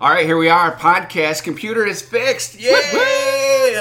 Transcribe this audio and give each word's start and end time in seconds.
All 0.00 0.10
right, 0.10 0.24
here 0.24 0.38
we 0.38 0.48
are. 0.48 0.76
Podcast 0.76 1.42
computer 1.42 1.84
is 1.84 2.00
fixed. 2.02 2.58
Yay! 2.60 2.70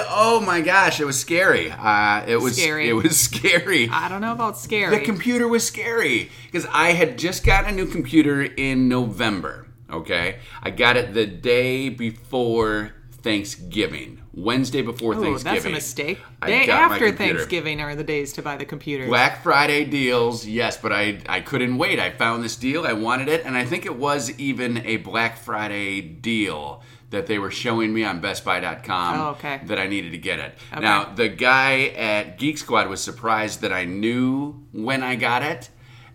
Oh 0.10 0.42
my 0.44 0.62
gosh, 0.62 1.00
it 1.00 1.06
was 1.06 1.20
scary. 1.20 1.70
Uh, 1.72 2.24
it 2.28 2.38
was 2.38 2.58
Scary. 2.58 2.90
It 2.90 2.94
was 2.94 3.20
scary. 3.30 3.88
I 3.90 4.10
don't 4.10 4.22
know 4.22 4.32
about 4.32 4.58
scary. 4.58 4.98
The 4.98 5.06
computer 5.06 5.48
was 5.48 5.66
scary 5.66 6.32
because 6.46 6.66
I 6.72 6.94
had 6.94 7.20
just 7.20 7.46
gotten 7.46 7.70
a 7.70 7.76
new 7.76 7.86
computer 7.86 8.42
in 8.42 8.88
November. 8.90 9.68
Okay, 9.92 10.40
I 10.62 10.72
got 10.72 10.98
it 10.98 11.14
the 11.14 11.28
day 11.28 11.90
before 11.90 12.94
Thanksgiving, 13.28 14.22
Wednesday 14.34 14.82
before 14.82 15.16
oh, 15.16 15.22
Thanksgiving. 15.22 15.54
that's 15.56 15.66
a 15.66 15.70
mistake. 15.70 16.20
I 16.42 16.48
Day 16.48 16.70
after. 16.70 17.12
Thanksgiving 17.12 17.82
are 17.82 17.96
the 17.96 18.04
days 18.04 18.34
to 18.34 18.42
buy 18.42 18.58
the 18.58 18.66
computer. 18.66 19.06
Black 19.08 19.44
Friday 19.44 19.86
deals, 19.86 20.46
yes, 20.46 20.78
but 20.78 20.92
I 20.92 21.20
I 21.28 21.42
couldn't 21.42 21.78
wait. 21.78 22.00
I 22.00 22.12
found 22.12 22.44
this 22.44 22.56
deal, 22.56 22.86
I 22.86 22.94
wanted 22.94 23.28
it, 23.28 23.46
and 23.46 23.58
I 23.58 23.66
think 23.66 23.86
it 23.86 23.96
was 23.96 24.38
even 24.40 24.86
a 24.86 24.98
Black 24.98 25.38
Friday 25.38 26.02
deal 26.02 26.82
that 27.10 27.28
they 27.28 27.40
were 27.40 27.52
showing 27.52 27.94
me 27.94 28.04
on 28.04 28.22
BestBuy.com 28.22 29.20
Oh, 29.20 29.30
okay. 29.30 29.62
that 29.64 29.80
I 29.80 29.88
needed 29.88 30.12
to 30.12 30.18
get 30.18 30.40
it. 30.40 30.58
Okay. 30.74 30.82
Now 30.82 31.14
the 31.14 31.30
guy 31.30 31.86
at 31.96 32.38
Geek 32.38 32.58
Squad 32.58 32.90
was 32.90 33.02
surprised 33.02 33.62
that 33.62 33.72
I 33.72 33.86
knew 33.86 34.66
when 34.74 35.04
I 35.04 35.16
got 35.16 35.42
it, 35.42 35.70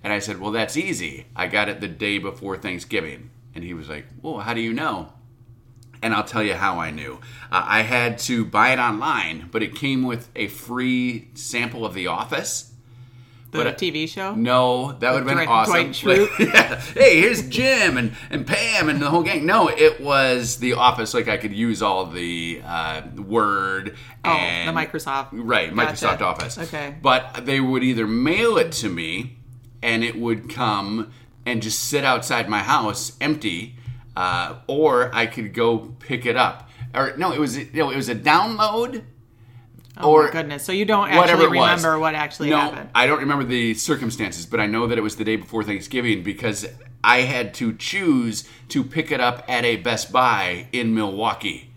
and 0.05 0.13
I 0.13 0.19
said, 0.19 0.39
"Well, 0.41 0.53
that's 0.53 0.77
easy. 0.77 1.27
I 1.35 1.47
got 1.47 1.69
it 1.69 1.81
the 1.81 1.89
day 1.89 2.19
before 2.19 2.57
Thanksgiving," 2.59 3.31
and 3.55 3.65
he 3.65 3.75
was 3.75 3.89
like, 3.89 4.07
"Well, 4.21 4.39
how 4.41 4.55
do 4.55 4.61
you 4.61 4.73
know?" 4.73 5.13
And 6.03 6.13
I'll 6.15 6.25
tell 6.25 6.43
you 6.43 6.55
how 6.55 6.79
I 6.81 6.91
knew. 6.91 7.15
Uh, 7.51 7.65
I 7.67 7.83
had 7.83 8.19
to 8.21 8.45
buy 8.45 8.73
it 8.73 8.79
online, 8.79 9.49
but 9.53 9.63
it 9.63 9.75
came 9.75 10.03
with 10.03 10.29
a 10.35 10.49
free 10.49 11.29
sample 11.35 11.87
of 11.87 11.95
The 11.95 12.09
Office. 12.09 12.73
the 13.53 13.59
but- 13.65 13.79
TV 13.79 14.09
show. 14.09 14.35
No, 14.35 14.93
that 14.93 15.13
would 15.13 15.27
have 15.29 15.39
been 15.39 15.47
awesome. 15.49 15.93
Dwight? 15.93 16.29
Yeah. 16.41 16.81
Hey, 16.81 17.21
here's 17.21 17.47
Jim 17.49 17.97
and, 17.99 18.13
and 18.31 18.47
Pam 18.47 18.89
and 18.89 19.01
the 19.01 19.11
whole 19.11 19.23
gang. 19.23 19.45
No, 19.47 19.69
it 19.69 20.01
was 20.01 20.57
The 20.57 20.73
Office. 20.73 21.13
Like 21.15 21.29
I 21.29 21.37
could 21.37 21.53
use 21.53 21.83
all 21.83 22.07
the 22.07 22.63
uh, 22.65 23.03
Word 23.17 23.95
Oh, 24.25 24.35
the 24.35 24.73
Microsoft. 24.73 25.29
Right, 25.33 25.75
Gotcha. 25.75 26.07
Microsoft 26.07 26.21
Office. 26.23 26.59
Okay. 26.59 26.97
But 27.03 27.45
they 27.45 27.61
would 27.61 27.85
either 27.85 28.07
mail 28.07 28.57
it 28.57 28.73
to 28.73 28.89
me, 28.89 29.37
and 29.83 30.03
it 30.03 30.17
would 30.17 30.49
come 30.49 31.13
and 31.45 31.61
just 31.61 31.81
sit 31.81 32.05
outside 32.05 32.49
my 32.49 32.61
house 32.61 33.17
empty, 33.21 33.75
uh, 34.17 34.57
or 34.67 35.15
I 35.15 35.27
could 35.27 35.55
go 35.55 35.95
pick 35.99 36.27
it 36.27 36.37
up. 36.37 36.69
Or 36.95 37.17
no, 37.17 37.33
it 37.33 37.41
was 37.41 37.57
you 37.57 37.69
know, 37.75 37.91
it 37.91 37.97
was 37.97 38.09
a 38.09 38.15
download. 38.15 39.05
Oh 39.97 40.11
or 40.11 40.25
my 40.25 40.31
goodness! 40.31 40.65
So 40.65 40.73
you 40.73 40.85
don't 40.85 41.11
actually 41.11 41.47
remember 41.47 41.99
what 41.99 42.15
actually 42.15 42.51
no, 42.51 42.59
happened. 42.59 42.91
I 42.95 43.07
don't 43.07 43.21
remember 43.21 43.45
the 43.45 43.75
circumstances, 43.75 44.47
but 44.47 44.61
I 44.61 44.67
know 44.67 44.87
that 44.87 44.97
it 44.97 45.03
was 45.03 45.17
the 45.17 45.25
day 45.25 45.37
before 45.37 45.65
Thanksgiving 45.65 46.23
because 46.23 46.67
I 47.05 47.23
had 47.23 47.53
to 47.55 47.75
choose 47.75 48.49
to 48.69 48.85
pick 48.85 49.11
it 49.11 49.21
up 49.21 49.45
at 49.49 49.65
a 49.65 49.77
Best 49.77 50.13
Buy 50.13 50.69
in 50.73 50.95
Milwaukee 50.95 51.71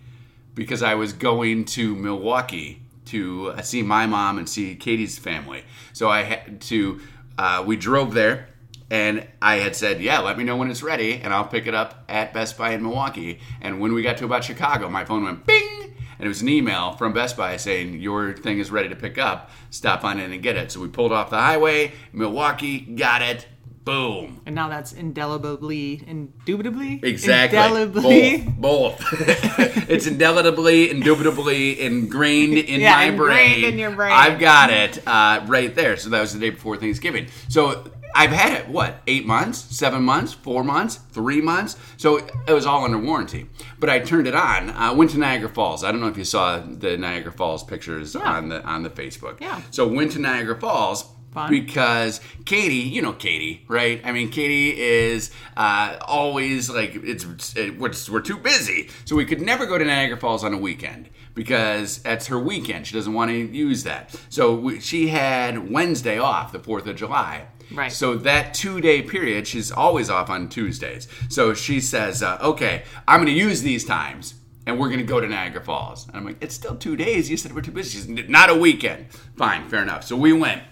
because 0.54 0.82
I 0.82 0.96
was 0.96 1.14
going 1.14 1.66
to 1.66 1.96
Milwaukee 1.96 2.82
to 3.06 3.50
uh, 3.52 3.62
see 3.62 3.82
my 3.82 4.06
mom 4.06 4.38
and 4.38 4.48
see 4.48 4.76
Katie's 4.76 5.18
family. 5.18 5.64
So 5.94 6.10
I 6.10 6.24
had 6.24 6.62
to. 6.62 7.00
Uh, 7.38 7.64
we 7.66 7.76
drove 7.76 8.14
there, 8.14 8.48
and 8.90 9.28
I 9.42 9.56
had 9.58 9.76
said, 9.76 10.02
"Yeah, 10.02 10.20
let 10.20 10.38
me 10.38 10.44
know 10.44 10.58
when 10.58 10.70
it's 10.70 10.84
ready, 10.84 11.14
and 11.24 11.34
I'll 11.34 11.48
pick 11.48 11.68
it 11.68 11.74
up 11.74 12.04
at 12.08 12.34
Best 12.34 12.58
Buy 12.58 12.72
in 12.72 12.84
Milwaukee." 12.84 13.40
And 13.62 13.80
when 13.80 13.94
we 13.94 14.02
got 14.04 14.18
to 14.18 14.26
about 14.26 14.44
Chicago, 14.44 14.90
my 14.90 15.06
phone 15.06 15.24
went 15.24 15.46
bing. 15.46 15.72
And 16.18 16.26
it 16.26 16.30
was 16.30 16.42
an 16.42 16.48
email 16.48 16.94
from 16.94 17.12
Best 17.12 17.36
Buy 17.36 17.58
saying, 17.58 18.00
Your 18.00 18.32
thing 18.38 18.60
is 18.60 18.72
ready 18.72 18.88
to 18.88 18.96
pick 18.96 19.18
up. 19.18 19.50
Stop 19.70 20.06
on 20.06 20.18
in 20.18 20.32
and 20.32 20.42
get 20.42 20.56
it. 20.56 20.72
So 20.72 20.80
we 20.80 20.88
pulled 20.88 21.12
off 21.12 21.30
the 21.30 21.38
highway, 21.38 21.92
Milwaukee, 22.14 22.80
got 22.80 23.22
it. 23.22 23.48
Boom. 23.84 24.42
And 24.46 24.56
now 24.56 24.70
that's 24.70 24.94
indelibly, 24.94 26.02
indubitably, 26.08 27.02
Exactly. 27.04 27.58
indelibly. 27.60 28.38
Both. 28.58 28.98
Both. 29.02 29.30
it's 29.90 30.08
indelibly, 30.08 30.90
indubitably 30.90 31.82
ingrained 31.82 32.58
in 32.58 32.80
Yeah, 32.82 32.96
my 32.96 33.04
ingrained 33.04 33.62
brain. 33.62 33.74
in 33.74 33.78
your 33.78 33.92
brain. 33.92 34.12
I've 34.14 34.40
got 34.40 34.72
it 34.72 35.06
uh, 35.06 35.44
right 35.48 35.76
there. 35.76 35.98
So 35.98 36.10
that 36.10 36.22
was 36.22 36.34
the 36.34 36.40
day 36.40 36.50
before 36.50 36.78
Thanksgiving. 36.78 37.28
So 37.50 37.92
I've 38.18 38.32
had 38.32 38.54
it, 38.62 38.70
what, 38.70 39.02
eight 39.08 39.26
months, 39.26 39.60
seven 39.76 40.02
months, 40.04 40.32
four 40.34 40.64
months, 40.64 40.96
three 41.12 41.42
months? 41.42 41.76
So 41.98 42.18
it 42.48 42.54
was 42.54 42.66
all 42.66 42.86
under 42.86 42.98
warranty. 42.98 43.48
But 43.78 43.90
I 43.90 44.00
turned 44.00 44.26
it 44.26 44.34
on. 44.36 44.70
I 44.70 44.92
went 44.92 45.12
to 45.12 45.18
Niagara 45.20 45.50
Falls. 45.50 45.84
I 45.84 45.92
don't 45.92 46.00
know 46.00 46.08
if 46.08 46.18
you 46.18 46.24
saw 46.24 46.60
the 46.60 46.98
Niagara 46.98 47.34
Falls 47.34 47.64
pictures 47.64 48.16
Yeah. 48.16 48.22
on 48.22 48.50
the 48.50 48.64
on 48.64 48.84
the 48.84 48.90
Facebook. 48.90 49.42
Yeah. 49.42 49.62
So 49.72 49.86
went 49.88 50.14
to 50.14 50.20
Niagara 50.20 50.58
Falls 50.60 51.06
Fun. 51.34 51.50
because 51.50 52.22
Katie, 52.46 52.76
you 52.76 53.02
know 53.02 53.12
Katie, 53.12 53.66
right? 53.68 54.00
I 54.06 54.14
mean, 54.14 54.30
Katie 54.30 54.80
is 54.80 55.32
uh, 55.58 55.98
always 56.02 56.70
like 56.70 56.96
it's 56.96 57.56
it, 57.58 57.78
we're, 57.78 57.92
we're 58.10 58.22
too 58.22 58.38
busy, 58.38 58.90
so 59.04 59.18
we 59.18 59.26
could 59.26 59.42
never 59.42 59.66
go 59.66 59.78
to 59.78 59.84
Niagara 59.84 60.16
Falls 60.18 60.46
on 60.46 60.54
a 60.54 60.58
weekend 60.58 61.10
because 61.34 61.98
that's 61.98 62.28
her 62.28 62.40
weekend. 62.40 62.88
She 62.88 62.94
doesn't 62.96 63.14
want 63.14 63.30
to 63.32 63.36
use 63.38 63.84
that. 63.84 64.16
So 64.30 64.56
we, 64.56 64.80
she 64.80 65.10
had 65.10 65.70
Wednesday 65.70 66.18
off, 66.18 66.54
the 66.54 66.60
Fourth 66.60 66.88
of 66.88 66.96
July. 66.96 67.48
Right. 67.72 67.92
So 67.92 68.16
that 68.16 68.54
two 68.54 68.82
day 68.82 69.02
period, 69.02 69.48
she's 69.48 69.72
always 69.72 70.10
off 70.10 70.30
on 70.30 70.50
Tuesdays. 70.50 71.08
So 71.30 71.54
she 71.54 71.80
says, 71.80 72.22
uh, 72.22 72.38
"Okay, 72.42 72.84
I'm 73.08 73.20
going 73.20 73.34
to 73.34 73.40
use 73.40 73.62
these 73.62 73.86
times." 73.86 74.36
And 74.68 74.80
we're 74.80 74.90
gonna 74.90 75.04
go 75.04 75.20
to 75.20 75.28
Niagara 75.28 75.62
Falls. 75.62 76.08
And 76.08 76.18
I'm 76.18 76.26
like, 76.26 76.38
it's 76.42 76.56
still 76.56 76.76
two 76.76 76.96
days. 76.96 77.30
You 77.30 77.38
said 77.38 77.54
we're 77.54 77.62
too 77.62 77.72
busy. 77.72 78.00
She's 78.00 78.08
not 78.28 78.50
a 78.50 78.56
weekend. 78.56 79.12
Fine, 79.38 79.70
fair 79.70 79.84
enough. 79.84 80.04
So 80.04 80.16
we 80.16 80.34
went. 80.34 80.64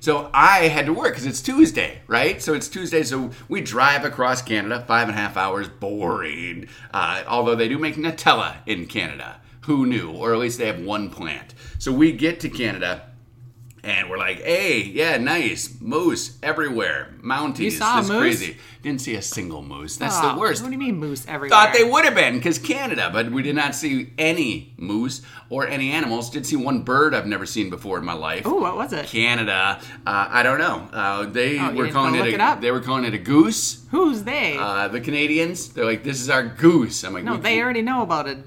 So 0.00 0.30
I 0.32 0.68
had 0.68 0.86
to 0.86 0.94
work 0.94 1.12
because 1.12 1.26
it's 1.26 1.42
Tuesday, 1.42 2.00
right? 2.06 2.40
So 2.42 2.54
it's 2.54 2.68
Tuesday. 2.68 3.02
So 3.02 3.30
we 3.48 3.60
drive 3.60 4.04
across 4.04 4.40
Canada, 4.40 4.82
five 4.86 5.08
and 5.08 5.16
a 5.16 5.20
half 5.20 5.36
hours, 5.36 5.68
boring. 5.68 6.68
Uh, 6.92 7.22
although 7.28 7.54
they 7.54 7.68
do 7.68 7.78
make 7.78 7.96
Nutella 7.96 8.56
in 8.66 8.86
Canada. 8.86 9.40
Who 9.62 9.84
knew? 9.84 10.10
Or 10.10 10.32
at 10.32 10.38
least 10.38 10.58
they 10.58 10.66
have 10.66 10.80
one 10.80 11.10
plant. 11.10 11.54
So 11.78 11.92
we 11.92 12.12
get 12.12 12.40
to 12.40 12.48
Canada. 12.48 13.09
And 13.82 14.10
we're 14.10 14.18
like, 14.18 14.42
hey, 14.42 14.82
yeah, 14.82 15.16
nice. 15.16 15.78
Moose 15.80 16.38
everywhere. 16.42 17.14
Mounties. 17.22 17.58
You 17.60 17.70
saw 17.70 18.00
This 18.00 18.10
moose? 18.10 18.18
crazy. 18.20 18.56
Didn't 18.82 19.00
see 19.00 19.14
a 19.14 19.22
single 19.22 19.62
moose. 19.62 19.96
That's 19.96 20.16
Oh, 20.20 20.34
the 20.34 20.40
worst. 20.40 20.62
What 20.62 20.68
do 20.68 20.72
you 20.72 20.78
mean 20.78 20.96
moose 20.98 21.24
everywhere? 21.28 21.50
Thought 21.50 21.74
they 21.74 21.84
would 21.84 22.04
have 22.04 22.14
been 22.14 22.34
because 22.36 22.58
Canada, 22.58 23.10
but 23.12 23.30
we 23.30 23.42
did 23.42 23.54
not 23.54 23.74
see 23.74 24.12
any 24.18 24.74
moose 24.78 25.22
or 25.50 25.66
any 25.66 25.92
animals. 25.92 26.30
Did 26.30 26.46
see 26.46 26.56
one 26.56 26.82
bird 26.82 27.14
I've 27.14 27.26
never 27.26 27.46
seen 27.46 27.70
before 27.70 27.98
in 27.98 28.04
my 28.04 28.12
life. 28.14 28.42
Oh, 28.46 28.54
what 28.60 28.76
was 28.76 28.92
it? 28.92 29.06
Canada. 29.06 29.80
Uh, 30.06 30.28
I 30.30 30.42
don't 30.42 30.58
know. 30.58 30.88
Uh, 30.92 31.26
they 31.26 31.58
Oh, 31.58 31.72
were 31.74 31.88
calling 31.88 32.14
it. 32.14 32.20
A, 32.26 32.34
it 32.34 32.40
up? 32.40 32.60
They 32.60 32.70
were 32.70 32.80
calling 32.80 33.04
it 33.04 33.14
a 33.14 33.18
goose. 33.18 33.86
Who's 33.90 34.22
they? 34.24 34.56
Uh, 34.58 34.88
the 34.88 35.00
Canadians. 35.00 35.70
They're 35.70 35.84
like, 35.84 36.02
this 36.04 36.20
is 36.20 36.28
our 36.30 36.42
goose. 36.44 37.02
I'm 37.04 37.12
like, 37.12 37.24
no, 37.24 37.36
they 37.36 37.60
already 37.62 37.82
know 37.82 38.02
about 38.02 38.28
a. 38.28 38.38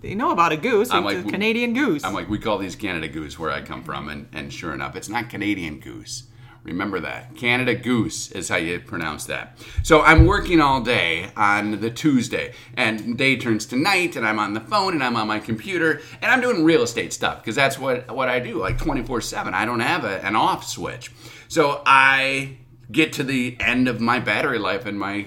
They 0.00 0.14
know 0.14 0.30
about 0.30 0.52
a 0.52 0.56
goose. 0.56 0.90
I'm 0.90 1.06
it's 1.06 1.16
like, 1.16 1.26
a 1.26 1.30
Canadian 1.30 1.74
goose. 1.74 2.04
I'm 2.04 2.14
like, 2.14 2.28
we 2.28 2.38
call 2.38 2.58
these 2.58 2.76
Canada 2.76 3.08
goose 3.08 3.38
where 3.38 3.50
I 3.50 3.62
come 3.62 3.82
from, 3.82 4.08
and, 4.08 4.28
and 4.32 4.52
sure 4.52 4.72
enough, 4.72 4.96
it's 4.96 5.08
not 5.08 5.30
Canadian 5.30 5.80
goose. 5.80 6.24
Remember 6.64 6.98
that. 7.00 7.36
Canada 7.36 7.74
goose 7.74 8.32
is 8.32 8.48
how 8.48 8.56
you 8.56 8.80
pronounce 8.80 9.26
that. 9.26 9.58
So 9.82 10.00
I'm 10.00 10.24
working 10.24 10.62
all 10.62 10.80
day 10.80 11.30
on 11.36 11.78
the 11.82 11.90
Tuesday, 11.90 12.54
and 12.74 13.18
day 13.18 13.36
turns 13.36 13.66
to 13.66 13.76
night, 13.76 14.16
and 14.16 14.26
I'm 14.26 14.38
on 14.38 14.54
the 14.54 14.60
phone, 14.60 14.94
and 14.94 15.04
I'm 15.04 15.14
on 15.14 15.28
my 15.28 15.40
computer, 15.40 16.00
and 16.22 16.32
I'm 16.32 16.40
doing 16.40 16.64
real 16.64 16.82
estate 16.82 17.12
stuff 17.12 17.42
because 17.42 17.54
that's 17.54 17.78
what 17.78 18.10
what 18.10 18.30
I 18.30 18.40
do, 18.40 18.58
like 18.58 18.78
24 18.78 19.20
seven. 19.20 19.52
I 19.52 19.66
don't 19.66 19.80
have 19.80 20.04
a, 20.04 20.24
an 20.24 20.36
off 20.36 20.66
switch. 20.66 21.12
So 21.48 21.82
I 21.84 22.56
get 22.90 23.12
to 23.14 23.24
the 23.24 23.58
end 23.60 23.86
of 23.86 24.00
my 24.00 24.18
battery 24.18 24.58
life 24.58 24.86
in 24.86 24.98
my 24.98 25.26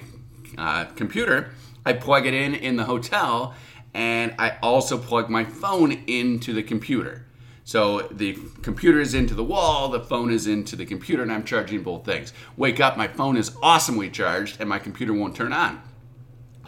uh, 0.56 0.86
computer. 0.96 1.52
I 1.86 1.92
plug 1.92 2.26
it 2.26 2.34
in 2.34 2.56
in 2.56 2.74
the 2.76 2.84
hotel, 2.84 3.54
and 3.98 4.32
I 4.38 4.56
also 4.62 4.96
plug 4.96 5.28
my 5.28 5.44
phone 5.44 5.90
into 6.06 6.52
the 6.52 6.62
computer. 6.62 7.26
So 7.64 8.02
the 8.12 8.38
computer 8.62 9.00
is 9.00 9.12
into 9.12 9.34
the 9.34 9.42
wall, 9.42 9.88
the 9.88 9.98
phone 9.98 10.30
is 10.30 10.46
into 10.46 10.76
the 10.76 10.86
computer, 10.86 11.24
and 11.24 11.32
I'm 11.32 11.42
charging 11.42 11.82
both 11.82 12.04
things. 12.04 12.32
Wake 12.56 12.78
up, 12.78 12.96
my 12.96 13.08
phone 13.08 13.36
is 13.36 13.56
awesomely 13.60 14.08
charged, 14.08 14.60
and 14.60 14.68
my 14.68 14.78
computer 14.78 15.12
won't 15.12 15.34
turn 15.34 15.52
on. 15.52 15.82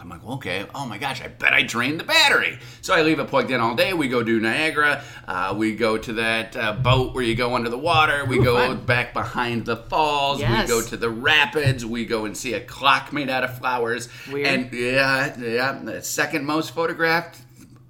I'm 0.01 0.09
like, 0.09 0.25
okay, 0.25 0.65
oh 0.73 0.87
my 0.87 0.97
gosh, 0.97 1.21
I 1.21 1.27
bet 1.27 1.53
I 1.53 1.61
drained 1.61 1.99
the 1.99 2.03
battery. 2.03 2.57
So 2.81 2.95
I 2.95 3.03
leave 3.03 3.19
it 3.19 3.27
plugged 3.27 3.51
in 3.51 3.59
all 3.59 3.75
day. 3.75 3.93
We 3.93 4.07
go 4.07 4.23
do 4.23 4.39
Niagara. 4.39 5.03
Uh, 5.27 5.53
we 5.55 5.75
go 5.75 5.95
to 5.95 6.13
that 6.13 6.57
uh, 6.57 6.73
boat 6.73 7.13
where 7.13 7.23
you 7.23 7.35
go 7.35 7.53
under 7.53 7.69
the 7.69 7.77
water. 7.77 8.25
We 8.25 8.39
Ooh, 8.39 8.43
go 8.43 8.55
fun. 8.55 8.83
back 8.85 9.13
behind 9.13 9.65
the 9.65 9.77
falls. 9.77 10.39
Yes. 10.39 10.67
We 10.67 10.73
go 10.73 10.81
to 10.87 10.97
the 10.97 11.09
rapids. 11.09 11.85
We 11.85 12.05
go 12.05 12.25
and 12.25 12.35
see 12.35 12.53
a 12.53 12.61
clock 12.61 13.13
made 13.13 13.29
out 13.29 13.43
of 13.43 13.57
flowers. 13.59 14.09
Weird. 14.31 14.47
And 14.47 14.73
yeah, 14.73 15.37
yeah, 15.39 15.79
the 15.83 16.01
second 16.01 16.45
most 16.45 16.71
photographed 16.71 17.39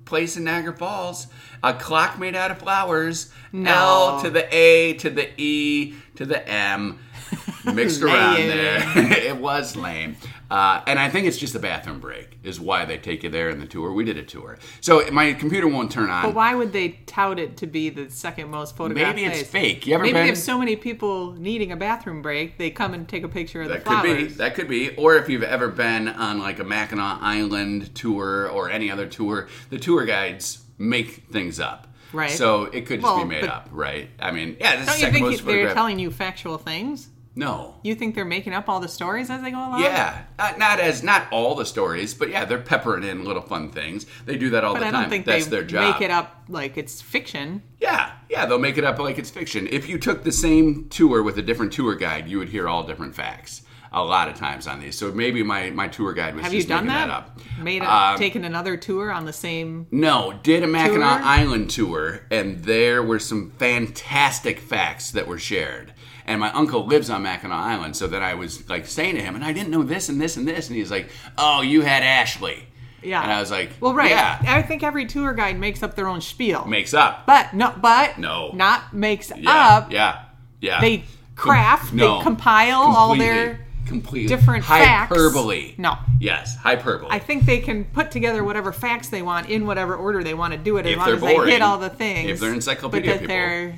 place 0.03 0.35
in 0.35 0.43
Niagara 0.43 0.75
Falls. 0.75 1.27
A 1.63 1.73
clock 1.73 2.19
made 2.19 2.35
out 2.35 2.51
of 2.51 2.57
flowers. 2.57 3.31
No. 3.53 3.71
L 3.71 4.21
to 4.23 4.29
the 4.29 4.53
A 4.53 4.93
to 4.95 5.09
the 5.09 5.29
E 5.41 5.95
to 6.15 6.25
the 6.25 6.45
M. 6.47 6.99
mixed 7.73 8.01
around 8.01 8.35
there. 8.35 8.83
it 8.95 9.37
was 9.37 9.75
lame. 9.75 10.17
Uh, 10.51 10.83
and 10.85 10.99
I 10.99 11.07
think 11.09 11.27
it's 11.27 11.37
just 11.37 11.55
a 11.55 11.59
bathroom 11.59 12.01
break 12.01 12.37
is 12.43 12.59
why 12.59 12.83
they 12.83 12.97
take 12.97 13.23
you 13.23 13.29
there 13.29 13.49
in 13.49 13.59
the 13.61 13.65
tour. 13.65 13.93
We 13.93 14.03
did 14.03 14.17
a 14.17 14.23
tour. 14.23 14.57
So 14.81 15.09
my 15.09 15.31
computer 15.31 15.65
won't 15.65 15.93
turn 15.93 16.09
on. 16.09 16.23
But 16.23 16.35
why 16.35 16.53
would 16.53 16.73
they 16.73 16.89
tout 17.05 17.39
it 17.39 17.55
to 17.57 17.67
be 17.67 17.89
the 17.89 18.09
second 18.11 18.49
most 18.51 18.75
photographed 18.75 19.15
Maybe 19.15 19.25
it's 19.25 19.49
place? 19.49 19.49
fake. 19.49 19.87
You 19.87 19.95
ever 19.95 20.03
Maybe 20.03 20.13
been- 20.15 20.27
have 20.27 20.37
so 20.37 20.57
many 20.59 20.75
people 20.75 21.31
needing 21.31 21.71
a 21.71 21.77
bathroom 21.77 22.21
break, 22.21 22.57
they 22.57 22.69
come 22.69 22.93
and 22.93 23.07
take 23.07 23.23
a 23.23 23.29
picture 23.29 23.61
of 23.61 23.69
That 23.69 23.85
the 23.85 23.89
could 23.91 24.03
be. 24.03 24.23
That 24.25 24.55
could 24.55 24.67
be. 24.67 24.93
Or 24.97 25.15
if 25.15 25.29
you've 25.29 25.41
ever 25.43 25.69
been 25.69 26.09
on 26.09 26.39
like 26.39 26.59
a 26.59 26.65
Mackinac 26.65 27.19
Island 27.21 27.95
tour 27.95 28.49
or 28.49 28.69
any 28.69 28.91
other 28.91 29.07
tour, 29.07 29.47
the 29.69 29.77
tour 29.77 30.03
guides 30.03 30.65
make 30.77 31.23
things 31.31 31.61
up. 31.61 31.87
Right. 32.11 32.29
So 32.31 32.63
it 32.65 32.85
could 32.87 32.99
just 32.99 33.13
Well, 33.15 33.23
be 33.23 33.29
made 33.29 33.45
up, 33.45 33.69
right? 33.71 34.09
I 34.19 34.31
mean, 34.31 34.57
yeah, 34.59 34.75
this 34.75 34.87
Don't 34.87 34.95
is 34.95 35.01
you 35.01 35.11
think 35.31 35.41
they're 35.45 35.73
telling 35.73 35.97
you 35.97 36.11
factual 36.11 36.57
things? 36.57 37.07
No. 37.33 37.75
You 37.83 37.95
think 37.95 38.13
they're 38.15 38.25
making 38.25 38.53
up 38.53 38.67
all 38.67 38.81
the 38.81 38.89
stories 38.89 39.29
as 39.29 39.41
they 39.41 39.51
go 39.51 39.57
along? 39.57 39.81
Yeah, 39.81 40.23
not, 40.37 40.59
not 40.59 40.79
as 40.81 41.01
not 41.01 41.27
all 41.31 41.55
the 41.55 41.65
stories, 41.65 42.13
but 42.13 42.29
yeah, 42.29 42.43
they're 42.43 42.57
peppering 42.59 43.03
in 43.05 43.23
little 43.23 43.41
fun 43.41 43.69
things. 43.69 44.05
They 44.25 44.37
do 44.37 44.49
that 44.49 44.65
all 44.65 44.73
But 44.73 44.81
the 44.81 44.87
I 44.87 44.91
time. 44.91 45.01
don't 45.03 45.09
think 45.09 45.25
That's 45.25 45.45
they 45.45 45.51
their 45.51 45.63
job. 45.63 45.93
make 45.93 46.01
it 46.01 46.11
up 46.11 46.43
like 46.49 46.77
it's 46.77 47.01
fiction. 47.01 47.63
Yeah, 47.79 48.11
yeah, 48.29 48.45
they'll 48.45 48.59
make 48.59 48.77
it 48.77 48.83
up 48.83 48.99
like 48.99 49.17
it's 49.17 49.29
fiction. 49.29 49.67
If 49.71 49.87
you 49.87 49.97
took 49.97 50.23
the 50.23 50.31
same 50.31 50.89
tour 50.89 51.23
with 51.23 51.37
a 51.37 51.41
different 51.41 51.71
tour 51.71 51.95
guide, 51.95 52.27
you 52.27 52.37
would 52.37 52.49
hear 52.49 52.67
all 52.67 52.83
different 52.83 53.15
facts 53.15 53.61
a 53.93 54.03
lot 54.03 54.27
of 54.29 54.35
times 54.35 54.67
on 54.67 54.79
these. 54.79 54.97
So 54.97 55.11
maybe 55.11 55.41
my, 55.43 55.69
my 55.69 55.87
tour 55.87 56.13
guide 56.13 56.33
was 56.35 56.43
Have 56.43 56.51
just 56.53 56.67
you 56.67 56.73
done 56.75 56.85
making 56.85 56.99
that? 56.99 57.07
that, 57.07 57.13
up. 57.57 57.59
Made 57.63 57.81
a, 57.81 57.93
Um, 57.93 58.17
taken 58.17 58.43
another 58.45 58.75
tour 58.77 59.11
on 59.11 59.25
the 59.25 59.33
same. 59.33 59.87
No, 59.91 60.39
did 60.43 60.63
a 60.63 60.67
Mackinac 60.67 61.19
Tour? 61.19 61.27
Island 61.27 61.69
tour, 61.69 62.21
and 62.31 62.63
there 62.63 63.03
were 63.03 63.19
some 63.19 63.51
fantastic 63.51 64.59
facts 64.59 65.11
that 65.11 65.27
were 65.27 65.39
shared. 65.39 65.93
And 66.31 66.39
my 66.39 66.51
uncle 66.53 66.85
lives 66.85 67.09
on 67.09 67.23
Mackinac 67.23 67.57
Island, 67.59 67.95
so 67.95 68.07
that 68.07 68.21
I 68.23 68.33
was 68.35 68.67
like 68.69 68.85
saying 68.87 69.15
to 69.15 69.21
him, 69.21 69.35
and 69.35 69.43
I 69.43 69.51
didn't 69.53 69.69
know 69.69 69.83
this 69.83 70.07
and 70.09 70.19
this 70.21 70.37
and 70.37 70.47
this, 70.47 70.67
and 70.69 70.77
he's 70.77 70.89
like, 70.91 71.09
"Oh, 71.37 71.61
you 71.61 71.81
had 71.81 72.03
Ashley." 72.03 72.67
Yeah. 73.03 73.21
And 73.23 73.31
I 73.31 73.39
was 73.39 73.49
like, 73.49 73.71
well, 73.79 73.95
right. 73.95 74.11
Yeah, 74.11 74.39
I 74.47 74.61
think 74.61 74.83
every 74.83 75.07
tour 75.07 75.33
guide 75.33 75.59
makes 75.59 75.81
up 75.81 75.95
their 75.95 76.07
own 76.07 76.21
spiel. 76.21 76.65
makes 76.65 76.93
up. 76.93 77.25
but 77.25 77.51
no, 77.51 77.73
but 77.81 78.19
No. 78.19 78.51
not 78.53 78.93
makes 78.93 79.31
yeah, 79.35 79.77
up. 79.77 79.91
yeah, 79.91 80.25
yeah. 80.59 80.79
They 80.79 80.97
Com- 80.99 81.05
craft, 81.35 81.93
no, 81.93 82.17
they 82.19 82.23
compile 82.23 82.81
all 82.81 83.15
their 83.15 83.65
completely 83.87 84.27
different 84.27 84.63
facts. 84.65 85.09
hyperbole. 85.09 85.73
No. 85.79 85.97
Yes, 86.19 86.55
hyperbole. 86.55 87.09
I 87.11 87.17
think 87.17 87.45
they 87.47 87.57
can 87.57 87.85
put 87.85 88.11
together 88.11 88.43
whatever 88.43 88.71
facts 88.71 89.09
they 89.09 89.23
want 89.23 89.49
in 89.49 89.65
whatever 89.65 89.95
order 89.95 90.23
they 90.23 90.35
want 90.35 90.53
to 90.53 90.59
do 90.59 90.77
it 90.77 90.85
as 90.85 90.91
If 90.91 90.97
long 90.99 91.05
they're 91.07 91.15
as 91.15 91.21
they 91.21 91.33
boring, 91.33 91.49
hit 91.49 91.61
all 91.63 91.79
the 91.79 91.89
things. 91.89 92.29
if 92.29 92.39
they're 92.39 92.53
encyclopedia 92.53 93.09
but 93.09 93.13
that 93.13 93.19
people. 93.21 93.35
they're 93.35 93.75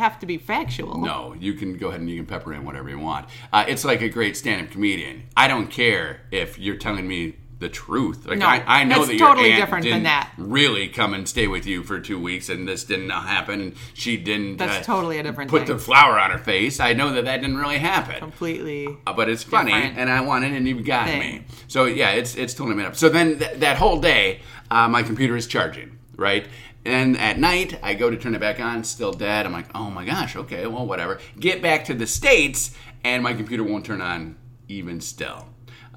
have 0.00 0.18
to 0.18 0.26
be 0.26 0.36
factual. 0.38 0.98
No, 0.98 1.34
you 1.38 1.54
can 1.54 1.76
go 1.76 1.88
ahead 1.88 2.00
and 2.00 2.10
you 2.10 2.16
can 2.16 2.26
pepper 2.26 2.52
in 2.52 2.64
whatever 2.64 2.88
you 2.90 2.98
want. 2.98 3.28
Uh, 3.52 3.64
it's 3.68 3.84
like 3.84 4.00
a 4.02 4.08
great 4.08 4.36
stand-up 4.36 4.70
comedian. 4.72 5.22
I 5.36 5.46
don't 5.46 5.68
care 5.68 6.22
if 6.32 6.58
you're 6.58 6.76
telling 6.76 7.06
me 7.06 7.36
the 7.60 7.68
truth. 7.68 8.24
Like 8.26 8.38
No, 8.38 8.46
I, 8.46 8.64
I 8.66 8.84
know 8.84 9.04
that 9.04 9.14
your 9.14 9.28
totally 9.28 9.52
aunt 9.52 9.60
different 9.60 9.84
than 9.84 9.92
didn't 9.92 10.04
that. 10.04 10.32
really 10.38 10.88
come 10.88 11.12
and 11.12 11.28
stay 11.28 11.46
with 11.46 11.66
you 11.66 11.82
for 11.82 12.00
two 12.00 12.18
weeks, 12.18 12.48
and 12.48 12.66
this 12.66 12.84
didn't 12.84 13.10
happen, 13.10 13.60
and 13.60 13.74
she 13.92 14.16
didn't. 14.16 14.56
That's 14.56 14.78
uh, 14.88 14.92
totally 14.94 15.18
a 15.18 15.22
different 15.22 15.50
Put 15.50 15.66
thing. 15.66 15.76
the 15.76 15.78
flower 15.82 16.18
on 16.18 16.30
her 16.30 16.38
face. 16.38 16.80
I 16.80 16.94
know 16.94 17.12
that 17.12 17.26
that 17.26 17.42
didn't 17.42 17.58
really 17.58 17.76
happen. 17.76 18.16
Completely. 18.18 18.88
Uh, 19.06 19.12
but 19.12 19.28
it's 19.28 19.42
funny, 19.42 19.72
and 19.74 20.08
I 20.08 20.22
want 20.22 20.46
it, 20.46 20.52
and 20.52 20.66
you've 20.66 20.86
got 20.86 21.06
thing. 21.08 21.20
me. 21.20 21.44
So 21.68 21.84
yeah, 21.84 22.12
it's 22.12 22.34
it's 22.34 22.54
totally 22.54 22.76
made 22.76 22.86
up. 22.86 22.96
So 22.96 23.10
then 23.10 23.38
th- 23.38 23.58
that 23.58 23.76
whole 23.76 24.00
day, 24.00 24.40
uh, 24.70 24.88
my 24.88 25.02
computer 25.02 25.36
is 25.36 25.46
charging, 25.46 25.98
right? 26.16 26.46
And 26.84 27.18
at 27.18 27.38
night, 27.38 27.78
I 27.82 27.94
go 27.94 28.08
to 28.10 28.16
turn 28.16 28.34
it 28.34 28.40
back 28.40 28.58
on, 28.58 28.84
still 28.84 29.12
dead. 29.12 29.44
I'm 29.46 29.52
like, 29.52 29.66
oh 29.74 29.90
my 29.90 30.04
gosh, 30.04 30.34
okay, 30.36 30.66
well, 30.66 30.86
whatever. 30.86 31.20
Get 31.38 31.60
back 31.60 31.84
to 31.86 31.94
the 31.94 32.06
states, 32.06 32.74
and 33.04 33.22
my 33.22 33.34
computer 33.34 33.62
won't 33.62 33.84
turn 33.84 34.00
on 34.00 34.36
even 34.68 35.00
still. 35.00 35.46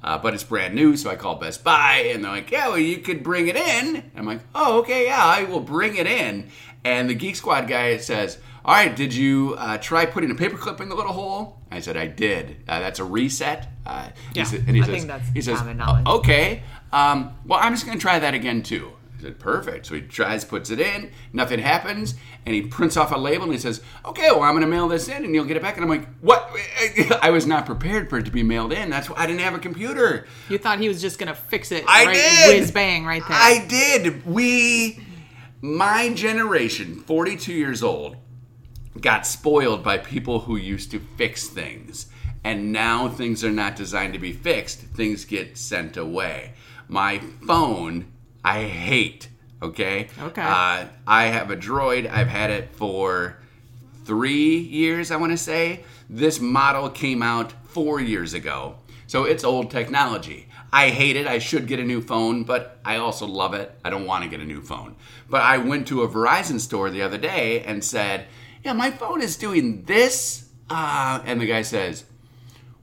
Uh, 0.02 0.18
but 0.18 0.34
it's 0.34 0.44
brand 0.44 0.74
new, 0.74 0.96
so 0.98 1.08
I 1.08 1.16
call 1.16 1.36
Best 1.36 1.64
Buy, 1.64 2.10
and 2.12 2.22
they're 2.22 2.30
like, 2.30 2.50
yeah, 2.50 2.68
well, 2.68 2.78
you 2.78 2.98
could 2.98 3.22
bring 3.22 3.48
it 3.48 3.56
in. 3.56 4.10
I'm 4.14 4.26
like, 4.26 4.40
oh, 4.54 4.80
okay, 4.80 5.06
yeah, 5.06 5.24
I 5.24 5.44
will 5.44 5.60
bring 5.60 5.96
it 5.96 6.06
in. 6.06 6.50
And 6.84 7.08
the 7.08 7.14
Geek 7.14 7.36
Squad 7.36 7.66
guy 7.66 7.96
says, 7.96 8.36
all 8.66 8.74
right, 8.74 8.94
did 8.94 9.14
you 9.14 9.54
uh, 9.58 9.78
try 9.78 10.04
putting 10.04 10.30
a 10.30 10.34
paperclip 10.34 10.80
in 10.82 10.90
the 10.90 10.94
little 10.94 11.12
hole? 11.14 11.60
I 11.70 11.80
said, 11.80 11.96
I 11.96 12.06
did. 12.08 12.62
Uh, 12.68 12.80
that's 12.80 12.98
a 12.98 13.04
reset. 13.04 13.68
Uh, 13.86 14.10
he 14.34 14.40
Yeah, 14.40 14.44
sa- 14.44 14.56
and 14.56 14.76
he 14.76 14.82
I 14.82 14.84
says, 14.84 14.94
think 14.94 15.06
that's 15.06 15.28
he 15.30 15.40
says, 15.40 15.58
common 15.58 15.78
knowledge. 15.78 16.06
okay, 16.06 16.62
um, 16.92 17.34
well, 17.46 17.58
I'm 17.62 17.72
just 17.72 17.86
going 17.86 17.96
to 17.96 18.02
try 18.02 18.18
that 18.18 18.34
again 18.34 18.62
too. 18.62 18.92
Said, 19.24 19.38
perfect. 19.38 19.86
So 19.86 19.94
he 19.94 20.02
tries, 20.02 20.44
puts 20.44 20.68
it 20.68 20.78
in, 20.78 21.10
nothing 21.32 21.58
happens, 21.58 22.14
and 22.44 22.54
he 22.54 22.60
prints 22.60 22.98
off 22.98 23.10
a 23.10 23.16
label 23.16 23.44
and 23.44 23.54
he 23.54 23.58
says, 23.58 23.80
okay, 24.04 24.30
well, 24.30 24.42
I'm 24.42 24.52
going 24.52 24.60
to 24.60 24.66
mail 24.66 24.86
this 24.86 25.08
in 25.08 25.24
and 25.24 25.34
you'll 25.34 25.46
get 25.46 25.56
it 25.56 25.62
back. 25.62 25.76
And 25.76 25.82
I'm 25.84 25.88
like, 25.88 26.06
what? 26.20 26.50
I 27.22 27.30
was 27.30 27.46
not 27.46 27.64
prepared 27.64 28.10
for 28.10 28.18
it 28.18 28.26
to 28.26 28.30
be 28.30 28.42
mailed 28.42 28.70
in. 28.70 28.90
That's 28.90 29.08
why 29.08 29.16
I 29.20 29.26
didn't 29.26 29.40
have 29.40 29.54
a 29.54 29.58
computer. 29.58 30.26
You 30.50 30.58
thought 30.58 30.78
he 30.78 30.88
was 30.88 31.00
just 31.00 31.18
gonna 31.18 31.34
fix 31.34 31.72
it 31.72 31.84
I 31.88 32.04
right 32.04 32.14
did. 32.14 32.60
whiz 32.60 32.70
bang 32.70 33.06
right 33.06 33.22
there. 33.26 33.36
I 33.36 33.64
did. 33.66 34.26
We, 34.26 35.00
my 35.62 36.12
generation, 36.12 36.96
42 36.96 37.50
years 37.54 37.82
old, 37.82 38.16
got 39.00 39.26
spoiled 39.26 39.82
by 39.82 39.96
people 39.96 40.40
who 40.40 40.56
used 40.56 40.90
to 40.90 41.00
fix 41.16 41.48
things. 41.48 42.08
And 42.44 42.72
now 42.72 43.08
things 43.08 43.42
are 43.42 43.50
not 43.50 43.74
designed 43.74 44.12
to 44.12 44.18
be 44.18 44.32
fixed, 44.32 44.80
things 44.80 45.24
get 45.24 45.56
sent 45.56 45.96
away. 45.96 46.52
My 46.88 47.20
phone, 47.46 48.12
I 48.44 48.64
hate, 48.64 49.28
okay? 49.62 50.08
Okay. 50.20 50.42
Uh, 50.42 50.86
I 51.06 51.24
have 51.24 51.50
a 51.50 51.56
droid, 51.56 52.10
I've 52.10 52.28
had 52.28 52.50
it 52.50 52.70
for 52.74 53.38
three 54.04 54.58
years, 54.58 55.10
I 55.10 55.16
want 55.16 55.32
to 55.32 55.38
say. 55.38 55.84
This 56.10 56.40
model 56.40 56.90
came 56.90 57.22
out 57.22 57.52
four 57.64 58.00
years 58.00 58.34
ago. 58.34 58.76
So 59.06 59.24
it's 59.24 59.44
old 59.44 59.70
technology. 59.70 60.48
I 60.72 60.90
hate 60.90 61.16
it. 61.16 61.26
I 61.26 61.38
should 61.38 61.68
get 61.68 61.78
a 61.78 61.84
new 61.84 62.00
phone, 62.00 62.42
but 62.44 62.80
I 62.84 62.96
also 62.96 63.26
love 63.26 63.54
it. 63.54 63.78
I 63.84 63.90
don't 63.90 64.06
want 64.06 64.24
to 64.24 64.30
get 64.30 64.40
a 64.40 64.44
new 64.44 64.60
phone. 64.60 64.96
But 65.30 65.42
I 65.42 65.58
went 65.58 65.86
to 65.88 66.02
a 66.02 66.08
Verizon 66.08 66.58
store 66.58 66.90
the 66.90 67.02
other 67.02 67.18
day 67.18 67.62
and 67.62 67.84
said, 67.84 68.26
Yeah, 68.64 68.72
my 68.72 68.90
phone 68.90 69.22
is 69.22 69.36
doing 69.36 69.84
this. 69.84 70.48
Uh, 70.68 71.20
and 71.24 71.40
the 71.40 71.46
guy 71.46 71.62
says, 71.62 72.04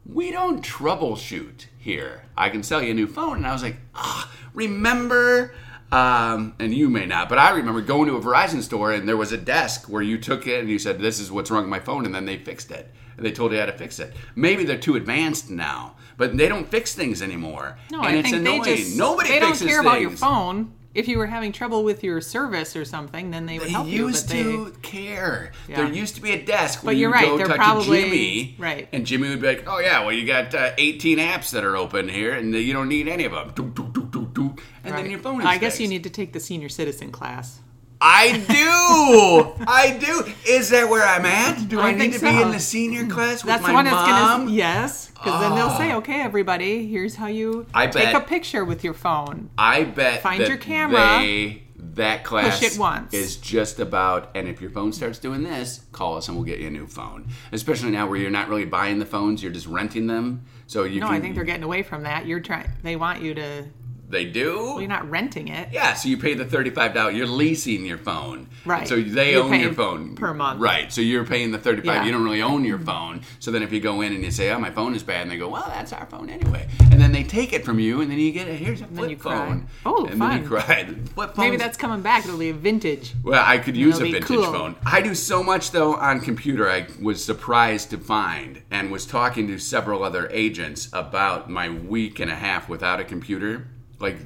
We 0.05 0.31
don't 0.31 0.63
troubleshoot 0.63 1.65
here. 1.77 2.23
I 2.37 2.49
can 2.49 2.63
sell 2.63 2.81
you 2.81 2.91
a 2.91 2.93
new 2.93 3.07
phone. 3.07 3.37
And 3.37 3.47
I 3.47 3.51
was 3.51 3.63
like, 3.63 3.75
Ah, 3.93 4.30
remember? 4.53 5.53
Um, 5.92 6.56
and 6.57 6.74
you 6.74 6.89
may 6.89 7.06
not, 7.06 7.27
but 7.27 7.38
I 7.38 7.50
remember 7.51 7.81
going 7.81 8.07
to 8.07 8.15
a 8.15 8.21
Verizon 8.21 8.62
store 8.62 8.94
and 8.94 9.07
there 9.09 9.18
was 9.18 9.33
a 9.33 9.38
desk 9.38 9.89
where 9.89 10.01
you 10.01 10.18
took 10.18 10.48
it 10.48 10.62
and 10.62 10.69
you 10.69 10.80
said, 10.80 11.00
This 11.00 11.19
is 11.19 11.30
what's 11.31 11.51
wrong 11.51 11.63
with 11.63 11.69
my 11.69 11.80
phone. 11.81 12.06
And 12.06 12.15
then 12.15 12.25
they 12.25 12.38
fixed 12.38 12.71
it. 12.71 12.89
And 13.18 13.25
they 13.25 13.31
told 13.33 13.51
you 13.51 13.59
how 13.59 13.65
to 13.65 13.74
fix 13.74 14.00
it. 14.00 14.13
Maybe 14.36 14.63
they're 14.63 14.77
too 14.77 14.95
advanced 14.95 15.50
now, 15.50 15.95
but 16.15 16.38
they 16.38 16.48
don't 16.48 16.65
fix 16.71 16.95
things 16.95 17.21
anymore. 17.21 17.77
no, 17.92 18.00
and 18.03 18.07
I 18.15 18.19
it's 18.19 18.30
think 18.31 18.42
annoying. 18.42 18.62
they 18.63 18.77
just 18.77 18.98
Nobody 18.98 19.30
they 19.30 19.39
don't 19.42 19.59
care 19.59 19.81
about 19.81 20.00
your 20.00 20.12
phone. 20.12 20.74
If 20.94 21.07
you 21.07 21.18
were 21.18 21.27
having 21.27 21.51
trouble 21.53 21.83
with 21.83 22.03
your 22.06 22.19
service 22.21 22.75
or 22.75 22.83
something, 22.86 23.31
then 23.31 23.45
they 23.45 23.59
would 23.59 23.68
They 23.68 23.71
help 23.71 23.88
you. 23.88 24.06
But 24.12 24.24
they, 24.27 24.38
used 24.42 24.74
to 24.75 24.75
care. 24.81 25.51
Yeah. 25.68 25.75
There 25.77 25.94
used 25.94 26.15
to 26.15 26.21
be 26.21 26.31
a 26.31 26.42
desk 26.45 26.83
where 26.83 26.92
But 26.92 26.95
you 26.98 27.01
you're 27.01 27.09
would 27.12 27.15
right, 27.15 27.25
go 27.27 27.38
they're 27.38 27.48
talk 27.48 27.56
probably- 27.57 28.01
to 28.01 28.03
Jimmy, 28.09 28.56
right. 28.57 28.88
And 28.94 29.06
Jimmy 29.06 29.30
would 29.30 29.42
be 29.42 29.48
like, 29.48 29.63
"Oh 29.68 29.80
yeah, 29.80 30.01
well 30.06 30.12
you 30.13 30.25
got 30.25 30.53
uh, 30.56 30.71
18 30.77 31.18
apps 31.18 31.51
that 31.51 31.63
are 31.65 31.75
open 31.77 32.07
here, 32.09 32.33
and 32.33 32.53
you 32.53 32.71
don't 32.74 32.88
need 32.89 33.07
any 33.09 33.25
of 33.25 33.31
them." 33.33 34.00
And 34.49 34.93
right. 34.93 35.01
then 35.01 35.11
your 35.11 35.19
phone 35.19 35.41
is 35.41 35.45
I 35.47 35.57
guess 35.57 35.79
you 35.79 35.88
need 35.88 36.03
to 36.03 36.09
take 36.09 36.33
the 36.33 36.39
senior 36.39 36.69
citizen 36.69 37.12
class. 37.12 37.60
I 38.03 38.31
do. 38.39 39.63
I 39.67 39.98
do. 39.98 40.33
Is 40.51 40.69
that 40.71 40.89
where 40.89 41.05
I'm 41.05 41.25
at? 41.25 41.69
Do 41.69 41.79
I, 41.79 41.89
I 41.89 41.93
need 41.93 42.13
to 42.13 42.19
so. 42.19 42.31
be 42.31 42.41
in 42.41 42.50
the 42.51 42.60
senior 42.60 43.05
class 43.05 43.43
with 43.43 43.48
That's 43.48 43.62
my 43.62 43.69
the 43.69 43.74
one 43.75 43.86
that's 43.86 43.95
mom? 43.95 44.39
gonna 44.45 44.51
yes, 44.51 45.10
because 45.12 45.39
then 45.41 45.53
they'll 45.55 45.77
say, 45.77 45.91
ah. 45.91 45.98
"Okay, 45.98 46.19
everybody, 46.21 46.88
here's 46.88 47.15
how 47.15 47.27
you 47.27 47.67
I 47.75 47.86
take 47.88 48.05
bet- 48.05 48.15
a 48.15 48.21
picture 48.21 48.65
with 48.65 48.83
your 48.83 48.95
phone." 48.95 49.51
I 49.57 49.83
bet 49.83 50.24
Find 50.24 50.41
that 50.41 50.48
your 50.50 50.57
camera, 50.57 51.19
They, 51.19 51.62
that 51.93 52.24
class 52.24 52.60
push 52.60 52.74
it 52.74 52.79
once. 52.79 53.13
is 53.13 53.36
just 53.38 53.79
about, 53.79 54.31
and 54.33 54.48
if 54.48 54.62
your 54.62 54.71
phone 54.71 54.93
starts 54.93 55.19
doing 55.19 55.43
this, 55.43 55.81
call 55.91 56.17
us 56.17 56.27
and 56.27 56.36
we'll 56.36 56.45
get 56.45 56.57
you 56.60 56.67
a 56.67 56.71
new 56.71 56.88
phone. 56.88 57.27
Especially 57.51 57.91
now 57.91 58.07
where 58.07 58.17
you're 58.17 58.31
not 58.31 58.50
really 58.50 58.65
buying 58.65 58.98
the 58.98 59.05
phones, 59.05 59.43
you're 59.43 59.51
just 59.51 59.67
renting 59.67 60.07
them. 60.07 60.43
So 60.65 60.86
you 60.86 61.01
No, 61.01 61.07
can. 61.07 61.15
I 61.17 61.19
think 61.19 61.36
they're 61.36 61.43
getting 61.43 61.63
away 61.63 61.83
from 61.83 62.01
that. 62.03 62.25
You're 62.25 62.39
trying. 62.39 62.69
They 62.81 62.95
want 62.95 63.21
you 63.21 63.36
to. 63.36 63.65
They 64.12 64.25
do. 64.25 64.56
Well, 64.58 64.80
you're 64.82 64.89
not 64.89 65.10
renting 65.10 65.48
it. 65.48 65.70
Yeah, 65.72 65.94
so 65.94 66.10
you 66.10 66.18
pay 66.18 66.34
the 66.34 66.46
thirty-five 66.46 66.94
dollars. 66.94 67.15
You're 67.15 67.27
leasing 67.27 67.86
your 67.86 67.98
phone, 67.98 68.48
Right. 68.65 68.80
And 68.82 68.88
so 68.89 69.01
they 69.01 69.32
You're 69.32 69.44
own 69.44 69.60
your 69.60 69.74
phone 69.74 70.15
per 70.15 70.34
month. 70.34 70.60
right? 70.62 70.91
So 70.91 71.01
you're 71.01 71.25
paying 71.25 71.51
the 71.51 71.58
thirty-five. 71.58 71.96
Yeah. 71.96 72.06
You 72.06 72.12
don't 72.12 72.24
really 72.24 72.41
own 72.41 72.63
your 72.65 72.77
phone. 72.80 73.22
So 73.39 73.51
then 73.51 73.63
if 73.63 73.72
you 73.72 73.80
go 73.80 74.01
in 74.01 74.13
and 74.13 74.24
you 74.24 74.30
say, 74.32 74.51
"Oh, 74.51 74.60
my 74.60 74.70
phone 74.70 74.94
is 74.96 75.01
bad," 75.03 75.24
and 75.24 75.32
they 75.32 75.38
go, 75.38 75.50
"Well, 75.50 75.65
that's 75.68 75.94
our 75.94 76.06
phone 76.06 76.30
anyway," 76.30 76.68
and 76.91 77.00
then 77.01 77.12
they 77.12 77.24
take 77.24 77.53
it 77.53 77.65
from 77.65 77.80
you, 77.80 78.01
and 78.01 78.12
then 78.12 78.20
you 78.20 78.32
get 78.32 78.48
a 78.48 78.53
here's 78.53 78.82
a 78.82 78.86
flip 78.86 79.00
then 79.01 79.10
you 79.10 79.18
cry. 79.18 79.48
phone. 79.48 79.68
Oh, 79.86 80.06
and 80.06 80.22
then 80.22 80.41
you 80.44 80.48
fun. 80.48 80.63
cry. 80.65 80.84
Flip 81.15 81.36
phone. 81.36 81.46
Maybe 81.46 81.58
that's 81.58 81.77
coming 81.77 82.01
back. 82.01 82.25
It'll 82.25 82.38
be 82.38 82.50
a 82.50 82.53
vintage. 82.53 83.13
well, 83.24 83.44
I 83.46 83.58
could 83.58 83.75
use 83.77 84.00
a 84.00 84.03
vintage 84.03 84.24
cool. 84.25 84.44
phone. 84.44 84.75
I 84.86 85.01
do 85.01 85.15
so 85.15 85.41
much 85.44 85.72
though 85.72 85.96
on 85.96 86.20
computer. 86.20 86.70
I 86.70 86.88
was 87.01 87.24
surprised 87.24 87.89
to 87.91 87.98
find 87.98 88.62
and 88.70 88.91
was 88.91 89.06
talking 89.06 89.48
to 89.48 89.58
several 89.58 90.03
other 90.03 90.27
agents 90.32 90.89
about 90.94 91.50
my 91.50 91.70
week 91.70 92.20
and 92.20 92.30
a 92.30 92.36
half 92.36 92.68
without 92.70 93.00
a 93.00 93.03
computer. 93.03 93.68
Like 94.01 94.17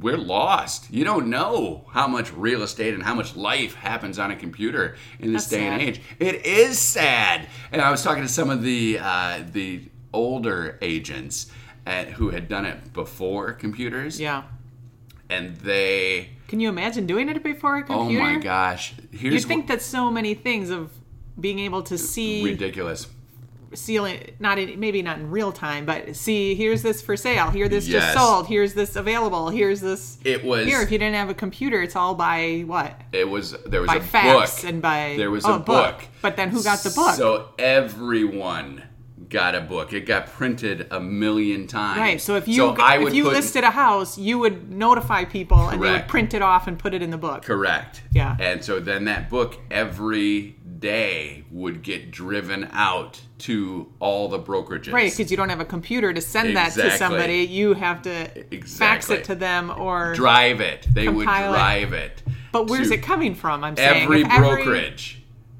we're 0.00 0.16
lost. 0.16 0.90
You 0.90 1.04
don't 1.04 1.28
know 1.28 1.84
how 1.92 2.08
much 2.08 2.32
real 2.32 2.62
estate 2.62 2.94
and 2.94 3.02
how 3.02 3.14
much 3.14 3.36
life 3.36 3.74
happens 3.74 4.18
on 4.18 4.30
a 4.30 4.36
computer 4.36 4.96
in 5.18 5.32
this 5.32 5.44
That's 5.44 5.50
day 5.50 5.66
and 5.66 5.82
age. 5.82 6.00
It 6.18 6.46
is 6.46 6.78
sad. 6.78 7.48
And 7.70 7.82
I 7.82 7.90
was 7.90 8.02
talking 8.02 8.22
to 8.22 8.28
some 8.28 8.48
of 8.50 8.62
the 8.62 8.98
uh, 9.00 9.42
the 9.52 9.82
older 10.12 10.78
agents 10.80 11.50
at, 11.86 12.08
who 12.08 12.30
had 12.30 12.48
done 12.48 12.64
it 12.66 12.92
before 12.92 13.52
computers, 13.52 14.20
Yeah. 14.20 14.42
and 15.28 15.56
they, 15.58 16.30
Can 16.48 16.60
you 16.60 16.68
imagine 16.68 17.06
doing 17.06 17.28
it 17.28 17.42
before 17.42 17.76
a 17.78 17.82
computer? 17.82 18.22
oh 18.22 18.32
my 18.34 18.38
gosh, 18.38 18.94
here's 19.12 19.34
You 19.34 19.40
think 19.40 19.66
that 19.68 19.80
so 19.82 20.10
many 20.10 20.34
things 20.34 20.70
of 20.70 20.90
being 21.38 21.58
able 21.58 21.82
to 21.84 21.96
see 21.96 22.44
ridiculous. 22.44 23.06
Sealing 23.74 24.32
not 24.38 24.58
in, 24.58 24.78
maybe 24.80 25.02
not 25.02 25.18
in 25.18 25.30
real 25.30 25.52
time 25.52 25.86
but 25.86 26.16
see 26.16 26.54
here's 26.54 26.82
this 26.82 27.00
for 27.00 27.16
sale 27.16 27.50
here 27.50 27.68
this 27.68 27.86
Yes. 27.86 28.02
just 28.02 28.18
sold 28.18 28.46
here's 28.46 28.74
this 28.74 28.96
available 28.96 29.48
here's 29.48 29.80
this 29.80 30.18
It 30.24 30.44
was 30.44 30.66
here 30.66 30.80
if 30.80 30.90
you 30.90 30.98
didn't 30.98 31.14
have 31.14 31.28
a 31.28 31.34
computer 31.34 31.80
it's 31.82 31.96
all 31.96 32.14
by 32.14 32.64
what 32.66 33.00
it 33.12 33.28
was 33.28 33.52
there 33.66 33.80
was 33.80 33.88
by 33.88 33.96
a 33.96 34.00
fax 34.00 34.62
book 34.62 34.70
and 34.70 34.82
by 34.82 35.14
there 35.16 35.30
was 35.30 35.44
oh, 35.44 35.56
a 35.56 35.58
book. 35.58 36.02
but 36.20 36.36
then 36.36 36.50
who 36.50 36.62
got 36.62 36.80
the 36.80 36.90
book 36.90 37.14
So 37.14 37.50
everyone 37.58 38.84
got 39.28 39.54
a 39.54 39.60
book. 39.60 39.92
It 39.92 40.06
got 40.06 40.26
printed 40.26 40.88
a 40.90 41.00
million 41.00 41.66
times. 41.66 41.98
right 41.98 42.20
so 42.20 42.34
if 42.34 42.48
you 42.48 42.56
so 42.56 42.70
I 42.70 42.98
if 42.98 43.14
you 43.14 43.24
put, 43.24 43.34
listed 43.34 43.64
a 43.64 43.70
house 43.70 44.18
you 44.18 44.38
would 44.38 44.70
notify 44.70 45.24
people 45.24 45.68
and 45.68 45.82
they 45.82 45.92
would 45.92 46.08
print 46.08 46.34
it 46.34 46.42
off 46.42 46.66
and 46.66 46.78
put 46.78 46.92
it 46.92 47.00
in 47.02 47.10
the 47.10 47.18
book 47.18 47.44
correct. 47.44 48.02
Yeah. 48.12 48.36
And 48.40 48.64
so 48.64 48.80
then 48.80 49.04
that 49.04 49.30
book 49.30 49.58
every 49.70 50.56
day 50.78 51.44
would 51.50 51.82
get 51.82 52.10
driven 52.10 52.68
out 52.72 53.20
to 53.40 53.90
all 54.00 54.28
the 54.28 54.38
brokerages. 54.38 54.92
right 54.92 55.10
because 55.10 55.30
you 55.30 55.36
don't 55.36 55.48
have 55.48 55.60
a 55.60 55.64
computer 55.64 56.12
to 56.12 56.20
send 56.20 56.56
that 56.56 56.72
to 56.72 56.90
somebody 56.96 57.38
you 57.44 57.74
have 57.74 58.02
to 58.02 58.26
fax 58.66 59.10
it 59.10 59.24
to 59.24 59.34
them 59.34 59.70
or 59.76 60.14
Drive 60.14 60.60
it. 60.60 60.86
They 60.90 61.08
would 61.08 61.26
Compile 61.26 61.52
it. 61.52 61.56
drive 61.56 61.92
it. 61.92 62.22
but 62.52 62.68
where's 62.68 62.90
it 62.90 63.02
coming 63.02 63.34
from 63.34 63.64
i'm 63.64 63.76
saying 63.76 64.02
every 64.04 64.24
brokerage 64.24 65.16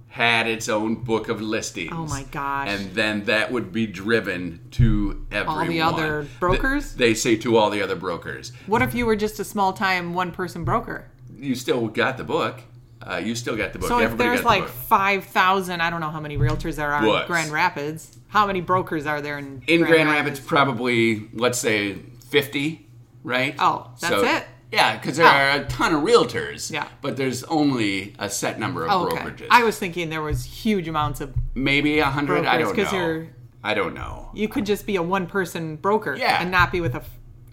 had 0.08 0.46
its 0.48 0.68
own 0.68 0.96
book 0.96 1.28
of 1.28 1.40
listings. 1.40 1.92
Oh 1.94 2.04
my 2.06 2.24
gosh. 2.32 2.68
And 2.68 2.90
then 2.96 3.24
that 3.26 3.52
would 3.52 3.72
be 3.72 3.86
driven 3.86 4.60
to 4.72 5.24
everyone. 5.30 5.68
the 5.68 5.80
other 5.80 6.22
Th- 6.24 6.40
brokers? 6.40 6.94
They 6.96 7.14
say 7.14 7.36
to 7.36 7.56
all 7.56 7.70
the 7.70 7.80
other 7.80 7.94
brokers. 7.94 8.50
what 8.66 8.82
if 8.82 8.92
you 8.92 9.06
were 9.06 9.14
just 9.14 9.38
a 9.38 9.44
small 9.44 9.72
time 9.72 10.12
one 10.12 10.32
person 10.32 10.64
broker 10.64 11.06
You 11.38 11.54
still 11.54 11.86
got 11.86 12.16
the 12.18 12.24
book. 12.24 12.60
Uh, 13.02 13.16
you 13.16 13.34
still 13.34 13.56
got 13.56 13.72
the 13.72 13.78
book. 13.78 13.88
So 13.88 13.98
if 13.98 14.04
Everybody 14.04 14.28
there's 14.28 14.40
the 14.42 14.46
like 14.46 14.68
five 14.68 15.24
thousand, 15.24 15.80
I 15.80 15.88
don't 15.90 16.00
know 16.00 16.10
how 16.10 16.20
many 16.20 16.36
realtors 16.36 16.76
there 16.76 16.92
are 16.92 17.00
Books. 17.02 17.22
in 17.22 17.26
Grand 17.28 17.50
Rapids. 17.50 18.16
How 18.28 18.46
many 18.46 18.60
brokers 18.60 19.06
are 19.06 19.20
there 19.20 19.38
in 19.38 19.62
in 19.66 19.80
Grand 19.82 20.08
Rapids, 20.08 20.38
probably 20.38 21.28
let's 21.32 21.58
say 21.58 21.94
fifty, 22.28 22.86
right? 23.24 23.54
Oh, 23.58 23.90
that's 24.00 24.22
it? 24.22 24.46
Yeah, 24.72 24.96
because 24.96 25.16
there 25.16 25.26
Oh. 25.26 25.30
are 25.30 25.50
a 25.62 25.64
ton 25.64 25.94
of 25.94 26.02
realtors. 26.02 26.70
Yeah. 26.70 26.86
but 27.02 27.16
there's 27.16 27.42
only 27.44 28.14
a 28.20 28.30
set 28.30 28.60
number 28.60 28.84
of 28.84 28.90
Oh, 28.92 29.06
okay. 29.06 29.16
brokerages. 29.16 29.46
I 29.50 29.64
was 29.64 29.76
thinking 29.78 30.10
there 30.10 30.22
was 30.22 30.44
huge 30.44 30.86
amounts 30.86 31.20
of. 31.20 31.34
Maybe 31.54 31.98
a 31.98 32.04
hundred. 32.04 32.46
I 32.46 32.58
don't 32.58 32.76
know. 32.76 33.26
I 33.64 33.74
don't 33.74 33.94
know. 33.94 34.30
You 34.32 34.48
could 34.48 34.64
just 34.64 34.86
be 34.86 34.96
a 34.96 35.02
one 35.02 35.26
person 35.26 35.76
broker, 35.76 36.14
Yeah. 36.16 36.40
and 36.40 36.50
not 36.50 36.70
be 36.70 36.80
with 36.80 36.94
a 36.94 37.02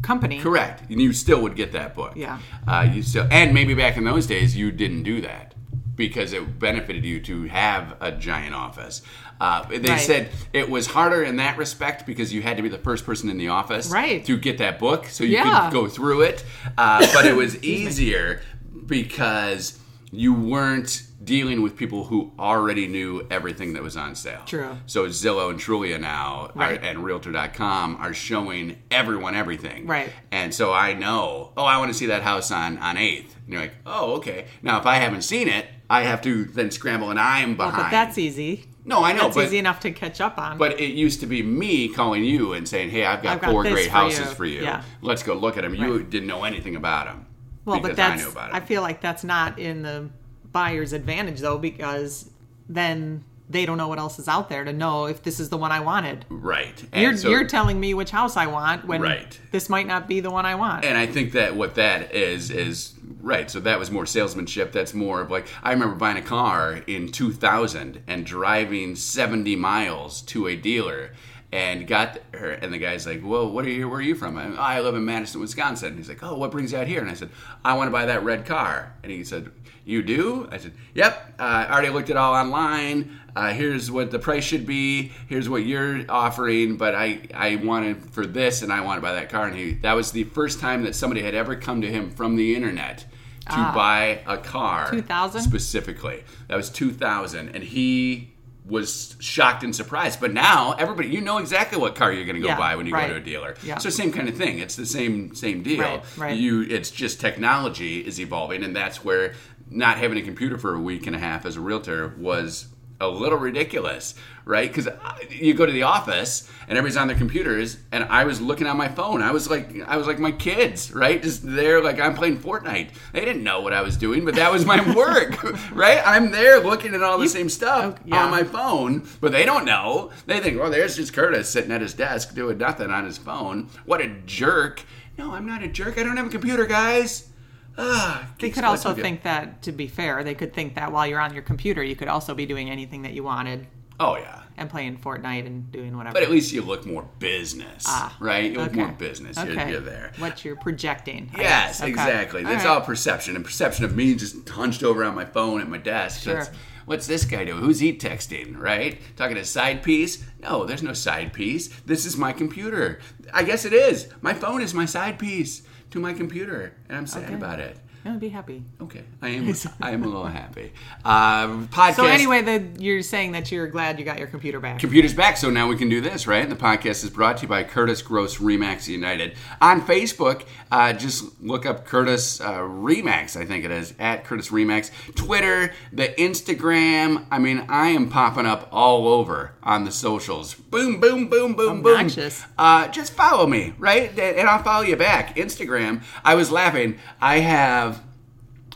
company. 0.02 0.40
Correct. 0.40 0.90
And 0.90 1.02
you 1.02 1.14
still 1.14 1.42
would 1.42 1.56
get 1.56 1.72
that 1.74 1.96
book. 1.96 2.14
Yeah. 2.16 2.40
Uh, 2.68 2.90
you 2.94 3.02
still, 3.02 3.28
and 3.32 3.54
maybe 3.54 3.74
back 3.74 3.98
in 3.98 4.04
those 4.04 4.28
days 4.28 4.56
you 4.56 4.72
didn't 4.72 5.04
do 5.04 5.22
that 5.22 5.54
because 5.96 6.32
it 6.34 6.60
benefited 6.60 7.04
you 7.04 7.20
to 7.22 7.44
have 7.46 7.96
a 8.02 8.12
giant 8.12 8.54
office. 8.54 9.02
Uh, 9.42 9.64
they 9.68 9.80
Right. 9.80 10.00
said 10.00 10.30
it 10.54 10.70
was 10.70 10.88
harder 10.88 11.24
in 11.24 11.38
that 11.38 11.58
respect 11.58 12.06
because 12.06 12.32
you 12.34 12.42
had 12.44 12.58
to 12.58 12.64
be 12.64 12.70
the 12.70 12.78
first 12.78 13.06
person 13.06 13.30
in 13.30 13.38
the 13.38 13.48
office 13.50 13.90
Right. 13.92 14.24
to 14.26 14.38
get 14.38 14.60
that 14.60 14.78
book, 14.80 15.08
so 15.08 15.24
you 15.24 15.32
Yeah. 15.38 15.62
could 15.70 15.74
go 15.74 15.88
through 15.88 16.22
it. 16.22 16.44
Uh, 16.78 17.06
but 17.14 17.26
it 17.26 17.36
was 17.36 17.62
easier 17.64 18.42
because 18.86 19.80
you 20.12 20.34
weren't 20.34 21.04
dealing 21.24 21.62
with 21.64 21.76
people 21.76 22.06
who 22.06 22.32
already 22.38 22.88
knew 22.88 23.26
everything 23.32 23.74
that 23.74 23.82
was 23.82 23.98
on 23.98 24.14
sale. 24.16 24.44
True. 24.46 24.78
So 24.86 25.08
Zillow 25.08 25.50
and 25.50 25.60
Trulia 25.60 26.00
now 26.00 26.52
are, 26.56 26.60
Right. 26.70 26.84
and 26.84 27.04
Realtor.com 27.04 27.98
are 28.00 28.14
showing 28.14 28.78
everyone 28.92 29.34
everything. 29.36 29.88
Right. 29.88 30.12
And 30.32 30.54
so 30.54 30.72
I 30.74 30.94
know, 30.94 31.54
oh, 31.58 31.64
I 31.66 31.78
want 31.80 31.90
to 31.92 31.98
see 31.98 32.06
that 32.08 32.22
house 32.22 32.52
on 32.52 32.78
on 32.78 32.98
Eighth. 32.98 33.36
And 33.46 33.54
you're 33.54 33.62
like, 33.62 33.74
oh, 33.86 34.14
okay. 34.18 34.46
Now 34.62 34.80
if 34.80 34.86
I 34.86 34.96
haven't 34.96 35.24
seen 35.24 35.48
it, 35.48 35.66
I 35.90 36.04
have 36.04 36.22
to 36.22 36.46
then 36.46 36.70
scramble, 36.70 37.10
and 37.10 37.20
I'm 37.20 37.56
behind. 37.56 37.78
but 37.78 37.90
that's 37.92 38.18
easy. 38.18 38.66
no, 38.86 39.04
I 39.04 39.14
know, 39.14 39.24
That's 39.24 39.36
but 39.38 39.46
easy 39.46 39.58
enough 39.58 39.80
to 39.82 39.92
catch 39.92 40.20
up 40.22 40.38
on. 40.38 40.58
but 40.58 40.80
it 40.80 40.94
used 40.94 41.22
to 41.22 41.26
be 41.26 41.42
me 41.42 41.88
calling 41.88 42.24
you 42.26 42.54
and 42.54 42.68
saying, 42.68 42.90
hey, 42.90 43.06
I've 43.06 43.24
got, 43.24 43.36
I've 43.38 43.42
got 43.42 43.52
four 43.52 43.64
great 43.64 43.86
for 43.86 43.92
houses 43.92 44.20
you. 44.20 44.26
for 44.36 44.46
you. 44.46 44.62
Yeah. 44.64 44.84
Let's 45.02 45.24
go 45.24 45.34
look 45.34 45.58
at 45.58 45.64
them. 45.64 45.74
You 45.76 45.98
Right. 45.98 46.10
didn't 46.10 46.28
know 46.28 46.44
anything 46.44 46.76
about 46.76 47.06
them. 47.08 47.26
well, 47.66 47.80
but 47.80 47.96
that's. 47.96 48.22
I 48.22 48.26
knew 48.26 48.32
about 48.32 48.54
I 48.54 48.60
feel 48.60 48.82
like 48.82 49.02
that's 49.02 49.24
not 49.24 49.58
in 49.60 49.82
the 49.82 50.10
buyer's 50.58 50.92
advantage 50.94 51.40
though, 51.40 51.60
because 51.60 52.30
then 52.68 53.24
they 53.50 53.66
don't 53.66 53.78
know 53.78 53.88
what 53.88 54.00
else 54.00 54.18
is 54.20 54.28
out 54.28 54.50
there 54.50 54.66
to 54.66 54.74
know 54.74 55.06
if 55.06 55.24
this 55.24 55.40
is 55.40 55.48
the 55.50 55.58
one 55.58 55.72
I 55.72 55.80
wanted. 55.80 56.26
right. 56.30 56.78
And 56.92 57.02
You're, 57.04 57.18
so- 57.18 57.30
you're 57.30 57.46
telling 57.48 57.80
me 57.80 57.94
which 57.94 58.10
house 58.12 58.36
I 58.36 58.48
want 58.48 58.86
when 58.86 59.02
Right. 59.02 59.40
this 59.52 59.70
might 59.70 59.88
not 59.88 60.08
be 60.08 60.20
the 60.20 60.32
one 60.32 60.46
I 60.46 60.56
want. 60.56 60.84
And 60.84 60.98
I 60.98 61.06
think 61.06 61.32
that 61.34 61.56
what 61.56 61.76
that 61.76 62.14
is 62.14 62.50
is 62.50 62.94
right. 63.22 63.50
So 63.52 63.60
that 63.62 63.78
was 63.80 63.90
more 63.92 64.06
salesmanship. 64.06 64.72
That's 64.74 64.94
more 64.94 65.22
of 65.22 65.30
like 65.32 65.46
I 65.64 65.72
remember 65.74 65.96
buying 65.96 66.18
a 66.18 66.22
car 66.24 66.82
in 66.88 67.10
2000 67.12 68.02
and 68.08 68.26
driving 68.26 68.96
70 68.96 69.56
miles 69.56 70.22
to 70.34 70.48
a 70.48 70.56
dealer 70.56 71.12
and 71.52 71.88
got 71.88 72.20
her 72.34 72.50
and 72.52 72.74
the 72.74 72.78
guy's 72.78 73.06
like, 73.08 73.22
"Well, 73.24 73.50
what 73.50 73.64
are 73.66 73.70
you? 73.70 73.88
Where 73.88 74.00
are 74.00 74.10
you 74.12 74.16
from?" 74.16 74.38
I, 74.38 74.48
I 74.78 74.82
live 74.82 74.96
in 74.96 75.06
Madison, 75.06 75.40
Wisconsin. 75.40 75.96
He's 75.96 76.10
like, 76.10 76.22
"Oh, 76.22 76.36
what 76.38 76.52
brings 76.52 76.74
you 76.74 76.78
out 76.80 76.88
here?" 76.88 77.00
And 77.00 77.10
I 77.10 77.14
said, 77.14 77.30
"I 77.64 77.72
want 77.78 77.88
to 77.88 77.94
buy 77.94 78.06
that 78.08 78.26
red 78.26 78.46
car." 78.46 78.92
And 79.04 79.12
he 79.14 79.24
said, 79.24 79.50
"You 79.88 80.04
do?" 80.04 80.48
I 80.52 80.58
said, 80.58 80.74
"Yep. 80.94 81.36
Uh, 81.40 81.44
I 81.44 81.72
already 81.72 81.90
looked 81.90 82.10
it 82.10 82.18
all 82.18 82.34
online. 82.36 83.20
Uh, 83.36 83.54
here's 83.54 83.90
what 83.92 84.10
the 84.12 84.20
price 84.20 84.44
should 84.44 84.66
be. 84.66 85.12
Here's 85.28 85.48
what 85.48 85.64
you're 85.66 86.04
offering. 86.10 86.78
But 86.78 86.96
I 86.96 87.22
I 87.34 87.56
wanted 87.56 87.98
for 88.12 88.26
this, 88.26 88.62
and 88.62 88.72
I 88.72 88.82
want 88.82 88.98
to 88.98 89.02
buy 89.02 89.14
that 89.14 89.30
car." 89.30 89.48
And 89.48 89.56
he 89.56 89.74
that 89.76 89.94
was 89.94 90.12
the 90.12 90.24
first 90.26 90.60
time 90.60 90.84
that 90.84 90.96
somebody 90.96 91.22
had 91.22 91.34
ever 91.36 91.56
come 91.56 91.82
to 91.82 91.88
him 91.90 92.12
from 92.12 92.36
the 92.36 92.56
internet 92.56 93.06
to 93.50 93.56
buy 93.74 94.20
a 94.28 94.38
car. 94.38 94.92
2000? 94.92 95.42
specifically. 95.42 96.24
That 96.50 96.58
was 96.58 96.70
2000, 96.70 97.50
and 97.56 97.64
he 97.64 98.34
was 98.66 99.16
shocked 99.20 99.64
and 99.64 99.74
surprised. 99.74 100.20
But 100.20 100.34
now 100.34 100.74
everybody, 100.74 101.08
you 101.08 101.22
know 101.22 101.38
exactly 101.38 101.78
what 101.80 101.96
car 101.96 102.12
you're 102.12 102.26
going 102.26 102.36
to 102.36 102.42
go 102.42 102.50
Yeah, 102.50 102.58
buy 102.58 102.76
when 102.76 102.86
you 102.86 102.94
right. 102.94 103.08
go 103.08 103.14
to 103.14 103.20
a 103.22 103.24
dealer. 103.24 103.56
Yeah. 103.64 103.78
So 103.78 103.90
same 103.90 104.12
kind 104.12 104.28
of 104.28 104.36
thing. 104.36 104.60
It's 104.60 104.76
the 104.76 104.86
same 104.86 105.34
same 105.34 105.64
deal. 105.64 105.80
Right, 105.80 106.04
right. 106.18 106.38
You, 106.38 106.64
it's 106.64 106.92
just 106.92 107.22
technology 107.22 108.06
is 108.06 108.20
evolving, 108.20 108.64
and 108.66 108.76
that's 108.76 109.06
where 109.06 109.34
not 109.70 109.98
having 109.98 110.18
a 110.18 110.22
computer 110.22 110.58
for 110.58 110.76
a 110.76 110.80
week 110.80 111.08
and 111.08 111.16
a 111.16 111.20
half 111.20 111.46
as 111.46 111.56
a 111.56 111.62
realtor 111.62 112.14
was 112.18 112.68
a 113.00 113.08
little 113.08 113.38
ridiculous, 113.38 114.16
right? 114.44 114.68
Because 114.68 114.90
you 115.30 115.54
go 115.54 115.66
to 115.66 115.72
the 115.72 115.84
office 115.84 116.50
and 116.68 116.78
everybody's 116.78 116.98
on 116.98 117.08
their 117.08 117.18
computers, 117.18 117.78
and 117.92 118.04
I 118.06 118.24
was 118.24 118.42
looking 118.42 118.66
on 118.66 118.76
my 118.78 118.88
phone. 118.88 119.22
I 119.22 119.32
was 119.32 119.50
like, 119.50 119.80
I 119.88 119.98
was 119.98 120.08
like 120.08 120.20
my 120.20 120.32
kids, 120.32 120.92
right? 120.92 121.22
Just 121.22 121.44
there, 121.44 121.82
like 121.82 122.00
I'm 122.00 122.16
playing 122.16 122.40
Fortnite. 122.40 122.90
They 123.14 123.24
didn't 123.24 123.44
know 123.44 123.62
what 123.62 123.74
I 123.74 123.82
was 123.82 123.98
doing, 123.98 124.26
but 124.26 124.36
that 124.36 124.52
was 124.52 124.66
my 124.66 124.82
work, 124.96 125.44
right? 125.72 126.02
I'm 126.06 126.32
there 126.32 126.60
looking 126.60 126.96
at 126.96 127.04
all 127.04 127.20
the 127.20 127.30
same 127.30 127.50
stuff 127.50 127.98
oh, 128.00 128.04
yeah. 128.06 128.26
on 128.26 128.32
my 128.32 128.44
phone, 128.44 129.08
but 129.22 129.32
they 129.32 129.46
don't 129.46 129.66
know. 129.66 130.12
They 130.26 130.40
think, 130.40 130.60
well, 130.60 130.72
there's 130.72 130.96
just 130.96 131.14
Curtis 131.14 131.50
sitting 131.50 131.72
at 131.72 131.82
his 131.82 131.94
desk 131.94 132.34
doing 132.34 132.58
nothing 132.58 132.90
on 132.90 133.06
his 133.06 133.18
phone. 133.18 133.70
What 133.86 134.02
a 134.02 134.08
jerk! 134.26 134.84
No, 135.18 135.34
I'm 135.34 135.48
not 135.48 135.64
a 135.64 135.68
jerk. 135.68 135.98
I 135.98 136.04
don't 136.04 136.18
have 136.18 136.28
a 136.28 136.32
computer, 136.32 136.66
guys. 136.66 137.30
Ah, 137.78 138.28
They 138.40 138.50
could 138.50 138.64
also 138.64 138.90
messing 138.90 138.90
with 138.90 138.98
you. 138.98 139.04
think 139.04 139.24
that, 139.24 139.62
to 139.64 139.72
be 139.72 139.88
fair, 139.88 140.24
they 140.24 140.34
could 140.36 140.54
think 140.54 140.76
that 140.76 140.92
while 140.92 141.06
you're 141.06 141.20
on 141.20 141.34
your 141.34 141.44
computer, 141.44 141.84
you 141.84 141.96
could 141.96 142.08
also 142.08 142.34
be 142.34 142.46
doing 142.46 142.70
anything 142.70 143.04
that 143.04 143.14
you 143.14 143.24
wanted 143.24 143.68
Oh 144.00 144.16
yeah. 144.16 144.42
and 144.58 144.70
playing 144.70 144.98
Fortnite 144.98 145.46
and 145.46 145.72
doing 145.72 145.96
whatever. 145.96 146.14
But 146.14 146.24
at 146.24 146.32
least 146.32 146.52
you 146.54 146.62
look 146.62 146.86
more 146.86 147.08
business, 147.20 147.84
Ah, 147.88 148.16
right? 148.20 148.52
You 148.52 148.58
look 148.60 148.70
okay. 148.70 148.80
more 148.82 148.92
business. 148.94 149.38
You're, 149.38 149.68
you're 149.68 149.80
there. 149.80 150.12
What 150.18 150.44
you're 150.46 150.56
projecting. 150.56 151.30
I 151.36 151.42
Yes. 151.42 151.82
Okay. 151.82 151.90
exactly. 151.90 152.44
That's 152.44 152.64
right. 152.66 152.72
all 152.76 152.82
perception, 152.82 153.36
and 153.36 153.44
perception 153.46 153.86
of 153.86 153.96
me 153.96 154.16
just 154.16 154.48
hunched 154.50 154.84
over 154.84 155.04
on 155.04 155.14
my 155.16 155.26
phone 155.26 155.62
at 155.62 155.70
my 155.70 155.78
desk. 155.78 156.22
Sure. 156.24 156.34
That's- 156.36 156.56
what's 156.86 157.06
this 157.08 157.26
guy 157.26 157.44
doing? 157.46 157.60
Who's 157.62 157.80
he 157.80 157.94
texting? 157.94 158.58
Right? 158.58 159.00
Talking 159.18 159.36
to 159.36 159.46
side 159.46 159.84
piece? 159.84 160.24
No, 160.40 160.66
there's 160.66 160.84
no 160.84 160.94
side 160.94 161.34
piece. 161.34 161.68
This 161.86 162.06
is 162.06 162.18
my 162.18 162.34
computer. 162.34 163.00
I 163.34 163.44
guess 163.44 163.66
it 163.66 163.74
is. 163.74 164.08
My 164.22 164.34
phone 164.34 164.62
is 164.62 164.74
my 164.74 164.86
side 164.86 165.20
piece 165.20 165.64
to 165.92 166.00
my 166.00 166.14
computer, 166.14 166.74
and 166.90 166.98
I'm 166.98 167.08
sad 167.08 167.26
Okay. 167.26 167.34
about 167.36 167.60
it. 167.60 167.78
I'll 168.08 168.18
be 168.18 168.30
happy. 168.30 168.64
Okay, 168.82 169.04
I 169.22 169.30
am. 169.30 169.54
I 169.82 169.92
am 169.92 170.04
a 170.04 170.08
little 170.08 170.26
happy. 170.26 170.72
Uh, 171.06 171.48
podcast. 171.68 171.96
So 171.96 172.06
anyway, 172.06 172.42
the, 172.42 172.84
you're 172.84 173.02
saying 173.02 173.32
that 173.32 173.50
you're 173.50 173.68
glad 173.68 173.98
you 173.98 174.04
got 174.04 174.18
your 174.18 174.28
computer 174.28 174.60
back. 174.60 174.80
Computer's 174.80 175.14
back, 175.14 175.38
so 175.38 175.50
now 175.50 175.70
we 175.70 175.78
can 175.78 175.88
do 175.88 176.02
this, 176.02 176.28
right? 176.28 176.50
The 176.50 176.56
podcast 176.56 177.04
is 177.06 177.10
brought 177.10 177.38
to 177.38 177.44
you 177.44 177.48
by 177.48 177.64
Curtis 177.64 178.02
Gross 178.02 178.40
Remax 178.40 178.90
United. 178.90 179.36
On 179.62 179.80
Facebook, 179.82 180.44
uh, 180.70 180.92
just 180.92 181.42
look 181.42 181.66
up 181.66 181.86
Curtis 181.86 182.42
uh, 182.42 182.60
Remax, 182.60 183.40
I 183.40 183.46
think 183.46 183.64
it 183.64 183.72
is, 183.72 183.94
at 184.00 184.26
Curtis 184.26 184.50
Remax. 184.50 184.92
Twitter, 185.16 185.74
the 185.94 186.08
Instagram. 186.10 187.26
I 187.32 187.40
mean, 187.40 187.66
I 187.70 187.90
am 187.90 188.10
popping 188.10 188.46
up 188.46 188.68
all 188.72 189.08
over 189.08 189.54
on 189.64 189.86
the 189.86 189.92
socials. 189.92 190.56
Boom, 190.56 191.00
boom, 191.00 191.30
boom, 191.30 191.54
boom, 191.54 191.86
Obnoxious. 191.86 192.42
boom. 192.42 192.52
Uh, 192.58 192.88
just 192.90 193.14
follow 193.14 193.48
me, 193.48 193.74
right? 193.78 194.18
And 194.18 194.48
I'll 194.50 194.64
follow 194.64 194.84
you 194.84 194.96
back. 194.98 195.36
Instagram. 195.36 196.04
I 196.24 196.36
was 196.36 196.52
laughing. 196.52 196.98
I 197.22 197.40
have, 197.40 197.97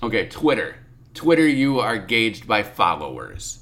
okay, 0.03 0.27
Twitter. 0.27 0.75
Twitter, 1.13 1.47
you 1.47 1.79
are 1.79 1.97
gauged 1.97 2.47
by 2.47 2.63
followers 2.63 3.57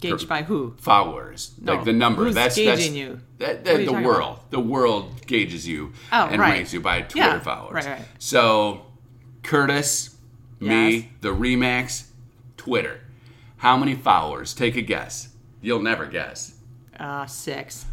Gauged 0.00 0.28
by 0.28 0.42
who? 0.42 0.74
followers, 0.78 1.52
No. 1.60 1.74
like 1.74 1.84
the 1.84 1.92
number. 1.92 2.24
Who's 2.24 2.34
that's 2.34 2.56
gauging 2.56 2.76
that's, 2.76 2.90
you? 2.94 3.20
That, 3.38 3.64
that, 3.64 3.84
the 3.84 3.92
world. 3.92 4.40
The 4.50 4.58
world 4.60 5.26
gauges 5.26 5.68
you 5.68 5.92
Oh, 6.10 6.26
and 6.26 6.40
right. 6.40 6.52
ranks 6.54 6.72
you 6.72 6.80
by 6.80 7.02
Twitter 7.02 7.18
Yeah, 7.28 7.38
followers. 7.40 7.84
right, 7.86 7.98
right. 7.98 8.08
So, 8.18 8.86
Curtis, 9.42 10.16
me, 10.58 10.90
Yes. 10.90 11.04
the 11.20 11.28
Remax, 11.28 12.04
Twitter. 12.56 13.00
How 13.58 13.76
many 13.76 13.94
followers? 13.94 14.54
Take 14.54 14.76
a 14.76 14.82
guess. 14.82 15.28
You'll 15.60 15.82
never 15.82 16.06
guess. 16.06 16.54
Uh, 16.98 17.26
six. 17.26 17.84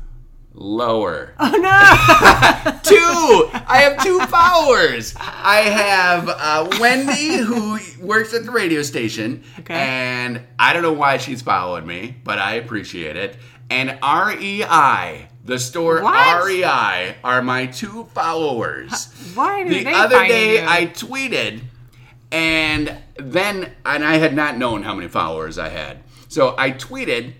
Lower. 0.59 1.33
Oh 1.39 1.51
no! 1.51 2.79
two. 2.83 3.49
I 3.67 3.77
have 3.81 4.03
two 4.03 4.19
followers. 4.21 5.13
I 5.17 5.57
have 5.69 6.27
uh, 6.29 6.67
Wendy, 6.79 7.37
who 7.37 7.77
works 8.03 8.33
at 8.33 8.43
the 8.45 8.51
radio 8.51 8.81
station, 8.81 9.43
Okay. 9.59 9.75
and 9.75 10.41
I 10.57 10.73
don't 10.73 10.81
know 10.81 10.93
why 10.93 11.17
she's 11.17 11.43
following 11.43 11.85
me, 11.85 12.15
but 12.23 12.39
I 12.39 12.55
appreciate 12.55 13.15
it. 13.15 13.37
And 13.69 13.99
REI, 14.01 15.27
the 15.45 15.59
store 15.59 16.01
What? 16.01 16.45
REI, 16.45 17.15
are 17.23 17.41
my 17.43 17.67
two 17.67 18.05
followers. 18.15 19.13
Why 19.35 19.63
do 19.63 19.69
the 19.69 19.83
they 19.83 19.93
other 19.93 20.25
day 20.27 20.61
you? 20.61 20.67
I 20.67 20.85
tweeted, 20.87 21.61
and 22.31 22.97
then 23.17 23.71
and 23.85 24.03
I 24.03 24.17
had 24.17 24.35
not 24.35 24.57
known 24.57 24.81
how 24.83 24.95
many 24.95 25.07
followers 25.07 25.57
I 25.59 25.69
had, 25.69 25.99
so 26.29 26.55
I 26.57 26.71
tweeted, 26.71 27.33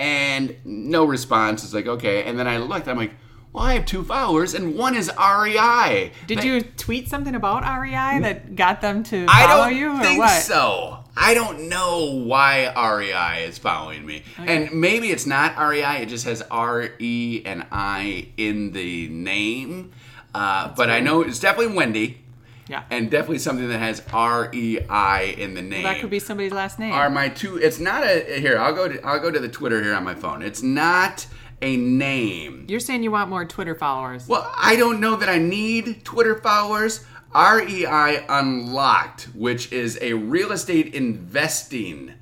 and 0.00 0.56
no 0.64 1.04
response. 1.04 1.62
It's 1.62 1.74
like 1.74 1.86
okay, 1.86 2.24
and 2.24 2.36
then 2.38 2.48
I 2.48 2.56
looked. 2.56 2.88
I'm 2.88 2.96
like, 2.96 3.12
well, 3.52 3.64
I 3.64 3.74
have 3.74 3.84
two 3.84 4.02
followers, 4.02 4.54
and 4.54 4.76
one 4.76 4.96
is 4.96 5.10
REI. 5.18 6.10
Did 6.26 6.36
But 6.36 6.44
you 6.44 6.60
tweet 6.62 7.08
something 7.08 7.34
about 7.34 7.62
REI 7.80 8.20
that 8.20 8.56
got 8.56 8.80
them 8.80 9.02
to 9.04 9.26
I 9.28 9.46
follow 9.46 9.64
don't 9.64 9.76
you, 9.76 9.92
or 9.92 10.00
think 10.00 10.18
what? 10.18 10.42
so. 10.42 10.96
I 11.16 11.34
don't 11.34 11.68
know 11.68 12.22
why 12.24 12.72
REI 12.74 13.44
is 13.44 13.58
following 13.58 14.06
me, 14.06 14.22
and 14.38 14.72
maybe 14.72 15.10
it's 15.10 15.26
not 15.26 15.56
REI. 15.58 16.02
It 16.02 16.08
just 16.08 16.24
has 16.24 16.40
R 16.50 16.90
E 16.98 17.42
and 17.44 17.66
I 17.70 18.28
in 18.36 18.72
the 18.72 19.08
name. 19.08 19.92
Uh, 20.34 20.72
but 20.76 20.88
I 20.90 21.00
know 21.00 21.22
it's 21.22 21.40
definitely 21.40 21.74
Wendy. 21.76 22.22
Yeah. 22.70 22.84
and 22.88 23.10
definitely 23.10 23.40
something 23.40 23.68
that 23.68 23.78
has 23.78 24.00
R 24.12 24.48
E 24.54 24.78
I 24.88 25.22
in 25.22 25.54
the 25.54 25.62
name. 25.62 25.82
that 25.82 26.00
could 26.00 26.08
be 26.10 26.20
somebody's 26.20 26.52
last 26.52 26.78
name. 26.78 26.92
Are 26.92 27.10
my 27.10 27.28
two? 27.28 27.56
It's 27.56 27.80
not 27.80 28.04
a 28.04 28.40
here. 28.40 28.58
I'll 28.58 28.72
go 28.74 28.86
to 28.88 29.04
I'll 29.04 29.18
go 29.18 29.30
to 29.30 29.40
the 29.40 29.48
Twitter 29.48 29.82
here 29.82 29.92
on 29.94 30.04
my 30.04 30.14
phone. 30.14 30.40
It's 30.40 30.62
not 30.62 31.26
a 31.60 31.76
name. 31.76 32.66
You're 32.68 32.78
saying 32.78 33.02
you 33.02 33.10
want 33.10 33.28
more 33.28 33.44
Twitter 33.44 33.74
followers. 33.74 34.28
Well, 34.28 34.48
I 34.56 34.76
don't 34.76 35.00
know 35.00 35.16
that 35.16 35.28
I 35.28 35.38
need 35.38 36.04
Twitter 36.04 36.36
followers. 36.38 37.04
REI 37.34 38.24
Unlocked, 38.28 39.24
which 39.34 39.72
is 39.72 39.98
a 40.00 40.14
real 40.14 40.52
estate 40.52 40.94
investing 40.94 42.14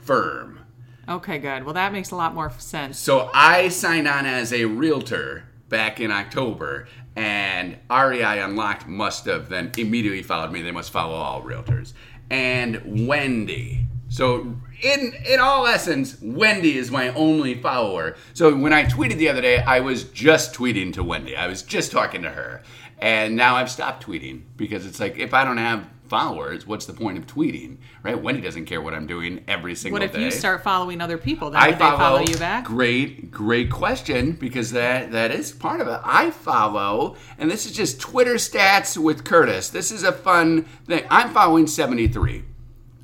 firm. 0.00 0.60
Okay, 1.08 1.38
good. 1.38 1.64
Well, 1.64 1.74
that 1.74 1.92
makes 1.92 2.10
a 2.10 2.16
lot 2.16 2.34
more 2.34 2.50
sense. 2.58 2.98
So 2.98 3.30
I 3.34 3.68
signed 3.68 4.08
on 4.08 4.24
as 4.26 4.52
a 4.52 4.64
realtor 4.64 5.44
back 5.68 6.00
in 6.00 6.10
October, 6.10 6.88
and 7.16 7.78
REI 7.90 8.40
Unlocked 8.40 8.86
must 8.86 9.26
have 9.26 9.48
then 9.48 9.70
immediately 9.76 10.22
followed 10.22 10.52
me. 10.52 10.62
They 10.62 10.72
must 10.72 10.90
follow 10.90 11.14
all 11.14 11.42
realtors. 11.42 11.92
And 12.30 13.06
Wendy. 13.06 13.86
So 14.08 14.56
in 14.82 15.14
in 15.26 15.40
all 15.40 15.66
essence, 15.66 16.16
Wendy 16.20 16.76
is 16.76 16.90
my 16.90 17.08
only 17.10 17.54
follower. 17.54 18.16
So 18.32 18.54
when 18.54 18.72
I 18.72 18.84
tweeted 18.84 19.18
the 19.18 19.28
other 19.28 19.40
day, 19.40 19.58
I 19.58 19.80
was 19.80 20.04
just 20.04 20.54
tweeting 20.54 20.92
to 20.94 21.04
Wendy. 21.04 21.36
I 21.36 21.46
was 21.46 21.62
just 21.62 21.92
talking 21.92 22.22
to 22.22 22.30
her. 22.30 22.62
And 22.98 23.36
now 23.36 23.56
I've 23.56 23.70
stopped 23.70 24.06
tweeting 24.06 24.42
because 24.56 24.86
it's 24.86 25.00
like 25.00 25.18
if 25.18 25.34
I 25.34 25.44
don't 25.44 25.58
have 25.58 25.86
followers, 26.14 26.64
what's 26.64 26.86
the 26.86 26.92
point 26.92 27.18
of 27.18 27.26
tweeting? 27.26 27.76
Right? 28.04 28.20
Wendy 28.22 28.40
doesn't 28.40 28.66
care 28.66 28.80
what 28.80 28.94
I'm 28.94 29.08
doing 29.08 29.42
every 29.48 29.74
single 29.74 29.98
day. 29.98 30.06
What 30.06 30.14
if 30.14 30.16
day. 30.16 30.24
you 30.24 30.30
start 30.30 30.62
following 30.62 31.00
other 31.00 31.18
people? 31.18 31.50
Then 31.50 31.60
I 31.60 31.70
would 31.70 31.74
they 31.74 31.80
follow 31.80 32.20
you 32.20 32.36
back? 32.36 32.64
Great, 32.64 33.32
great 33.32 33.68
question 33.68 34.32
because 34.32 34.70
that 34.70 35.10
that 35.10 35.32
is 35.32 35.50
part 35.50 35.80
of 35.80 35.88
it. 35.88 36.00
I 36.04 36.30
follow, 36.30 37.16
and 37.36 37.50
this 37.50 37.66
is 37.66 37.72
just 37.72 38.00
Twitter 38.00 38.34
stats 38.34 38.96
with 38.96 39.24
Curtis. 39.24 39.70
This 39.70 39.90
is 39.90 40.04
a 40.04 40.12
fun 40.12 40.66
thing. 40.86 41.04
I'm 41.10 41.30
following 41.30 41.66
73. 41.66 42.44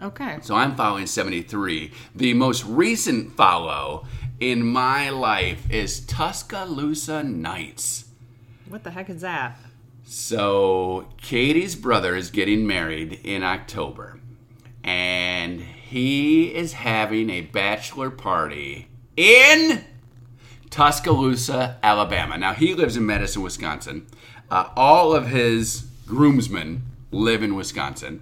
Okay. 0.00 0.38
So 0.43 0.55
I'm 0.55 0.76
following 0.76 1.07
73. 1.07 1.90
The 2.14 2.35
most 2.35 2.64
recent 2.64 3.33
follow 3.33 4.07
in 4.38 4.64
my 4.64 5.11
life 5.11 5.69
is 5.69 5.99
Tuscaloosa 6.07 7.25
Nights. 7.25 8.05
What 8.69 8.85
the 8.85 8.93
heck 8.93 9.11
is 9.11 9.23
that? 9.23 9.59
So 10.12 11.07
Katie's 11.19 11.76
brother 11.76 12.17
is 12.17 12.31
getting 12.31 12.67
married 12.67 13.21
in 13.23 13.45
October, 13.45 14.19
and 14.83 15.61
he 15.61 16.52
is 16.52 16.73
having 16.73 17.30
a 17.30 17.43
bachelor 17.43 18.11
party 18.11 18.89
in 19.17 19.84
Tuscaloosa, 20.69 21.78
Alabama. 21.84 22.37
Now 22.37 22.54
he 22.54 22.75
lives 22.75 22.97
in 22.97 23.06
Madison, 23.06 23.43
Wisconsin. 23.43 24.08
Uh, 24.50 24.71
all 24.75 25.15
of 25.15 25.28
his 25.28 25.87
groomsmen 26.08 26.82
live 27.13 27.45
in 27.45 27.54
Wisconsin. 27.54 28.21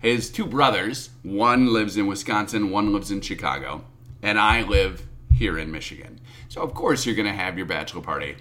His 0.00 0.30
two 0.30 0.44
brothers, 0.44 1.10
one 1.22 1.72
lives 1.72 1.96
in 1.96 2.08
Wisconsin, 2.08 2.70
one 2.70 2.92
lives 2.92 3.12
in 3.12 3.20
Chicago, 3.20 3.84
and 4.24 4.40
I 4.40 4.62
live 4.62 5.06
here 5.32 5.56
in 5.56 5.70
Michigan. 5.70 6.18
So 6.48 6.62
of 6.62 6.74
course 6.74 7.06
you're 7.06 7.14
going 7.14 7.28
to 7.28 7.32
have 7.32 7.56
your 7.56 7.66
bachelor 7.66 8.02
party 8.02 8.34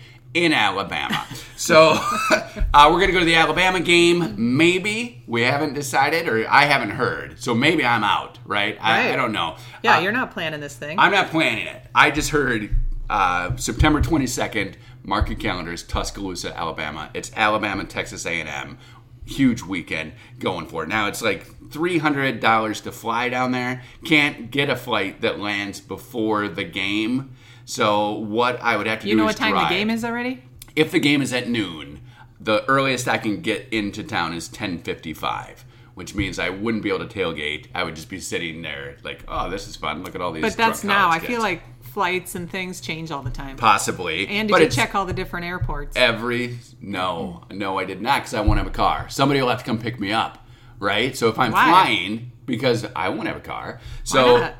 in 0.43 0.53
Alabama. 0.53 1.25
So 1.55 1.91
uh, 2.73 2.89
we're 2.91 2.99
going 2.99 3.07
to 3.07 3.13
go 3.13 3.19
to 3.19 3.25
the 3.25 3.35
Alabama 3.35 3.79
game. 3.79 4.35
Maybe 4.37 5.23
we 5.27 5.41
haven't 5.41 5.73
decided, 5.73 6.27
or 6.27 6.47
I 6.49 6.65
haven't 6.65 6.91
heard. 6.91 7.39
So 7.39 7.53
maybe 7.55 7.85
I'm 7.85 8.03
out. 8.03 8.39
Right? 8.45 8.77
I, 8.81 9.13
I 9.13 9.15
don't 9.15 9.31
know. 9.31 9.57
Yeah, 9.83 9.97
Uh, 9.97 9.99
you're 10.01 10.11
not 10.11 10.31
planning 10.31 10.59
this 10.59 10.75
thing. 10.75 10.99
I'm 10.99 11.11
not 11.11 11.29
planning 11.29 11.67
it. 11.67 11.81
I 11.95 12.11
just 12.11 12.29
heard 12.29 12.69
uh, 13.09 13.55
September 13.57 14.01
22nd. 14.01 14.75
Mark 15.03 15.29
your 15.29 15.37
calendars. 15.37 15.83
Tuscaloosa, 15.83 16.55
Alabama. 16.57 17.09
It's 17.13 17.31
Alabama, 17.35 17.85
Texas 17.85 18.25
A&M. 18.25 18.77
Huge 19.25 19.61
weekend 19.61 20.13
going 20.39 20.67
for 20.67 20.83
it. 20.83 20.89
Now 20.89 21.07
it's 21.07 21.21
like 21.21 21.45
three 21.69 21.97
hundred 21.97 22.39
dollars 22.39 22.79
to 22.81 22.93
fly 22.93 23.27
down 23.27 23.51
there. 23.51 23.81
Can't 24.05 24.51
get 24.51 24.69
a 24.69 24.75
flight 24.77 25.19
that 25.19 25.37
lands 25.37 25.81
before 25.81 26.47
the 26.47 26.63
game. 26.63 27.35
So 27.67 28.13
what 28.13 28.61
I 28.61 28.77
would 28.77 28.87
have 28.87 28.99
to 28.99 29.03
do. 29.03 29.09
you 29.09 29.15
do 29.15 29.19
know 29.19 29.25
what 29.25 29.35
time 29.35 29.51
drive. 29.51 29.67
the 29.67 29.75
game 29.75 29.89
is 29.89 30.05
already? 30.05 30.41
If 30.77 30.89
the 30.89 30.99
game 30.99 31.21
is 31.21 31.33
at 31.33 31.49
noon, 31.49 31.99
the 32.39 32.63
earliest 32.65 33.09
I 33.09 33.17
can 33.17 33.41
get 33.41 33.67
into 33.71 34.03
town 34.03 34.33
is 34.33 34.47
10:55, 34.47 35.65
which 35.93 36.15
means 36.15 36.39
I 36.39 36.49
wouldn't 36.49 36.81
be 36.81 36.89
able 36.89 37.05
to 37.05 37.13
tailgate. 37.13 37.65
I 37.75 37.83
would 37.83 37.93
just 37.93 38.09
be 38.09 38.21
sitting 38.21 38.61
there 38.61 38.95
like, 39.03 39.25
"Oh, 39.27 39.49
this 39.49 39.67
is 39.67 39.75
fun. 39.75 40.01
Look 40.01 40.15
at 40.15 40.21
all 40.21 40.31
these." 40.31 40.43
But 40.43 40.55
that's 40.55 40.85
now. 40.85 41.09
I 41.09 41.19
feel 41.19 41.41
like 41.41 41.61
flights 41.81 42.35
and 42.35 42.49
things 42.49 42.79
change 42.79 43.11
all 43.11 43.21
the 43.21 43.29
time. 43.31 43.57
possibly. 43.57 44.29
And 44.29 44.47
did 44.47 44.59
you 44.61 44.69
check 44.69 44.95
all 44.95 45.05
the 45.05 45.13
different 45.13 45.45
airports? 45.45 45.97
every 45.97 46.59
no, 46.79 47.43
no, 47.51 47.77
I 47.79 47.83
did 47.83 48.01
not 48.01 48.21
because 48.21 48.33
I 48.33 48.39
won't 48.39 48.59
have 48.59 48.67
a 48.67 48.71
car. 48.71 49.09
Somebody 49.09 49.41
will 49.41 49.49
have 49.49 49.59
to 49.59 49.65
come 49.65 49.77
pick 49.77 49.99
me 49.99 50.13
up, 50.13 50.47
right? 50.79 51.17
So 51.17 51.27
if 51.27 51.37
I'm 51.37 51.51
Why? 51.51 51.65
flying, 51.65 52.31
because 52.45 52.85
I 52.95 53.09
won't 53.09 53.27
have 53.27 53.35
a 53.35 53.41
car, 53.41 53.81
so 54.05 54.37
not? 54.37 54.55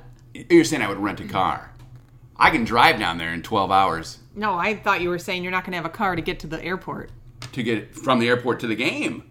you're 0.50 0.66
saying 0.66 0.82
I 0.82 0.90
would 0.90 1.00
rent 1.00 1.22
a 1.22 1.28
car. 1.28 1.72
I 2.40 2.50
can 2.52 2.64
drive 2.64 3.00
down 3.00 3.18
there 3.18 3.34
in 3.34 3.42
12 3.42 3.72
hours 3.72 4.20
no, 4.36 4.54
I 4.54 4.76
thought 4.76 5.02
you 5.02 5.10
were 5.10 5.18
saying 5.18 5.42
you're 5.42 5.52
not 5.52 5.64
going 5.64 5.72
to 5.72 5.78
have 5.78 5.86
a 5.86 5.90
car 5.90 6.16
to 6.16 6.22
get 6.22 6.40
to 6.42 6.48
the 6.48 6.64
airport. 6.64 7.10
to 7.54 7.64
get 7.64 7.96
from 7.96 8.20
the 8.20 8.28
airport 8.28 8.60
to 8.60 8.68
the 8.68 8.76
game. 8.76 9.24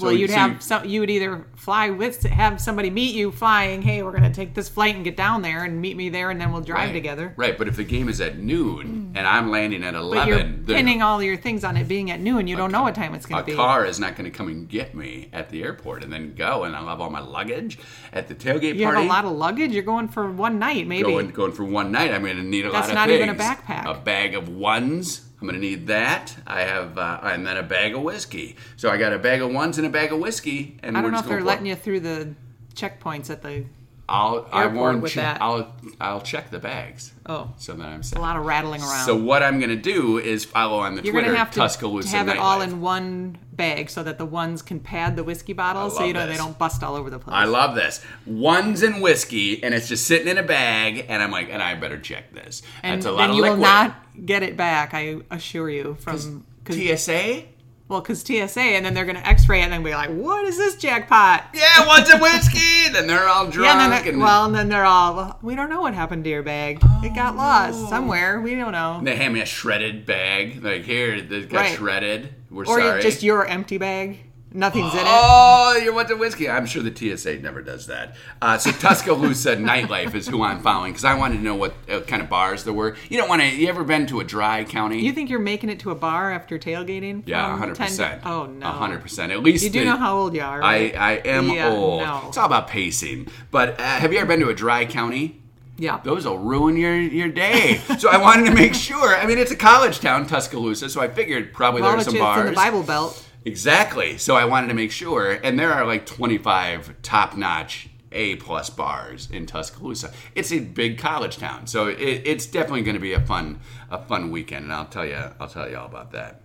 Well, 0.00 0.12
you'd 0.12 0.30
so 0.30 0.36
have 0.36 0.52
you- 0.54 0.60
some. 0.60 0.84
You 0.86 1.00
would 1.00 1.10
either 1.10 1.46
fly 1.56 1.88
with, 1.90 2.22
have 2.24 2.60
somebody 2.60 2.90
meet 2.90 3.14
you 3.14 3.30
flying. 3.32 3.80
Hey, 3.82 4.02
we're 4.02 4.10
going 4.12 4.22
to 4.24 4.30
take 4.30 4.52
this 4.54 4.68
flight 4.68 4.94
and 4.94 5.04
get 5.04 5.16
down 5.16 5.40
there 5.42 5.64
and 5.64 5.80
meet 5.80 5.96
me 5.96 6.08
there, 6.10 6.30
and 6.30 6.38
then 6.40 6.52
we'll 6.52 6.60
drive 6.62 6.88
Right. 6.88 6.92
together. 6.92 7.32
Right, 7.36 7.56
but 7.56 7.66
if 7.68 7.76
the 7.76 7.84
game 7.84 8.08
is 8.10 8.20
at 8.20 8.38
noon 8.38 9.05
and 9.16 9.26
I'm 9.26 9.50
landing 9.50 9.82
at 9.82 9.94
But 9.94 10.00
11. 10.00 10.28
you're 10.66 10.76
pinning 10.76 11.00
all 11.02 11.22
your 11.22 11.36
things 11.36 11.64
on 11.64 11.76
it 11.76 11.88
being 11.88 12.10
at 12.10 12.20
noon. 12.20 12.46
You 12.46 12.54
don't 12.56 12.70
know 12.70 12.82
what 12.82 12.94
time 12.94 13.14
it's 13.14 13.24
going 13.26 13.42
to 13.42 13.46
be. 13.46 13.52
A 13.52 13.56
car 13.56 13.84
is 13.86 13.98
not 13.98 14.14
going 14.14 14.30
to 14.30 14.36
come 14.36 14.48
and 14.48 14.68
get 14.68 14.94
me 14.94 15.28
at 15.32 15.48
the 15.48 15.62
airport 15.62 16.04
and 16.04 16.12
then 16.12 16.34
go, 16.34 16.64
and 16.64 16.76
I'll 16.76 16.86
have 16.86 17.00
all 17.00 17.10
my 17.10 17.20
luggage 17.20 17.78
at 18.12 18.28
the 18.28 18.34
tailgate 18.34 18.46
You 18.46 18.60
party. 18.60 18.76
You 18.78 18.86
have 18.86 19.04
a 19.04 19.08
lot 19.08 19.24
of 19.24 19.32
luggage. 19.32 19.72
You're 19.72 19.82
going 19.82 20.08
for 20.08 20.30
one 20.30 20.58
night, 20.58 20.86
maybe. 20.86 21.04
going 21.08 21.30
going 21.30 21.52
for 21.52 21.64
one 21.64 21.90
night. 21.90 22.12
I'm 22.12 22.22
going 22.22 22.36
to 22.36 22.42
need 22.42 22.66
a 22.66 22.70
That's 22.70 22.88
lot 22.88 22.90
of 22.90 22.94
not 22.94 23.08
things. 23.08 23.22
even 23.22 23.34
a 23.34 23.38
backpack. 23.38 23.86
A 23.86 23.94
bag 23.98 24.34
of 24.34 24.48
ones. 24.48 25.22
I'm 25.40 25.46
going 25.48 25.60
to 25.60 25.66
need 25.66 25.86
that. 25.88 26.34
I 26.46 26.60
have, 26.62 26.96
uh, 26.96 27.20
and 27.22 27.46
then 27.46 27.56
a 27.56 27.62
bag 27.62 27.94
of 27.94 28.02
whiskey. 28.02 28.56
So 28.76 28.90
I 28.90 28.96
got 28.96 29.12
a 29.12 29.18
bag 29.18 29.42
of 29.42 29.50
ones 29.52 29.76
and 29.78 29.86
a 29.86 29.90
bag 29.90 30.12
of 30.12 30.18
whiskey, 30.18 30.78
and 30.82 30.96
I 30.96 31.00
we're 31.00 31.04
don't 31.04 31.12
know 31.12 31.18
if 31.20 31.26
they're 31.26 31.42
letting 31.42 31.66
you 31.66 31.74
through 31.74 32.00
the 32.00 32.34
checkpoints 32.74 33.28
at 33.30 33.42
the. 33.42 33.64
I'll 34.08 34.46
I 34.52 34.62
airport 34.64 34.76
won't. 34.76 35.02
with 35.02 35.12
che- 35.12 35.20
that. 35.20 35.42
I'll 35.42 35.72
I'll 36.00 36.20
check 36.20 36.50
the 36.50 36.60
bags. 36.60 37.12
Oh, 37.28 37.50
So 37.56 37.72
that 37.74 37.86
I'm 37.88 38.02
a 38.14 38.18
lot 38.20 38.36
of 38.36 38.44
rattling 38.46 38.80
around. 38.80 39.04
So 39.04 39.16
what 39.16 39.42
I'm 39.42 39.58
going 39.58 39.70
to 39.70 39.74
do 39.76 40.18
is 40.18 40.44
follow 40.44 40.78
on 40.78 40.94
the 40.94 41.02
You're 41.02 41.12
Twitter 41.12 41.24
going 41.26 41.34
to 41.34 41.38
have 41.40 41.50
to 41.50 41.58
Tuscaloosa 41.58 42.08
have 42.16 42.28
it 42.28 42.36
all 42.38 42.60
Nightlife. 42.60 42.64
in 42.68 42.80
one 42.80 43.38
bag 43.52 43.90
so 43.90 44.04
that 44.04 44.18
the 44.18 44.24
ones 44.24 44.62
can 44.62 44.78
pad 44.78 45.16
the 45.16 45.24
whiskey 45.24 45.54
bottles, 45.54 45.94
so 45.94 46.00
love 46.00 46.06
you 46.08 46.12
know 46.14 46.26
this. 46.26 46.36
they 46.36 46.42
don't 46.42 46.56
bust 46.56 46.84
all 46.84 46.94
over 46.94 47.10
the 47.10 47.18
place. 47.18 47.34
I 47.34 47.46
love 47.46 47.74
this. 47.74 48.00
Ones 48.26 48.82
and 48.84 49.02
whiskey, 49.02 49.64
and 49.64 49.74
it's 49.74 49.88
just 49.88 50.06
sitting 50.06 50.28
in 50.28 50.38
a 50.38 50.42
bag, 50.44 51.06
and 51.08 51.20
I'm 51.20 51.32
like, 51.32 51.48
and 51.50 51.60
I 51.60 51.74
better 51.74 51.98
check 51.98 52.32
this. 52.32 52.62
and 52.84 52.98
That's 53.02 53.06
a 53.06 53.10
lot 53.10 53.18
then 53.22 53.30
of 53.30 53.36
you 53.36 53.42
liquid. 53.42 53.58
will 53.58 53.64
not 53.66 53.96
get 54.24 54.44
it 54.44 54.56
back. 54.56 54.94
I 54.94 55.16
assure 55.32 55.68
you. 55.68 55.96
From 55.98 56.44
cause, 56.64 56.76
TSA? 56.76 57.44
Well, 57.88 58.00
because 58.00 58.20
TSA, 58.22 58.60
and 58.60 58.84
then 58.84 58.94
they're 58.94 59.04
going 59.04 59.16
to 59.16 59.26
X-ray 59.26 59.60
it 59.60 59.64
and 59.64 59.72
then 59.72 59.82
be 59.82 59.92
like, 59.92 60.10
"What 60.10 60.44
is 60.44 60.56
this 60.56 60.76
jackpot?" 60.76 61.44
Yeah, 61.54 61.86
ones 61.86 62.10
a 62.10 62.18
whiskey. 62.20 62.88
then 62.92 63.06
they're 63.06 63.28
all 63.28 63.46
drunk. 63.48 63.66
Yeah, 63.66 63.84
and 63.84 63.92
then 63.92 64.08
and 64.14 64.20
well, 64.22 64.44
and 64.46 64.54
then 64.54 64.68
they're 64.68 64.84
all, 64.84 65.14
well, 65.14 65.38
we 65.42 65.54
don't 65.54 65.70
know 65.70 65.80
what 65.80 65.94
happened 65.94 66.24
to 66.24 66.30
your 66.30 66.42
bag. 66.42 66.80
it 67.04 67.14
got 67.14 67.36
lost 67.36 67.78
oh. 67.80 67.88
somewhere. 67.88 68.40
We 68.40 68.54
don't 68.54 68.72
know. 68.72 69.00
they 69.02 69.16
hand 69.16 69.34
me 69.34 69.40
a 69.40 69.46
shredded 69.46 70.04
bag. 70.04 70.64
Like 70.64 70.82
here, 70.82 71.14
it 71.14 71.48
got 71.48 71.60
Right. 71.60 71.76
shredded. 71.76 72.34
We're 72.50 72.64
or 72.64 72.80
sorry. 72.80 73.02
just 73.02 73.22
your 73.22 73.46
empty 73.46 73.78
bag. 73.78 74.18
Nothing's 74.52 74.94
in 74.94 75.00
it. 75.00 75.06
Oh, 75.06 75.78
you're 75.82 75.92
what's 75.92 76.10
a 76.10 76.16
whiskey? 76.16 76.48
I'm 76.48 76.64
sure 76.66 76.82
the 76.82 76.94
TSA 77.16 77.40
never 77.40 77.60
does 77.60 77.88
that. 77.88 78.16
Uh, 78.40 78.56
so 78.56 78.70
Tuscaloosa 78.70 79.56
nightlife 79.56 80.14
is 80.14 80.28
who 80.28 80.42
I'm 80.42 80.60
following 80.62 80.92
because 80.92 81.04
I 81.04 81.14
wanted 81.14 81.38
to 81.38 81.42
know 81.42 81.56
what 81.56 81.74
uh, 81.90 82.00
kind 82.00 82.22
of 82.22 82.30
bars 82.30 82.64
there 82.64 82.72
were. 82.72 82.96
You 83.10 83.18
don't 83.18 83.28
want 83.28 83.42
to. 83.42 83.48
You 83.48 83.68
ever 83.68 83.84
been 83.84 84.06
to 84.06 84.20
a 84.20 84.24
dry 84.24 84.64
county? 84.64 85.00
You 85.04 85.12
think 85.12 85.28
you're 85.28 85.40
making 85.40 85.68
it 85.68 85.80
to 85.80 85.90
a 85.90 85.94
bar 85.94 86.32
after 86.32 86.58
tailgating? 86.58 87.24
yeah, 87.26 87.50
100. 87.50 87.76
percent 87.76 88.22
Oh 88.24 88.46
no, 88.46 88.66
100. 88.66 89.02
percent 89.02 89.32
At 89.32 89.42
least 89.42 89.64
You 89.64 89.70
do 89.70 89.80
the- 89.80 89.84
know 89.86 89.96
how 89.96 90.16
old 90.16 90.34
you 90.34 90.40
are, 90.42 90.62
I 90.62 90.78
right? 90.78 90.96
I 90.96 91.12
am 91.28 91.50
Yeah, 91.50 91.70
old. 91.70 92.02
no. 92.02 92.22
It's 92.28 92.38
all 92.38 92.46
about 92.46 92.68
pacing. 92.68 93.28
But 93.50 93.78
uh, 93.78 93.82
have 93.82 94.12
you 94.12 94.18
ever 94.20 94.28
been 94.28 94.40
to 94.40 94.48
a 94.48 94.54
dry 94.54 94.86
county? 94.86 95.42
yeah. 95.76 96.00
Those 96.02 96.24
will 96.24 96.38
ruin 96.38 96.78
your, 96.78 96.96
your 96.96 97.28
day. 97.28 97.76
so 97.98 98.08
I 98.08 98.16
wanted 98.16 98.46
to 98.46 98.54
make 98.54 98.72
sure. 98.74 99.14
I 99.16 99.26
mean, 99.26 99.36
it's 99.36 99.50
a 99.50 99.56
college 99.56 100.00
town, 100.00 100.26
Tuscaloosa, 100.26 100.88
so 100.88 101.02
I 101.02 101.08
figured 101.08 101.52
probably 101.52 101.82
well, 101.82 101.90
there 101.90 101.98
it's 101.98 102.06
some 102.06 102.16
in 102.16 102.22
bars. 102.22 102.48
the 102.48 102.54
Bible 102.56 102.82
Belt. 102.82 103.22
Exactly. 103.46 104.18
So 104.18 104.34
I 104.36 104.44
wanted 104.44 104.66
to 104.68 104.74
make 104.74 104.90
sure, 104.90 105.30
and 105.32 105.56
there 105.58 105.72
are 105.72 105.86
like 105.86 106.04
25 106.04 107.00
top-notch 107.02 107.88
A 108.10 108.34
plus 108.36 108.68
bars 108.70 109.28
in 109.30 109.46
Tuscaloosa. 109.46 110.12
It's 110.34 110.52
a 110.52 110.58
big 110.58 110.98
college 110.98 111.38
town, 111.38 111.68
so 111.68 111.86
it, 111.86 112.22
it's 112.24 112.44
definitely 112.46 112.82
going 112.82 112.96
to 112.96 113.00
be 113.00 113.12
a 113.12 113.20
fun 113.20 113.60
a 113.88 113.98
fun 114.02 114.32
weekend, 114.32 114.64
and 114.64 114.72
I'll 114.72 114.84
tell 114.86 115.06
you 115.06 115.22
I'll 115.38 115.48
tell 115.48 115.70
you 115.70 115.76
all 115.78 115.86
about 115.86 116.10
that 116.10 116.40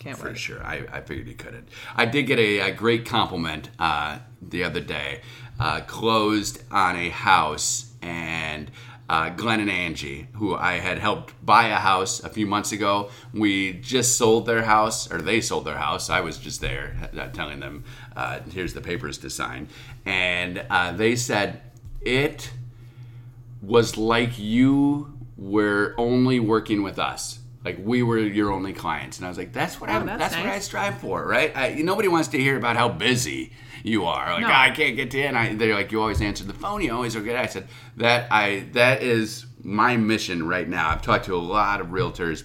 Can't 0.00 0.16
for 0.16 0.28
wait. 0.28 0.38
sure. 0.38 0.64
I, 0.64 0.86
I 0.90 1.00
figured 1.02 1.28
you 1.28 1.34
couldn't. 1.34 1.68
I 1.94 2.06
did 2.06 2.22
get 2.22 2.38
a, 2.38 2.60
a 2.60 2.72
great 2.72 3.04
compliment 3.04 3.68
uh, 3.78 4.20
the 4.40 4.64
other 4.64 4.80
day. 4.80 5.20
Uh, 5.60 5.82
closed 5.82 6.62
on 6.70 6.96
a 6.96 7.10
house, 7.10 7.92
and 8.00 8.70
uh, 9.08 9.30
Glenn 9.30 9.60
and 9.60 9.70
Angie, 9.70 10.28
who 10.34 10.54
I 10.54 10.74
had 10.74 10.98
helped 10.98 11.34
buy 11.44 11.68
a 11.68 11.76
house 11.76 12.22
a 12.24 12.28
few 12.28 12.46
months 12.46 12.72
ago, 12.72 13.10
we 13.32 13.74
just 13.74 14.16
sold 14.16 14.46
their 14.46 14.62
house, 14.62 15.10
or 15.12 15.20
they 15.20 15.40
sold 15.40 15.66
their 15.66 15.76
house. 15.76 16.08
I 16.08 16.20
was 16.20 16.38
just 16.38 16.60
there 16.60 17.10
uh, 17.18 17.28
telling 17.28 17.60
them, 17.60 17.84
uh, 18.16 18.40
"Here's 18.50 18.72
the 18.72 18.80
papers 18.80 19.18
to 19.18 19.30
sign," 19.30 19.68
and 20.06 20.64
uh, 20.70 20.92
they 20.92 21.16
said 21.16 21.60
it 22.00 22.50
was 23.60 23.96
like 23.96 24.38
you 24.38 25.18
were 25.36 25.94
only 25.98 26.40
working 26.40 26.82
with 26.82 26.98
us. 26.98 27.40
Like 27.64 27.78
we 27.82 28.02
were 28.02 28.18
your 28.18 28.52
only 28.52 28.72
clients, 28.74 29.16
and 29.18 29.26
I 29.26 29.28
was 29.28 29.38
like, 29.38 29.52
"That's 29.52 29.80
what 29.80 29.88
I. 29.88 29.98
that's 30.00 30.18
That's, 30.18 30.36
what 30.36 30.46
I 30.46 30.58
strive 30.58 30.98
for, 30.98 31.26
right? 31.26 31.50
I, 31.56 31.74
nobody 31.74 32.08
wants 32.08 32.28
to 32.28 32.38
hear 32.38 32.56
about 32.58 32.76
how 32.76 32.90
busy 32.90 33.52
you 33.82 34.04
are. 34.04 34.34
Like 34.34 34.42
No. 34.42 34.48
"Ah, 34.50 34.62
I 34.64 34.70
can't 34.70 34.96
get 34.96 35.10
to 35.12 35.18
you, 35.18 35.24
and 35.24 35.38
I, 35.38 35.54
they're 35.54 35.74
like, 35.74 35.90
"You 35.90 36.00
always 36.00 36.20
answer 36.20 36.44
the 36.44 36.52
phone. 36.52 36.82
You 36.82 36.92
always 36.92 37.16
are 37.16 37.22
good." 37.22 37.36
I 37.36 37.46
said 37.46 37.68
that 37.96 38.30
I 38.30 38.66
that 38.72 39.02
is 39.02 39.46
my 39.62 39.96
mission 39.96 40.46
right 40.46 40.68
now. 40.68 40.90
I've 40.90 41.02
talked 41.02 41.24
to 41.26 41.34
a 41.34 41.38
lot 41.38 41.80
of 41.80 41.86
realtors, 41.86 42.44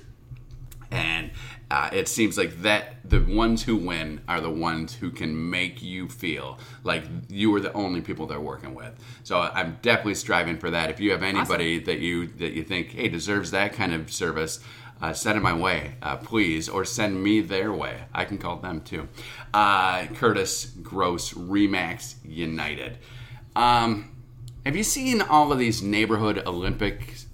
and 0.89 1.32
uh, 1.71 1.89
it 1.91 2.08
seems 2.08 2.38
like 2.38 2.62
that 2.62 2.95
the 3.03 3.19
ones 3.19 3.63
who 3.63 3.75
win 3.75 4.21
are 4.27 4.41
the 4.41 4.49
ones 4.49 4.95
who 4.95 5.12
can 5.12 5.49
make 5.49 5.82
you 5.84 6.08
feel 6.08 6.58
like 6.84 7.03
you 7.27 7.53
are 7.55 7.60
the 7.60 7.73
only 7.73 8.01
people 8.01 8.25
they're 8.25 8.39
working 8.39 8.73
with. 8.73 8.93
So 9.23 9.39
I'm 9.39 9.77
definitely 9.82 10.15
striving 10.15 10.58
for 10.58 10.71
that. 10.71 10.89
If 10.89 10.99
you 10.99 11.12
have 11.12 11.23
anybody 11.23 11.79
that 11.79 11.99
you 11.99 12.27
that 12.38 12.53
you 12.53 12.63
think 12.63 12.91
hey 12.91 13.10
deserves 13.10 13.51
that 13.51 13.73
kind 13.73 13.93
of 13.93 14.12
service. 14.12 14.60
Uh, 15.01 15.13
send 15.13 15.38
it 15.38 15.41
my 15.41 15.53
way, 15.53 15.93
uh, 16.01 16.17
please, 16.17 16.67
or 16.67 16.83
send 16.83 17.23
me 17.23 17.39
their 17.41 17.71
way. 17.71 18.01
I 18.13 18.25
can 18.25 18.38
call 18.38 18.57
them 18.57 18.81
too. 18.81 19.07
Uh, 19.53 20.07
Curtis 20.07 20.65
Gross, 20.83 21.33
Remax 21.33 22.15
United. 22.25 22.97
Um, 23.55 24.12
have 24.65 24.75
you 24.75 24.83
seen 24.83 25.21
all 25.21 25.51
of 25.53 25.57
these 25.59 25.81
neighborhood 25.81 26.43
Olympics 26.45 27.27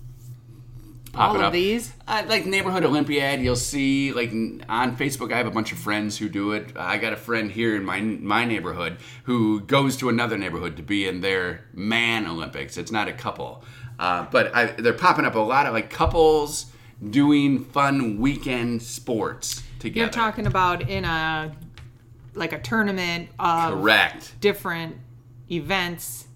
All 1.15 1.35
of 1.35 1.41
up? 1.41 1.53
these? 1.53 1.93
Uh, 2.07 2.23
like 2.27 2.45
neighborhood 2.45 2.83
Olympiad, 2.85 3.41
you'll 3.41 3.55
see 3.55 4.11
like 4.11 4.29
on 4.69 4.95
Facebook. 4.95 5.33
I 5.33 5.37
have 5.37 5.47
a 5.47 5.51
bunch 5.51 5.71
of 5.71 5.79
friends 5.79 6.17
who 6.17 6.29
do 6.29 6.51
it. 6.51 6.73
I 6.75 6.97
got 6.97 7.13
a 7.13 7.17
friend 7.17 7.49
here 7.49 7.75
in 7.75 7.83
my 7.83 7.99
my 8.01 8.45
neighborhood 8.45 8.97
who 9.23 9.61
goes 9.61 9.97
to 9.97 10.09
another 10.09 10.37
neighborhood 10.37 10.77
to 10.77 10.83
be 10.83 11.07
in 11.07 11.21
their 11.21 11.65
man 11.73 12.27
Olympics. 12.27 12.77
It's 12.77 12.91
not 12.91 13.07
a 13.07 13.13
couple, 13.13 13.63
uh, 13.97 14.27
but 14.29 14.53
I, 14.53 14.65
they're 14.65 14.93
popping 14.93 15.25
up 15.25 15.35
a 15.35 15.39
lot 15.39 15.65
of 15.65 15.73
like 15.73 15.89
couples 15.89 16.67
doing 17.09 17.63
fun 17.65 18.19
weekend 18.19 18.81
sports 18.81 19.63
together. 19.79 20.05
You're 20.05 20.09
talking 20.09 20.47
about 20.47 20.89
in 20.89 21.05
a 21.05 21.55
like 22.33 22.53
a 22.53 22.59
tournament 22.59 23.29
of 23.39 23.73
correct. 23.73 24.39
different 24.39 24.97
events. 25.49 26.27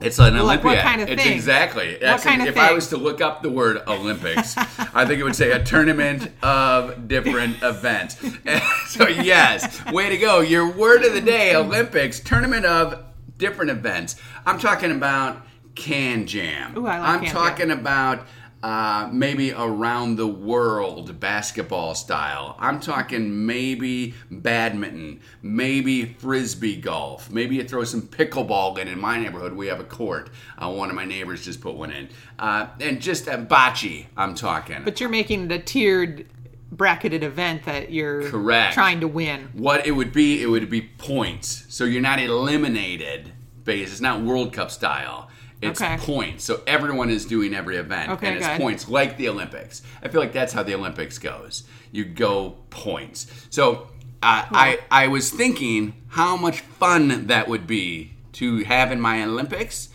It's 0.00 0.18
an 0.18 0.34
like, 0.34 0.42
Olympiad. 0.42 0.64
what 0.64 0.78
kind 0.78 1.00
of 1.00 1.08
it's 1.08 1.22
thing? 1.22 1.32
exactly. 1.32 1.96
That's 2.00 2.24
kind 2.24 2.42
of 2.42 2.48
if 2.48 2.56
I 2.58 2.72
was 2.72 2.88
to 2.88 2.96
look 2.96 3.20
up 3.20 3.42
the 3.42 3.50
word 3.50 3.82
Olympics, 3.88 4.56
I 4.56 5.06
think 5.06 5.20
it 5.20 5.24
would 5.24 5.36
say 5.36 5.52
a 5.52 5.62
tournament 5.62 6.30
of 6.42 7.08
different 7.08 7.56
events. 7.62 8.16
so 8.88 9.08
yes, 9.08 9.84
way 9.92 10.10
to 10.10 10.18
go. 10.18 10.40
Your 10.40 10.70
word 10.70 11.04
of 11.04 11.14
the 11.14 11.20
day, 11.20 11.54
Olympics, 11.54 12.20
tournament 12.20 12.66
of 12.66 13.04
different 13.38 13.70
events. 13.70 14.16
I'm 14.44 14.58
talking 14.58 14.90
about 14.90 15.46
Can 15.74 16.26
Jam. 16.26 16.76
Ooh, 16.76 16.86
I 16.86 16.98
like 16.98 17.08
I'm 17.08 17.20
Can 17.20 17.26
Jam. 17.26 17.34
talking 17.34 17.70
about 17.70 18.26
uh, 18.64 19.10
maybe 19.12 19.52
around 19.52 20.16
the 20.16 20.26
world 20.26 21.20
basketball 21.20 21.94
style. 21.94 22.56
I'm 22.58 22.80
talking 22.80 23.44
maybe 23.44 24.14
badminton, 24.30 25.20
maybe 25.42 26.06
frisbee 26.06 26.80
golf. 26.80 27.30
Maybe 27.30 27.56
you 27.56 27.64
throw 27.64 27.84
some 27.84 28.00
pickleball 28.00 28.78
in. 28.78 28.88
In 28.88 28.98
my 28.98 29.18
neighborhood, 29.18 29.52
we 29.52 29.66
have 29.66 29.80
a 29.80 29.84
court. 29.84 30.30
Uh, 30.56 30.72
one 30.72 30.88
of 30.88 30.96
my 30.96 31.04
neighbors 31.04 31.44
just 31.44 31.60
put 31.60 31.74
one 31.74 31.92
in. 31.92 32.08
Uh, 32.38 32.68
and 32.80 33.02
just 33.02 33.26
a 33.26 33.36
bocce, 33.36 34.06
I'm 34.16 34.34
talking. 34.34 34.82
But 34.82 34.98
you're 34.98 35.10
making 35.10 35.44
it 35.44 35.52
a 35.52 35.58
tiered, 35.58 36.24
bracketed 36.72 37.22
event 37.22 37.66
that 37.66 37.92
you're 37.92 38.30
Correct. 38.30 38.72
trying 38.72 39.00
to 39.00 39.08
win. 39.08 39.50
what 39.52 39.86
it 39.86 39.90
would 39.90 40.14
be, 40.14 40.40
it 40.40 40.46
would 40.46 40.70
be 40.70 40.80
points. 40.80 41.66
So 41.68 41.84
you're 41.84 42.00
not 42.00 42.18
eliminated 42.18 43.30
base. 43.64 43.92
It's 43.92 44.00
not 44.00 44.22
World 44.22 44.54
Cup 44.54 44.70
style. 44.70 45.28
It's 45.64 45.80
Okay. 45.80 45.96
points. 45.98 46.44
So 46.44 46.62
everyone 46.66 47.10
is 47.10 47.24
doing 47.24 47.54
every 47.54 47.76
event. 47.76 48.10
Okay, 48.12 48.28
and 48.28 48.36
it's 48.38 48.46
good. 48.46 48.60
points 48.60 48.88
like 48.88 49.16
the 49.16 49.28
Olympics. 49.28 49.82
I 50.02 50.08
feel 50.08 50.20
like 50.20 50.32
that's 50.32 50.52
how 50.52 50.62
the 50.62 50.74
Olympics 50.74 51.18
goes. 51.18 51.64
You 51.92 52.04
go 52.04 52.56
points. 52.70 53.26
So 53.50 53.88
uh, 54.22 54.44
I 54.50 54.78
I 54.90 55.08
was 55.08 55.30
thinking 55.30 55.94
how 56.08 56.36
much 56.36 56.60
fun 56.60 57.26
that 57.26 57.48
would 57.48 57.66
be 57.66 58.12
to 58.34 58.64
have 58.64 58.90
in 58.92 59.00
my 59.00 59.22
Olympics 59.22 59.88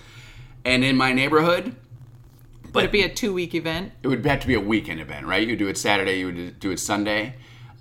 and 0.65 0.83
in 0.83 0.95
my 0.95 1.11
neighborhood. 1.13 1.75
Would 2.73 2.83
it 2.85 2.91
be 2.91 3.01
a 3.01 3.09
two 3.09 3.33
week 3.33 3.55
event? 3.55 3.93
It 4.03 4.07
would 4.07 4.23
have 4.25 4.39
to 4.41 4.47
be 4.47 4.53
a 4.53 4.59
weekend 4.59 4.99
event, 5.01 5.25
right? 5.25 5.45
You 5.47 5.55
do 5.55 5.67
it 5.67 5.77
Saturday, 5.77 6.19
you 6.19 6.27
would 6.27 6.59
do 6.59 6.69
it 6.71 6.79
Sunday. 6.79 7.33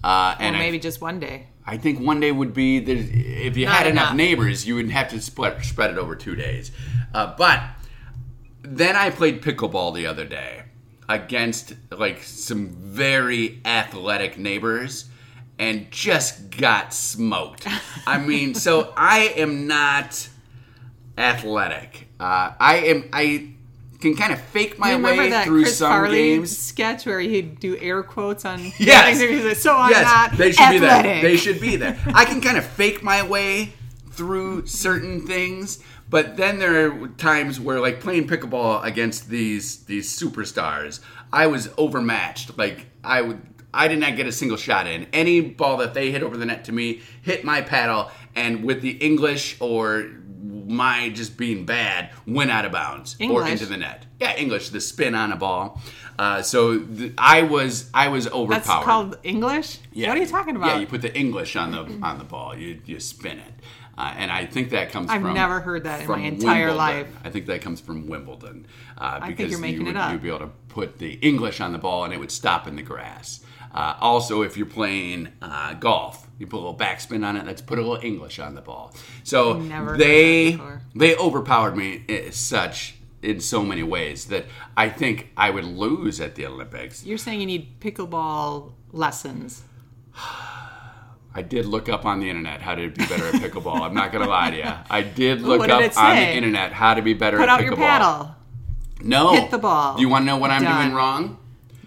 Uh, 0.02 0.34
Or 0.38 0.42
and 0.42 0.56
I- 0.56 0.58
maybe 0.60 0.78
just 0.78 1.00
one 1.00 1.20
day? 1.20 1.46
I 1.66 1.76
think 1.76 2.00
one 2.00 2.18
day 2.18 2.32
would 2.32 2.54
be 2.54 2.78
if 2.78 3.58
you 3.58 3.66
Not 3.66 3.74
had 3.76 3.86
enough 3.88 4.04
enough. 4.04 4.14
neighbors, 4.16 4.66
you 4.66 4.76
would 4.76 4.90
have 4.90 5.08
to 5.10 5.20
split 5.20 5.62
spread 5.62 5.90
it 5.90 5.98
over 5.98 6.16
two 6.16 6.34
days. 6.34 6.70
Uh, 7.12 7.34
but 7.36 7.60
then 8.62 8.96
I 8.96 9.10
played 9.10 9.42
pickleball 9.42 9.94
the 9.94 10.06
other 10.06 10.24
day 10.24 10.62
against 11.08 11.74
like 11.90 12.22
some 12.22 12.68
very 12.68 13.60
athletic 13.64 14.36
neighbors 14.38 15.06
and 15.58 15.90
just 15.90 16.50
got 16.50 16.92
smoked. 16.94 17.66
I 18.06 18.18
mean, 18.18 18.54
so 18.54 18.92
I 18.96 19.32
am 19.36 19.66
not 19.66 20.28
athletic. 21.16 22.08
Uh, 22.20 22.52
I 22.58 22.76
am 22.86 23.08
I 23.12 23.50
can 24.00 24.14
kind 24.16 24.32
of 24.32 24.40
fake 24.40 24.78
my 24.78 24.94
way 24.96 25.42
through 25.44 25.62
Chris 25.62 25.78
some 25.78 25.90
Farley 25.90 26.36
games. 26.36 26.56
sketch 26.56 27.04
where 27.06 27.18
he'd 27.20 27.58
do 27.58 27.76
air 27.78 28.02
quotes 28.04 28.44
on 28.44 28.60
Yes. 28.78 29.18
things? 29.18 29.58
So 29.60 29.76
I'm 29.76 29.90
yes, 29.90 30.04
not 30.04 30.36
they 30.38 30.52
should 30.52 30.70
be 30.70 30.78
there. 30.78 31.22
They 31.22 31.36
should 31.36 31.60
be 31.60 31.76
there. 31.76 31.98
I 32.14 32.24
can 32.24 32.40
kind 32.40 32.56
of 32.58 32.64
fake 32.64 33.02
my 33.02 33.26
way 33.26 33.72
through 34.12 34.66
certain 34.66 35.26
things, 35.26 35.80
but 36.10 36.36
then 36.36 36.58
there 36.58 36.90
are 36.90 37.08
times 37.08 37.60
where, 37.60 37.80
like 37.80 38.00
playing 38.00 38.26
pickleball 38.28 38.84
against 38.84 39.28
these 39.28 39.84
these 39.84 40.08
superstars, 40.10 41.00
I 41.32 41.46
was 41.46 41.70
overmatched. 41.76 42.56
Like 42.58 42.86
I 43.04 43.22
would. 43.22 43.42
I 43.74 43.86
did 43.86 43.98
not 43.98 44.16
get 44.16 44.26
a 44.26 44.32
single 44.32 44.56
shot 44.56 44.86
in. 44.86 45.06
Any 45.12 45.42
ball 45.42 45.76
that 45.76 45.92
they 45.92 46.10
hit 46.10 46.22
over 46.22 46.38
the 46.38 46.46
net 46.46 46.64
to 46.64 46.72
me 46.72 47.02
hit 47.20 47.44
my 47.44 47.60
paddle, 47.60 48.10
and 48.34 48.64
with 48.64 48.80
the 48.80 48.92
English 48.92 49.58
or 49.60 50.08
my 50.66 51.10
just 51.10 51.36
being 51.36 51.66
bad, 51.66 52.10
went 52.26 52.50
out 52.50 52.64
of 52.64 52.72
bounds 52.72 53.16
or 53.20 53.46
into 53.46 53.66
the 53.66 53.76
net. 53.76 54.06
Yeah, 54.20 54.34
English, 54.36 54.70
the 54.70 54.80
spin 54.80 55.14
on 55.14 55.32
a 55.32 55.36
ball. 55.36 55.80
Uh, 56.18 56.42
so 56.42 56.80
th- 56.80 57.12
I 57.16 57.42
was 57.42 57.90
I 57.94 58.08
was 58.08 58.26
overpowered. 58.26 58.50
That's 58.50 58.84
called 58.84 59.18
English? 59.22 59.78
Yeah. 59.92 60.08
What 60.08 60.18
are 60.18 60.20
you 60.20 60.26
talking 60.26 60.56
about? 60.56 60.68
Yeah, 60.68 60.78
you 60.78 60.86
put 60.86 61.02
the 61.02 61.16
English 61.16 61.54
on 61.54 61.70
the 61.70 61.98
on 62.02 62.18
the 62.18 62.24
ball. 62.24 62.56
You 62.56 62.80
you 62.86 62.98
spin 63.00 63.38
it, 63.38 63.52
uh, 63.98 64.14
and 64.16 64.30
I 64.30 64.46
think 64.46 64.70
that 64.70 64.92
comes. 64.92 65.10
From. 65.10 65.26
I've 65.26 65.34
never 65.34 65.58
heard 65.58 65.82
that 65.82 66.02
in 66.02 66.06
my 66.06 66.20
entire 66.20 66.68
Wimbledon. 66.68 66.76
life. 66.76 67.08
I 67.24 67.30
think 67.30 67.46
that 67.46 67.62
comes 67.62 67.80
from 67.80 68.06
Wimbledon. 68.06 68.66
Uh, 68.96 69.18
think 69.20 69.36
because 69.36 69.50
you're 69.50 69.60
making 69.60 69.80
you 69.80 69.86
would, 69.86 69.96
it 69.96 69.98
up. 69.98 70.12
You'd 70.12 70.22
be 70.22 70.28
able 70.28 70.38
to 70.38 70.50
put 70.68 70.98
the 70.98 71.14
English 71.14 71.60
on 71.60 71.72
the 71.72 71.78
ball, 71.78 72.04
and 72.04 72.14
it 72.14 72.20
would 72.20 72.30
stop 72.30 72.68
in 72.68 72.76
the 72.76 72.82
grass. 72.82 73.40
Uh, 73.74 73.96
also, 74.00 74.42
if 74.42 74.56
you're 74.56 74.66
playing 74.66 75.28
uh, 75.42 75.74
golf, 75.74 76.28
you 76.38 76.46
put 76.46 76.58
a 76.58 76.62
little 76.62 76.76
backspin 76.78 77.26
on 77.26 77.36
it. 77.36 77.44
Let's 77.44 77.60
put 77.60 77.80
a 77.80 77.82
little 77.82 77.98
English 78.00 78.38
on 78.38 78.54
the 78.54 78.60
ball. 78.60 78.94
So 79.24 79.58
Never 79.58 79.96
they 79.96 80.60
they 80.94 81.16
overpowered 81.16 81.76
me 81.76 82.04
as 82.08 82.36
such 82.36 82.94
in 83.20 83.40
so 83.40 83.64
many 83.64 83.82
ways 83.82 84.26
that 84.26 84.46
I 84.76 84.90
think 84.90 85.32
I 85.36 85.50
would 85.50 85.64
lose 85.64 86.20
at 86.20 86.36
the 86.36 86.46
Olympics. 86.46 87.04
You're 87.04 87.18
saying 87.18 87.40
you 87.40 87.46
need 87.46 87.80
pickleball 87.80 88.74
lessons. 88.92 89.64
I 91.34 91.42
did 91.42 91.66
look 91.66 91.88
up 91.88 92.04
on 92.04 92.20
the 92.20 92.28
internet 92.28 92.60
how 92.60 92.74
to 92.74 92.88
be 92.88 93.06
better 93.06 93.26
at 93.26 93.34
pickleball. 93.34 93.80
I'm 93.82 93.94
not 93.94 94.12
gonna 94.12 94.28
lie 94.28 94.50
to 94.50 94.56
you. 94.56 94.72
I 94.90 95.02
did 95.02 95.42
look 95.42 95.62
did 95.62 95.70
up 95.70 95.96
on 95.96 96.16
the 96.16 96.28
internet 96.28 96.72
how 96.72 96.94
to 96.94 97.02
be 97.02 97.14
better 97.14 97.36
Put 97.38 97.48
at 97.48 97.60
pickleball. 97.60 97.64
Put 97.64 97.64
out 97.64 97.78
your 97.78 97.88
paddle. 97.88 98.34
No. 99.00 99.32
Hit 99.34 99.50
the 99.50 99.58
ball. 99.58 99.96
Do 99.96 100.02
you 100.02 100.08
want 100.08 100.22
to 100.22 100.26
know 100.26 100.38
what 100.38 100.50
I'm 100.50 100.62
Done. 100.62 100.82
doing 100.82 100.96
wrong? 100.96 101.38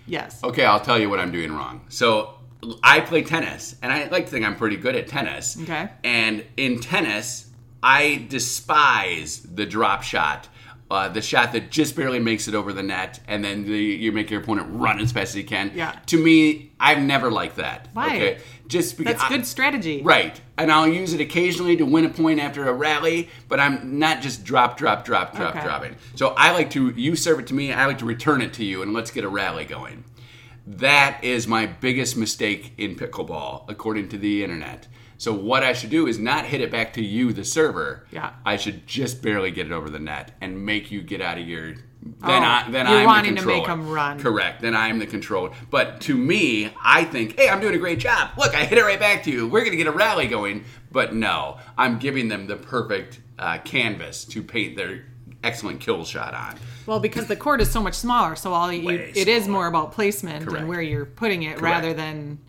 Yes. 0.06 0.44
Okay, 0.44 0.66
I'll 0.66 0.80
tell 0.80 1.00
you 1.00 1.10
what 1.10 1.20
I'm 1.20 1.32
doing 1.32 1.52
wrong. 1.52 1.86
So 1.90 2.36
I 2.84 3.02
play 3.02 3.24
tennis, 3.24 3.76
and 3.82 3.92
I 3.92 4.08
like 4.08 4.26
to 4.26 4.32
think 4.32 4.46
I'm 4.46 4.56
pretty 4.56 4.78
good 4.78 4.96
at 4.96 5.08
tennis. 5.08 5.58
Okay. 5.62 5.90
And 6.04 6.46
in 6.58 6.80
tennis, 6.80 7.50
I 7.82 8.26
despise 8.30 9.42
the 9.42 9.66
drop 9.66 10.04
shot. 10.04 10.48
Uh, 10.90 11.08
the 11.08 11.22
shot 11.22 11.54
that 11.54 11.72
just 11.72 11.96
barely 11.96 12.20
makes 12.20 12.50
it 12.50 12.56
over 12.56 12.74
the 12.74 12.84
net, 12.84 13.22
and 13.26 13.44
then 13.44 13.64
the, 13.64 13.78
you 13.78 14.12
make 14.12 14.30
your 14.30 14.42
opponent 14.42 14.68
run 14.72 15.00
as 15.00 15.14
fast 15.14 15.30
as 15.30 15.36
he 15.36 15.44
can. 15.44 15.72
Yeah. 15.74 15.98
To 16.08 16.22
me, 16.22 16.74
I've 16.82 17.02
never 17.02 17.32
liked 17.32 17.56
that. 17.56 17.88
Why? 17.94 18.08
Okay. 18.08 18.38
Just 18.72 18.98
because 18.98 19.16
That's 19.16 19.24
I- 19.26 19.28
good 19.30 19.46
strategy. 19.46 20.02
Right. 20.02 20.40
And 20.58 20.72
I'll 20.72 20.88
use 20.88 21.14
it 21.14 21.20
occasionally 21.20 21.76
to 21.76 21.86
win 21.86 22.06
a 22.06 22.10
point 22.10 22.40
after 22.40 22.70
a 22.70 22.74
rally, 22.74 23.28
but 23.50 23.60
I'm 23.60 24.00
not 24.00 24.22
just 24.22 24.46
drop, 24.46 24.78
drop, 24.78 25.04
drop, 25.04 25.36
drop, 25.36 25.58
Okay. 25.58 25.66
dropping. 25.66 25.96
So 26.16 26.30
I 26.38 26.52
like 26.52 26.70
to, 26.72 26.90
you 26.92 27.18
serve 27.18 27.40
it 27.40 27.48
to 27.48 27.54
me, 27.54 27.74
I 27.74 27.86
like 27.86 27.98
to 27.98 28.06
return 28.06 28.42
it 28.42 28.54
to 28.54 28.64
you, 28.64 28.82
and 28.82 28.94
let's 28.94 29.12
get 29.12 29.26
a 29.26 29.28
rally 29.28 29.66
going. 29.66 30.06
That 30.66 31.22
is 31.22 31.50
my 31.50 31.66
biggest 31.66 32.16
mistake 32.16 32.72
in 32.78 32.96
pickleball, 32.96 33.66
according 33.68 34.08
to 34.10 34.18
the 34.18 34.42
internet. 34.42 34.88
So 35.22 35.32
what 35.32 35.62
I 35.62 35.74
should 35.74 35.92
do 35.92 36.08
is 36.08 36.18
not 36.18 36.46
hit 36.46 36.62
it 36.62 36.72
back 36.72 36.94
to 36.94 37.04
you, 37.04 37.32
the 37.32 37.46
server. 37.46 38.08
Yeah. 38.10 38.32
I 38.44 38.58
should 38.58 38.88
just 38.88 39.22
barely 39.22 39.52
get 39.52 39.68
it 39.68 39.72
over 39.72 39.88
the 39.88 40.00
net 40.00 40.32
and 40.42 40.66
make 40.66 40.90
you 40.90 41.04
get 41.04 41.22
out 41.22 41.38
of 41.38 41.48
your. 41.48 41.74
Then 41.76 41.84
Oh, 42.24 42.28
I 42.32 42.66
then 42.72 42.88
you're 42.88 42.98
I'm 43.02 43.06
wanting 43.06 43.36
the 43.36 43.42
to 43.42 43.46
make 43.48 43.66
controller. 43.66 43.82
'em 43.84 43.94
run. 43.94 44.20
Correct. 44.20 44.64
Then 44.64 44.76
I'm 44.76 44.98
the 44.98 45.06
controller. 45.06 45.52
But 45.70 46.02
to 46.02 46.18
me, 46.18 46.74
I 46.84 47.04
think, 47.04 47.38
hey, 47.38 47.50
I'm 47.50 47.62
doing 47.62 47.76
a 47.76 47.78
great 47.78 48.00
job. 48.00 48.32
Look, 48.36 48.56
I 48.56 48.66
hit 48.66 48.80
it 48.80 48.82
right 48.84 49.00
back 49.00 49.22
to 49.26 49.32
you. 49.32 49.48
We're 49.48 49.60
going 49.60 49.74
to 49.74 49.78
get 49.78 49.86
a 49.86 49.92
rally 49.92 50.26
going. 50.26 50.64
But 50.92 51.14
no, 51.14 51.60
I'm 51.78 52.00
giving 52.00 52.28
them 52.28 52.48
the 52.48 52.56
perfect 52.56 53.20
uh, 53.38 53.60
canvas 53.60 54.26
to 54.26 54.42
paint 54.42 54.76
their 54.76 55.06
excellent 55.44 55.82
kill 55.82 56.04
shot 56.04 56.34
on. 56.34 56.56
Well, 56.88 57.00
because 57.00 57.28
the 57.28 57.36
court 57.36 57.62
is 57.62 57.70
so 57.70 57.80
much 57.84 57.94
smaller, 57.94 58.36
so 58.36 58.54
all 58.54 58.74
you, 58.74 58.90
it 58.90 59.28
is 59.28 59.48
more 59.48 59.68
about 59.68 59.92
placement 59.92 60.46
Correct. 60.46 60.62
and 60.62 60.68
where 60.68 60.82
you're 60.82 61.06
putting 61.06 61.44
it 61.44 61.58
Correct. 61.58 61.62
rather 61.62 61.94
than 61.94 62.40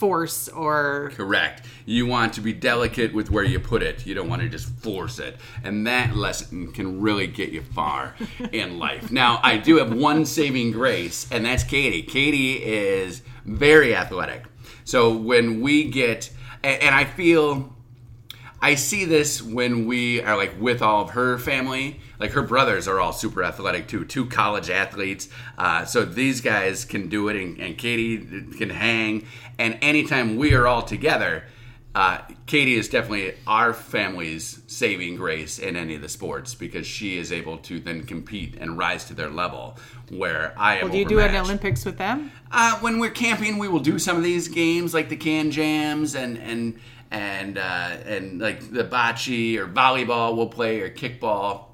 force 0.00 0.48
or 0.48 1.12
Correct. 1.14 1.66
You 1.84 2.06
want 2.06 2.32
to 2.34 2.40
be 2.40 2.54
delicate 2.54 3.12
with 3.12 3.30
where 3.30 3.44
you 3.44 3.60
put 3.60 3.82
it. 3.82 4.06
You 4.06 4.14
don't 4.14 4.28
want 4.30 4.40
to 4.40 4.48
just 4.48 4.68
force 4.68 5.18
it. 5.18 5.36
And 5.62 5.86
that 5.86 6.16
lesson 6.16 6.72
can 6.72 7.02
really 7.02 7.26
get 7.26 7.50
you 7.50 7.60
far 7.60 8.16
in 8.52 8.78
life. 8.78 9.12
Now, 9.12 9.38
I 9.42 9.58
do 9.58 9.76
have 9.76 9.92
one 9.92 10.24
saving 10.24 10.72
grace, 10.72 11.30
and 11.30 11.44
that's 11.44 11.62
Katie. 11.62 12.02
Katie 12.02 12.64
is 12.64 13.22
very 13.44 13.94
athletic. 13.94 14.44
So 14.84 15.14
when 15.14 15.60
we 15.60 15.90
get, 15.90 16.30
and, 16.64 16.94
I 16.94 17.04
feel 17.04 17.74
I 18.62 18.74
see 18.74 19.04
this 19.06 19.40
when 19.40 19.86
we 19.86 20.20
are 20.22 20.36
like 20.36 20.60
with 20.60 20.82
all 20.82 21.02
of 21.02 21.10
her 21.10 21.38
family. 21.38 22.00
Like 22.18 22.32
her 22.32 22.42
brothers 22.42 22.86
are 22.86 23.00
all 23.00 23.14
super 23.14 23.42
athletic 23.42 23.88
too, 23.88 24.04
two 24.04 24.26
college 24.26 24.68
athletes. 24.68 25.30
Uh, 25.56 25.86
so 25.86 26.04
these 26.04 26.42
guys 26.42 26.84
can 26.84 27.08
do 27.08 27.28
it, 27.28 27.36
and, 27.36 27.58
and 27.58 27.78
Katie 27.78 28.18
can 28.58 28.68
hang. 28.68 29.26
And 29.60 29.76
anytime 29.82 30.38
we 30.38 30.54
are 30.54 30.66
all 30.66 30.80
together, 30.80 31.44
uh, 31.94 32.20
Katie 32.46 32.76
is 32.76 32.88
definitely 32.88 33.34
our 33.46 33.74
family's 33.74 34.62
saving 34.68 35.16
grace 35.16 35.58
in 35.58 35.76
any 35.76 35.94
of 35.94 36.00
the 36.00 36.08
sports 36.08 36.54
because 36.54 36.86
she 36.86 37.18
is 37.18 37.30
able 37.30 37.58
to 37.58 37.78
then 37.78 38.04
compete 38.04 38.56
and 38.58 38.78
rise 38.78 39.04
to 39.04 39.14
their 39.14 39.28
level. 39.28 39.76
Where 40.08 40.54
I 40.56 40.76
am. 40.76 40.84
well, 40.84 40.92
do 40.92 40.98
you 40.98 41.04
do 41.04 41.20
overmatched. 41.20 41.44
Olympics 41.44 41.84
with 41.84 41.98
them? 41.98 42.32
Uh, 42.50 42.78
when 42.78 42.98
we're 42.98 43.10
camping, 43.10 43.58
we 43.58 43.68
will 43.68 43.80
do 43.80 43.98
some 43.98 44.16
of 44.16 44.22
these 44.22 44.48
games 44.48 44.94
like 44.94 45.10
the 45.10 45.16
can 45.16 45.50
jams 45.50 46.14
and 46.14 46.38
and 46.38 46.80
and 47.10 47.58
uh, 47.58 47.96
and 48.06 48.40
like 48.40 48.72
the 48.72 48.84
bocce 48.84 49.58
or 49.58 49.66
volleyball 49.66 50.38
we'll 50.38 50.48
play 50.48 50.80
or 50.80 50.88
kickball. 50.88 51.66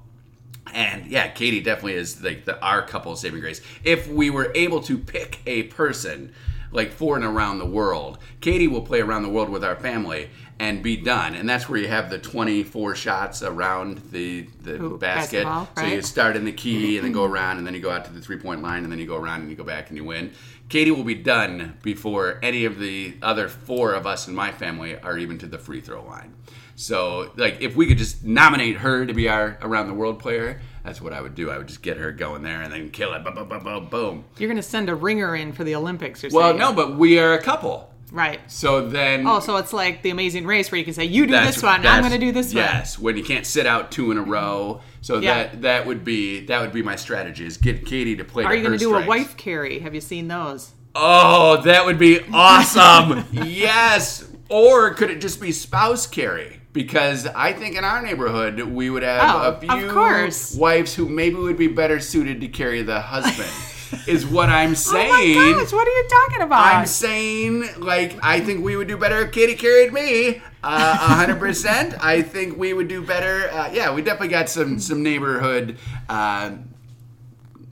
And 0.73 1.05
yeah, 1.05 1.29
Katie 1.29 1.61
definitely 1.61 1.93
is 1.93 2.21
like 2.21 2.43
the 2.43 2.59
our 2.61 2.85
couple 2.85 3.15
saving 3.15 3.39
grace. 3.39 3.61
If 3.85 4.09
we 4.09 4.29
were 4.29 4.51
able 4.55 4.81
to 4.81 4.97
pick 4.97 5.39
a 5.45 5.63
person 5.63 6.33
like 6.71 6.91
for 6.91 7.15
and 7.15 7.25
around 7.25 7.59
the 7.59 7.65
world, 7.65 8.17
Katie 8.41 8.67
will 8.67 8.81
play 8.81 9.01
around 9.01 9.23
the 9.23 9.29
world 9.29 9.49
with 9.49 9.63
our 9.63 9.75
family 9.75 10.29
and 10.59 10.81
be 10.81 10.97
done. 10.97 11.35
And 11.35 11.47
that's 11.47 11.69
where 11.69 11.79
you 11.79 11.87
have 11.87 12.09
the 12.09 12.17
24 12.17 12.95
shots 12.95 13.43
around 13.43 13.99
the 14.11 14.47
the 14.63 14.81
Ooh, 14.81 14.97
basket. 14.97 15.43
basketball, 15.43 15.69
So 15.77 15.85
you 15.85 16.01
start 16.01 16.35
in 16.35 16.45
the 16.45 16.51
key 16.51 16.97
and 16.97 17.05
then 17.05 17.11
go 17.11 17.23
mm-hmm. 17.23 17.33
around 17.33 17.57
and 17.57 17.67
then 17.67 17.73
you 17.73 17.79
go 17.79 17.91
out 17.91 18.05
to 18.05 18.11
the 18.11 18.21
three 18.21 18.37
point 18.37 18.61
line 18.61 18.83
and 18.83 18.91
then 18.91 18.99
you 18.99 19.07
go 19.07 19.17
around 19.17 19.41
and 19.41 19.49
you 19.49 19.55
go 19.55 19.63
back 19.63 19.89
and 19.89 19.97
you 19.97 20.03
win. 20.03 20.31
Katie 20.69 20.91
will 20.91 21.03
be 21.03 21.15
done 21.15 21.77
before 21.81 22.39
any 22.43 22.65
of 22.65 22.79
the 22.79 23.15
other 23.21 23.47
four 23.47 23.93
of 23.93 24.05
us 24.05 24.27
in 24.27 24.35
my 24.35 24.51
family 24.51 24.97
are 24.99 25.17
even 25.17 25.37
to 25.37 25.45
the 25.45 25.57
free 25.57 25.79
throw 25.79 26.03
line. 26.03 26.33
So, 26.75 27.31
like, 27.37 27.59
if 27.59 27.75
we 27.75 27.87
could 27.87 27.97
just 27.97 28.23
nominate 28.23 28.77
her 28.77 29.05
to 29.05 29.13
be 29.13 29.27
our 29.29 29.57
around 29.61 29.87
the 29.87 29.95
world 29.95 30.19
player, 30.19 30.61
that's 30.87 31.01
what 31.01 31.11
I 31.13 31.21
would 31.21 31.35
do. 31.35 31.51
I 31.51 31.57
would 31.57 31.67
just 31.67 31.81
get 31.81 31.97
her 31.97 32.11
going 32.13 32.41
there 32.43 32.61
and 32.61 32.71
then 32.71 32.89
kill 32.89 33.13
it. 33.13 33.23
Boom, 33.23 33.35
boom, 33.35 33.49
boom, 33.49 33.63
boom, 33.63 33.85
boom. 33.89 34.23
You're 34.37 34.47
going 34.47 34.55
to 34.57 34.63
send 34.63 34.87
a 34.89 34.95
ringer 34.95 35.35
in 35.35 35.51
for 35.51 35.63
the 35.65 35.75
Olympics 35.75 36.23
or 36.23 36.29
Well, 36.31 36.49
something. 36.49 36.59
no, 36.59 36.73
but 36.73 36.97
we 36.97 37.19
are 37.19 37.33
a 37.33 37.41
couple. 37.41 37.93
Right. 38.09 38.39
So 38.49 38.87
then. 38.87 39.27
Oh, 39.27 39.41
so 39.41 39.57
it's 39.57 39.73
like 39.73 40.01
the 40.01 40.11
Amazing 40.11 40.45
Race 40.45 40.71
where 40.71 40.79
you 40.79 40.85
can 40.85 40.93
say, 40.93 41.03
you 41.03 41.25
do 41.27 41.33
this 41.33 41.61
one, 41.61 41.85
I'm 41.85 41.99
going 42.01 42.13
to 42.13 42.17
do 42.17 42.31
this 42.31 42.47
one. 42.53 42.63
Yes, 42.63 42.97
when 42.97 43.17
you 43.17 43.23
can't 43.23 43.45
sit 43.45 43.65
out 43.65 43.91
two 43.91 44.11
in 44.11 44.17
a 44.17 44.21
row. 44.23 44.79
So 45.01 45.19
Yeah. 45.19 45.43
that 45.43 45.61
that 45.63 45.85
would 45.87 46.05
be 46.05 46.45
that 46.45 46.61
would 46.61 46.71
be 46.71 46.81
my 46.81 46.95
strategy 46.95 47.45
is 47.45 47.57
get 47.57 47.85
Katie 47.85 48.15
to 48.15 48.23
play. 48.23 48.45
Are 48.45 48.55
you 48.55 48.61
going 48.65 48.77
to 48.77 48.83
do 48.83 48.95
a 48.95 49.05
wife 49.05 49.35
carry? 49.35 49.79
Have 49.79 49.93
you 49.93 49.99
seen 50.01 50.29
those? 50.29 50.71
Oh, 50.95 51.61
that 51.63 51.85
would 51.85 51.99
be 51.99 52.21
awesome. 52.33 53.25
yes. 53.33 54.25
Or 54.49 54.93
could 54.93 55.09
it 55.11 55.19
just 55.19 55.41
be 55.41 55.51
spouse 55.51 56.07
carry? 56.07 56.61
Because 56.77 57.25
I 57.25 57.53
think 57.53 57.75
in 57.75 57.83
our 57.83 58.03
neighborhood 58.03 58.61
we 58.61 58.91
would 58.91 59.01
have 59.01 59.35
Oh, 59.35 59.49
a 59.49 59.59
few 59.59 60.59
wives 60.59 60.93
who 60.93 61.09
maybe 61.09 61.35
would 61.35 61.57
be 61.57 61.67
better 61.67 61.99
suited 61.99 62.39
to 62.41 62.47
carry 62.47 62.83
the 62.83 63.01
husband. 63.01 63.49
is 64.07 64.27
what 64.27 64.49
I'm 64.49 64.75
saying. 64.75 65.09
Oh 65.11 65.53
my 65.55 65.59
gosh, 65.63 65.71
what 65.73 65.87
are 65.87 65.91
you 65.91 66.07
talking 66.07 66.41
about? 66.43 66.65
I'm 66.65 66.85
saying, 66.85 67.65
like, 67.77 68.17
I 68.21 68.41
think 68.41 68.63
we 68.63 68.75
would 68.75 68.87
do 68.87 68.97
better 68.97 69.21
if 69.21 69.31
Katie 69.31 69.55
carried 69.55 69.91
me. 69.91 70.41
Uh, 70.63 70.97
hundred 70.97 71.39
percent. 71.39 71.95
I 72.03 72.21
think 72.21 72.57
we 72.57 72.73
would 72.73 72.87
do 72.87 73.01
better. 73.01 73.49
Uh, 73.49 73.71
yeah, 73.71 73.93
we 73.93 74.01
definitely 74.01 74.27
got 74.29 74.49
some 74.49 74.79
some 74.79 75.01
neighborhood 75.01 75.77
uh, 76.09 76.57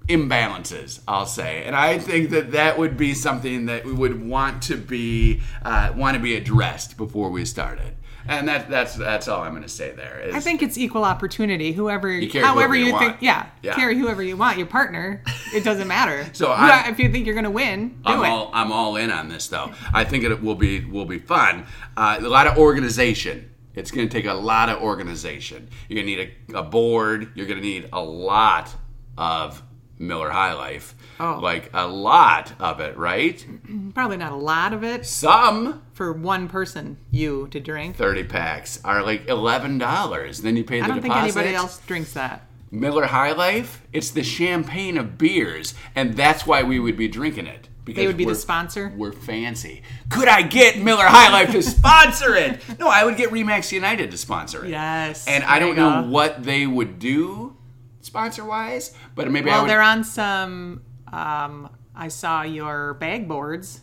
imbalances. 0.07 1.01
I'll 1.07 1.25
say, 1.25 1.63
and 1.63 1.75
I 1.75 1.99
think 1.99 2.29
that 2.29 2.53
that 2.53 2.77
would 2.77 2.97
be 2.97 3.13
something 3.13 3.65
that 3.65 3.85
we 3.85 3.93
would 3.93 4.27
want 4.27 4.63
to 4.63 4.77
be 4.77 5.41
uh, 5.63 5.93
want 5.95 6.15
to 6.15 6.23
be 6.23 6.35
addressed 6.35 6.97
before 6.97 7.29
we 7.29 7.45
started. 7.45 7.94
And 8.27 8.47
that 8.47 8.69
that's 8.69 8.95
that's 8.95 9.27
all 9.27 9.41
I'm 9.43 9.51
going 9.51 9.61
to 9.63 9.69
say 9.69 9.91
there. 9.91 10.19
Is, 10.19 10.33
I 10.35 10.39
think 10.39 10.63
it's 10.63 10.77
equal 10.77 11.03
opportunity. 11.05 11.71
Whoever, 11.73 12.09
carry 12.27 12.43
however 12.43 12.59
whoever 12.61 12.75
you 12.75 12.85
you, 12.87 12.97
think, 12.99 13.17
yeah, 13.21 13.47
Yeah. 13.61 13.75
carry 13.75 13.97
whoever 13.97 14.23
you 14.23 14.35
want. 14.35 14.57
Your 14.57 14.65
partner, 14.67 15.21
it 15.53 15.63
doesn't 15.63 15.87
matter. 15.87 16.25
So 16.33 16.51
I'm- 16.51 16.91
if 16.91 16.99
you 16.99 17.11
think 17.11 17.25
you're 17.25 17.35
going 17.35 17.43
to 17.45 17.51
win, 17.51 17.89
do 17.89 17.95
I'm 18.05 18.23
it. 18.23 18.27
all 18.27 18.49
I'm 18.53 18.71
all 18.71 18.95
in 18.95 19.11
on 19.11 19.29
this 19.29 19.47
though. 19.47 19.71
I 19.93 20.03
think 20.05 20.23
it 20.23 20.41
will 20.41 20.55
be 20.55 20.83
will 20.85 21.05
be 21.05 21.19
fun. 21.19 21.65
Uh, 21.95 22.17
a 22.19 22.27
lot 22.27 22.47
of 22.47 22.57
organization. 22.57 23.51
It's 23.75 23.91
going 23.91 24.07
to 24.07 24.13
take 24.13 24.25
a 24.25 24.33
lot 24.33 24.69
of 24.69 24.81
organization. 24.81 25.67
You're 25.89 26.01
going 26.01 26.07
to 26.07 26.15
need 26.15 26.31
a, 26.55 26.59
a 26.59 26.63
board. 26.63 27.31
You're 27.35 27.45
going 27.45 27.59
to 27.59 27.65
need 27.65 27.89
a 27.91 28.01
lot 28.01 28.73
of 29.17 29.61
Miller 29.97 30.29
High 30.29 30.53
Life. 30.53 30.95
Oh. 31.19 31.39
Like 31.41 31.69
a 31.73 31.87
lot 31.87 32.53
of 32.59 32.79
it, 32.79 32.97
right? 32.97 33.45
Probably 33.93 34.17
not 34.17 34.31
a 34.31 34.37
lot 34.37 34.73
of 34.73 34.83
it 34.83 35.05
Some 35.05 35.83
for 35.93 36.11
one 36.11 36.47
person, 36.49 36.97
you, 37.11 37.47
to 37.51 37.59
drink. 37.59 37.95
30 37.95 38.25
packs 38.25 38.79
are 38.83 39.03
like 39.03 39.27
$11. 39.27 40.41
Then 40.41 40.57
you 40.57 40.63
pay 40.63 40.81
the 40.81 40.87
deposit. 40.87 40.91
I 40.91 40.93
don't 40.93 41.01
think 41.01 41.13
deposit. 41.13 41.39
anybody 41.39 41.55
else 41.55 41.79
drinks 41.79 42.13
that. 42.13 42.47
Miller 42.71 43.05
High 43.05 43.31
Life, 43.31 43.81
it's 43.93 44.09
the 44.09 44.23
champagne 44.23 44.97
of 44.97 45.17
beers, 45.17 45.75
and 45.95 46.15
that's 46.15 46.45
why 46.45 46.63
we 46.63 46.79
would 46.79 46.97
be 46.97 47.07
drinking 47.07 47.47
it. 47.47 47.69
Because 47.85 48.01
They 48.01 48.07
would 48.07 48.17
be 48.17 48.25
the 48.25 48.35
sponsor. 48.35 48.91
We're 48.97 49.11
fancy. 49.11 49.83
Could 50.09 50.27
I 50.27 50.41
get 50.41 50.79
Miller 50.79 51.05
High 51.05 51.31
Life 51.31 51.51
to 51.51 51.61
sponsor 51.61 52.35
it? 52.35 52.59
No, 52.79 52.87
I 52.87 53.05
would 53.05 53.15
get 53.15 53.29
Remax 53.29 53.71
United 53.71 54.09
to 54.09 54.17
sponsor 54.17 54.65
it. 54.65 54.71
Yes. 54.71 55.27
And 55.27 55.43
I 55.43 55.59
don't 55.59 55.75
know 55.75 56.01
what 56.01 56.43
they 56.43 56.65
would 56.65 56.97
do 56.97 57.54
sponsor 58.05 58.45
wise, 58.45 58.93
but 59.15 59.29
maybe 59.31 59.49
I 59.49 59.53
Well, 59.53 59.61
would. 59.63 59.69
they're 59.71 59.81
on 59.81 60.03
some. 60.03 60.81
Um, 61.11 61.69
I 61.95 62.07
saw 62.09 62.43
your 62.43 62.93
bag 62.95 63.27
boards. 63.27 63.81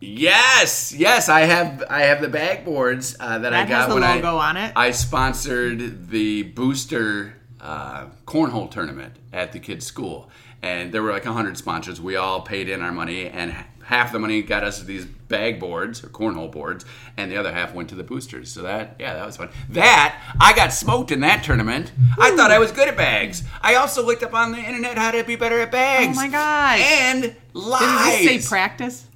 Yes, 0.00 0.92
yes, 0.92 1.28
I 1.28 1.40
have. 1.40 1.82
I 1.88 2.02
have 2.02 2.20
the 2.20 2.28
bag 2.28 2.64
boards 2.64 3.16
uh, 3.18 3.38
that, 3.38 3.52
I 3.54 3.60
That 3.62 3.68
got 3.68 3.76
has 3.80 3.88
the 3.88 3.94
when 3.94 4.02
logo 4.02 4.36
I 4.36 4.48
on 4.50 4.56
it. 4.56 4.72
I 4.76 4.90
sponsored 4.90 6.08
the 6.10 6.42
booster 6.44 7.34
uh, 7.60 8.06
cornhole 8.26 8.70
tournament 8.70 9.16
at 9.32 9.52
the 9.52 9.58
kids' 9.58 9.86
school, 9.86 10.30
and 10.62 10.92
there 10.92 11.02
were 11.02 11.12
like 11.12 11.24
hundred 11.24 11.56
sponsors. 11.56 11.98
We 12.00 12.14
all 12.16 12.42
paid 12.42 12.68
in 12.68 12.82
our 12.82 12.92
money, 12.92 13.26
and 13.28 13.52
h- 13.52 13.56
half 13.86 14.12
the 14.12 14.18
money 14.18 14.42
got 14.42 14.64
us 14.64 14.82
these 14.82 15.04
bag 15.04 15.58
boards 15.58 16.02
or 16.04 16.08
cornhole 16.08 16.50
boards, 16.50 16.84
and 17.16 17.30
the 17.30 17.36
other 17.36 17.52
half 17.52 17.72
went 17.74 17.88
to 17.88 17.94
the 17.94 18.02
boosters. 18.04 18.52
So 18.52 18.62
that, 18.62 18.96
yeah, 18.98 19.14
that 19.14 19.24
was 19.24 19.36
fun. 19.36 19.48
That 19.70 20.20
I 20.40 20.54
got 20.54 20.72
smoked 20.72 21.10
in 21.12 21.20
that 21.20 21.42
tournament. 21.44 21.92
I 22.18 22.36
thought 22.36 22.50
I 22.50 22.58
was 22.58 22.72
good 22.72 22.88
at 22.88 22.96
bags. 22.96 23.42
I 23.62 23.76
also 23.76 24.04
looked 24.04 24.22
up 24.22 24.34
on 24.34 24.52
the 24.52 24.58
internet 24.58 24.98
how 24.98 25.12
to 25.12 25.24
be 25.24 25.36
better 25.36 25.60
at 25.60 25.70
bags. 25.72 26.16
Oh 26.16 26.20
my 26.20 26.28
gosh. 26.28 26.80
And 26.80 27.22
Did 27.22 27.36
lies. 27.54 28.20
it 28.24 28.32
just 28.34 28.44
say 28.48 28.48
practice? 28.48 29.06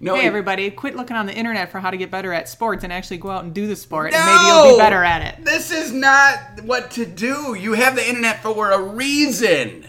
no, 0.00 0.16
Hey, 0.16 0.26
everybody, 0.26 0.68
quit 0.70 0.96
looking 0.96 1.16
on 1.16 1.26
the 1.26 1.34
internet 1.34 1.70
for 1.70 1.78
how 1.78 1.90
to 1.90 1.96
get 1.96 2.10
better 2.10 2.32
at 2.32 2.48
sports 2.48 2.82
and 2.84 2.92
actually 2.92 3.18
go 3.18 3.30
out 3.30 3.44
and 3.44 3.54
do 3.54 3.66
the 3.68 3.76
sport, 3.76 4.10
No! 4.12 4.18
and 4.18 4.26
maybe 4.26 4.46
you'll 4.46 4.76
be 4.76 4.82
better 4.82 5.04
at 5.04 5.22
it. 5.22 5.44
This 5.44 5.70
is 5.70 5.92
not 5.92 6.38
what 6.64 6.90
to 6.92 7.06
do. 7.06 7.54
You 7.54 7.74
have 7.74 7.94
the 7.94 8.08
internet 8.08 8.42
for 8.42 8.70
a 8.72 8.80
reason. 8.82 9.86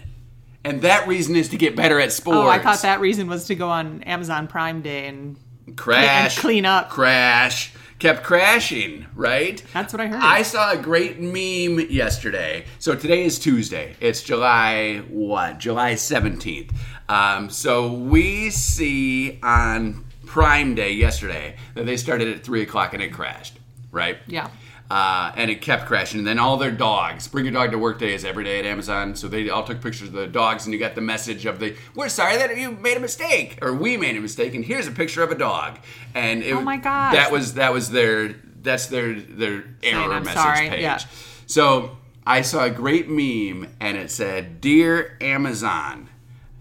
And 0.64 0.80
that 0.82 1.06
reason 1.06 1.36
is 1.36 1.50
to 1.50 1.56
get 1.56 1.76
better 1.76 2.00
at 2.00 2.12
sports. 2.12 2.38
Oh, 2.38 2.48
I 2.48 2.58
thought 2.58 2.82
that 2.82 3.00
reason 3.00 3.28
was 3.28 3.44
to 3.46 3.54
go 3.54 3.68
on 3.68 4.02
Amazon 4.04 4.46
Prime 4.46 4.80
Day 4.80 5.06
and 5.06 5.36
crash, 5.76 6.36
and 6.36 6.40
clean 6.40 6.64
up. 6.64 6.88
crash, 6.88 7.72
kept 7.98 8.24
crashing. 8.24 9.06
Right? 9.14 9.62
That's 9.74 9.92
what 9.92 10.00
I 10.00 10.06
heard. 10.06 10.22
I 10.22 10.42
saw 10.42 10.72
a 10.72 10.76
great 10.76 11.20
meme 11.20 11.86
yesterday. 11.90 12.64
So 12.78 12.94
today 12.94 13.24
is 13.24 13.38
Tuesday. 13.38 13.94
It's 14.00 14.22
July 14.22 14.98
what? 15.08 15.58
July 15.58 15.96
seventeenth. 15.96 16.72
Um, 17.08 17.50
so 17.50 17.92
we 17.92 18.48
see 18.50 19.38
on 19.42 20.04
Prime 20.24 20.74
Day 20.74 20.92
yesterday 20.92 21.56
that 21.74 21.84
they 21.84 21.98
started 21.98 22.28
at 22.28 22.42
three 22.42 22.62
o'clock 22.62 22.94
and 22.94 23.02
it 23.02 23.12
crashed. 23.12 23.58
Right? 23.92 24.16
yeah. 24.26 24.48
Uh, 24.94 25.32
and 25.36 25.50
it 25.50 25.60
kept 25.60 25.86
crashing. 25.86 26.18
And 26.20 26.26
then 26.26 26.38
all 26.38 26.56
their 26.56 26.70
dogs, 26.70 27.26
bring 27.26 27.44
your 27.44 27.52
dog 27.52 27.72
to 27.72 27.78
work 27.78 27.98
day 27.98 28.14
is 28.14 28.24
every 28.24 28.44
day 28.44 28.60
at 28.60 28.64
Amazon. 28.64 29.16
So 29.16 29.26
they 29.26 29.48
all 29.50 29.64
took 29.64 29.80
pictures 29.80 30.06
of 30.08 30.14
the 30.14 30.28
dogs, 30.28 30.66
and 30.66 30.72
you 30.72 30.78
got 30.78 30.94
the 30.94 31.00
message 31.00 31.46
of 31.46 31.58
the, 31.58 31.74
we're 31.96 32.08
sorry 32.08 32.36
that 32.36 32.56
you 32.56 32.70
made 32.70 32.96
a 32.96 33.00
mistake, 33.00 33.58
or 33.60 33.74
we 33.74 33.96
made 33.96 34.14
a 34.16 34.20
mistake, 34.20 34.54
and 34.54 34.64
here's 34.64 34.86
a 34.86 34.92
picture 34.92 35.22
of 35.24 35.32
a 35.32 35.34
dog. 35.34 35.78
And 36.14 36.44
it, 36.44 36.52
Oh 36.52 36.60
my 36.60 36.76
gosh. 36.76 37.14
that 37.14 37.32
was 37.32 37.54
that 37.54 37.72
was 37.72 37.90
their 37.90 38.34
that's 38.62 38.86
their 38.86 39.14
their 39.14 39.64
error 39.82 40.12
I'm 40.14 40.22
message 40.22 40.40
sorry, 40.40 40.68
page. 40.70 40.82
yeah. 40.82 40.98
So 41.46 41.96
I 42.24 42.42
saw 42.42 42.64
a 42.64 42.70
great 42.70 43.08
meme, 43.08 43.68
and 43.80 43.96
it 43.96 44.12
said, 44.12 44.60
"Dear 44.60 45.16
Amazon, 45.20 46.08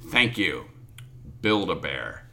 thank 0.09 0.39
you, 0.39 0.65
Build 1.41 1.69
a 1.69 1.75
Bear." 1.75 2.25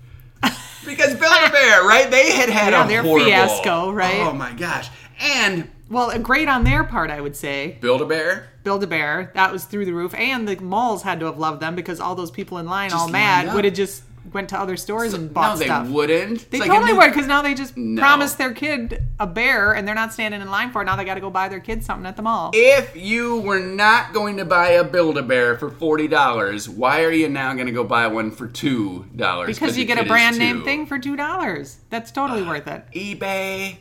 Because 0.86 1.14
Build 1.14 1.36
a 1.46 1.50
Bear, 1.50 1.82
right? 1.84 2.10
They 2.10 2.32
had 2.32 2.48
had 2.48 2.72
Yeah, 2.72 2.84
a 2.84 2.88
their 2.88 3.02
horrible 3.02 3.26
fiasco, 3.26 3.92
right? 3.92 4.20
Oh 4.20 4.32
my 4.32 4.52
gosh! 4.54 4.88
And 5.20 5.70
Well, 5.90 6.16
great 6.20 6.48
on 6.48 6.64
their 6.64 6.84
part, 6.84 7.10
I 7.10 7.20
would 7.20 7.34
say. 7.36 7.76
Build 7.80 8.00
a 8.00 8.06
Bear. 8.06 8.48
Build 8.62 8.82
a 8.84 8.86
Bear, 8.86 9.30
that 9.34 9.52
was 9.52 9.64
through 9.64 9.86
the 9.86 9.92
roof, 9.92 10.14
and 10.14 10.46
the 10.46 10.56
malls 10.62 11.02
had 11.02 11.18
to 11.20 11.26
have 11.26 11.38
loved 11.38 11.60
them 11.60 11.74
because 11.74 11.98
all 12.00 12.14
those 12.14 12.30
people 12.30 12.58
in 12.58 12.66
line, 12.66 12.92
all 12.92 13.08
mad, 13.08 13.52
would 13.54 13.64
have 13.64 13.74
just 13.74 14.04
went 14.32 14.50
to 14.50 14.60
other 14.60 14.76
stores 14.76 15.12
and 15.14 15.32
bought 15.34 15.58
no, 15.58 15.82
they 15.84 15.90
wouldn't. 15.90 16.50
They 16.50 16.58
It's 16.58 16.68
like 16.68 16.70
totally 16.70 16.92
new- 16.92 16.98
would 16.98 17.08
because 17.08 17.26
now 17.26 17.42
they 17.42 17.54
just 17.54 17.76
No. 17.76 18.00
promised 18.00 18.38
their 18.38 18.52
kid 18.52 19.02
a 19.18 19.26
bear 19.26 19.72
and 19.72 19.88
they're 19.88 19.94
not 19.94 20.12
standing 20.12 20.40
in 20.40 20.50
line 20.50 20.70
for 20.70 20.82
it. 20.82 20.84
Now 20.84 20.94
they 20.94 21.04
got 21.04 21.14
to 21.14 21.20
go 21.20 21.30
buy 21.30 21.48
their 21.48 21.58
kid 21.58 21.82
something 21.82 22.06
at 22.06 22.14
the 22.16 22.22
mall. 22.22 22.50
If 22.54 22.94
you 22.94 23.40
were 23.40 23.58
not 23.58 24.12
going 24.12 24.36
to 24.36 24.44
buy 24.44 24.68
a 24.72 24.84
Build 24.84 25.16
a 25.18 25.22
Bear 25.22 25.56
for 25.58 25.70
forty 25.70 26.06
dollars, 26.06 26.68
why 26.68 27.02
are 27.02 27.10
you 27.10 27.28
now 27.28 27.54
going 27.54 27.66
to 27.66 27.72
go 27.72 27.82
buy 27.82 28.06
one 28.06 28.30
for 28.30 28.46
two 28.46 29.06
dollars? 29.16 29.58
because 29.58 29.76
you 29.76 29.84
get 29.86 29.98
a 29.98 30.04
brand 30.04 30.38
name 30.38 30.62
thing 30.62 30.86
for 30.86 30.98
two 30.98 31.16
dollars. 31.16 31.78
That's 31.88 32.12
totally 32.12 32.42
worth 32.44 32.68
it. 32.68 32.84
eBay. 32.94 33.78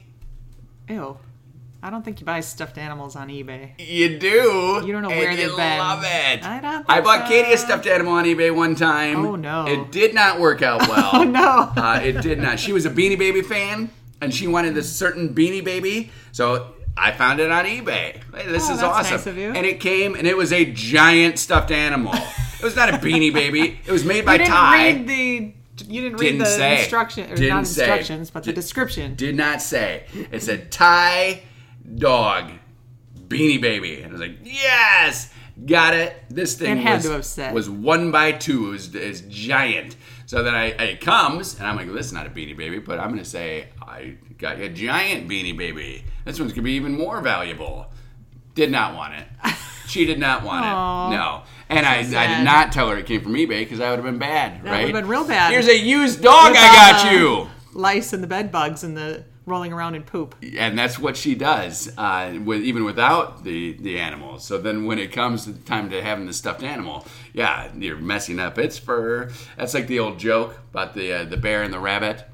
Ew. 0.88 1.18
I 1.82 1.90
don't 1.90 2.04
think 2.04 2.20
you 2.20 2.26
buy 2.26 2.42
stuffed 2.42 2.78
animals 2.78 3.16
on 3.16 3.30
eBay. 3.30 3.72
You 3.80 4.20
do. 4.20 4.82
You 4.86 4.92
don't 4.92 5.02
know 5.02 5.08
where 5.10 5.34
they've 5.36 5.48
been. 5.48 5.78
Love 5.78 6.04
it. 6.04 6.44
I 6.44 6.60
don't 6.62 6.86
I 6.90 7.00
bought 7.00 7.28
so. 7.28 7.34
Katie 7.34 7.54
a 7.54 7.58
stuffed 7.58 7.88
animal 7.88 8.14
on 8.14 8.26
eBay 8.26 8.54
one 8.54 8.76
time. 8.76 9.26
Oh, 9.26 9.36
no. 9.38 9.66
It 9.66 9.90
did 9.92 10.14
not 10.14 10.40
work 10.42 10.62
out 10.62 10.82
well. 10.90 11.10
Oh 11.14 11.24
no. 11.24 11.72
Uh, 11.82 12.02
it 12.04 12.22
did 12.22 12.40
not. 12.40 12.60
She 12.60 12.74
was 12.74 12.86
a 12.86 12.90
Beanie 12.90 13.18
Baby 13.18 13.42
fan, 13.42 13.90
and 14.20 14.34
she 14.34 14.46
wanted 14.46 14.76
this 14.76 14.94
certain 14.94 15.34
Beanie 15.34 15.64
Baby. 15.64 16.12
So 16.34 16.74
I 16.98 17.14
found 17.14 17.40
it 17.40 17.50
on 17.50 17.64
eBay. 17.64 18.22
Hey, 18.36 18.48
this 18.48 18.70
Oh, 18.70 18.74
is 18.74 18.84
awesome. 18.84 19.12
nice 19.16 19.26
of 19.28 19.38
you. 19.38 19.54
And 19.54 19.66
it 19.66 19.80
came, 19.80 20.16
and 20.16 20.28
it 20.28 20.36
was 20.36 20.52
a 20.52 20.66
giant 20.66 21.40
stuffed 21.40 21.72
animal. 21.72 22.14
it 22.14 22.64
was 22.64 22.76
not 22.76 22.90
a 22.90 22.98
Beanie 22.98 23.34
Baby. 23.34 23.80
It 23.86 23.92
was 23.92 24.04
made 24.04 24.26
by 24.26 24.34
you 24.34 24.38
didn't 24.40 24.52
Ty. 24.52 24.84
read 24.86 25.08
the. 25.08 25.54
You 25.88 26.02
didn't 26.02 26.18
read 26.20 26.26
Didn't 26.32 26.40
the 26.40 26.46
say. 26.46 26.80
instruction 26.80 27.32
or 27.32 27.36
Didn't 27.38 27.48
not 27.56 27.66
say. 27.68 27.84
instructions, 27.84 28.32
but 28.32 28.44
the 28.44 28.52
description. 28.52 29.16
Did 29.16 29.36
not 29.36 29.62
say. 29.62 30.04
It 30.30 30.42
said 30.44 30.74
Ty 30.74 31.44
dog 31.96 32.52
Beanie 33.28 33.62
Baby, 33.62 34.02
and 34.02 34.10
I 34.10 34.12
was 34.12 34.22
like, 34.22 34.38
yes, 34.44 35.32
got 35.66 35.94
it. 35.94 36.16
This 36.30 36.56
thing 36.56 36.78
It 36.78 36.82
had 36.82 37.04
was, 37.06 37.36
to 37.36 37.44
have 37.44 37.54
was 37.54 37.70
one 37.70 38.12
by 38.12 38.32
two. 38.32 38.68
It 38.70 38.72
was, 38.72 38.96
it's 38.96 39.22
giant. 39.22 39.96
So 40.26 40.44
then 40.44 40.54
I 40.56 40.66
it 40.68 41.02
comes, 41.02 41.58
and 41.58 41.68
I'm 41.68 41.76
like, 41.76 41.88
well, 41.88 41.96
this 41.96 42.06
is 42.08 42.14
not 42.14 42.26
a 42.28 42.30
Beanie 42.30 42.56
Baby, 42.56 42.80
but 42.80 43.00
I'm 43.00 43.10
gonna 43.10 43.26
say 43.26 43.68
I 43.82 44.16
got 44.38 44.60
a 44.60 44.70
giant 44.70 45.28
Beanie 45.28 45.58
Baby. 45.58 46.04
This 46.26 46.40
one's 46.40 46.54
gonna 46.54 46.64
be 46.64 46.74
even 46.74 46.98
more 46.98 47.22
valuable. 47.22 47.92
Did 48.56 48.72
not 48.72 48.96
want 48.96 49.14
it. 49.16 49.28
She 49.90 50.06
did 50.06 50.20
not 50.20 50.44
want 50.44 50.64
Aw. 50.66 51.08
it. 51.08 51.18
No. 51.18 51.42
And 51.68 51.84
I, 51.84 51.98
I 52.02 52.28
did 52.38 52.44
not 52.44 52.72
tell 52.72 52.90
her 52.90 52.98
it 52.98 53.08
came 53.08 53.22
from 53.22 53.34
eBay 53.34 53.62
because 53.62 53.80
that 53.80 53.90
would 53.90 53.96
have 53.98 54.06
been 54.06 54.20
bad, 54.20 54.64
That 54.64 54.70
right? 54.70 54.80
would've 54.86 55.02
been 55.02 55.08
real 55.10 55.24
bad. 55.28 55.52
Here's 55.52 55.68
a 55.68 55.76
used 55.76 56.22
dog 56.22 56.52
With 56.52 56.60
I 56.60 56.92
got 56.92 57.10
the 57.12 57.18
you. 57.18 57.48
Lice 57.74 58.14
and 58.14 58.22
the 58.22 58.28
bed 58.28 58.52
bugs 58.52 58.84
and 58.84 58.96
the 58.96 59.24
rolling 59.50 59.74
around 59.74 59.96
in 59.96 60.04
poop. 60.04 60.36
and 60.58 60.78
that's 60.78 60.98
what 61.00 61.18
she 61.18 61.36
does 61.36 61.92
uh, 61.98 62.40
with 62.44 62.62
even 62.62 62.84
without 62.86 63.44
the 63.44 63.74
the 63.74 64.00
animals. 64.00 64.46
So 64.46 64.58
then 64.58 64.86
when 64.86 65.00
it 65.00 65.12
comes 65.12 65.44
to 65.46 65.52
the 65.52 65.60
time 65.62 65.90
to 65.90 66.02
having 66.02 66.26
the 66.26 66.34
stuffed 66.34 66.64
animal, 66.64 67.06
yeah, 67.34 67.70
you're 67.76 67.98
messing 67.98 68.40
up 68.40 68.58
its 68.58 68.78
fur. 68.78 69.32
That's 69.58 69.74
like 69.74 69.88
the 69.88 70.00
old 70.00 70.20
joke 70.20 70.58
about 70.72 70.94
the 70.94 71.12
uh, 71.14 71.24
the 71.26 71.38
bear 71.38 71.64
and 71.64 71.74
the 71.74 71.80
rabbit. 71.80 72.26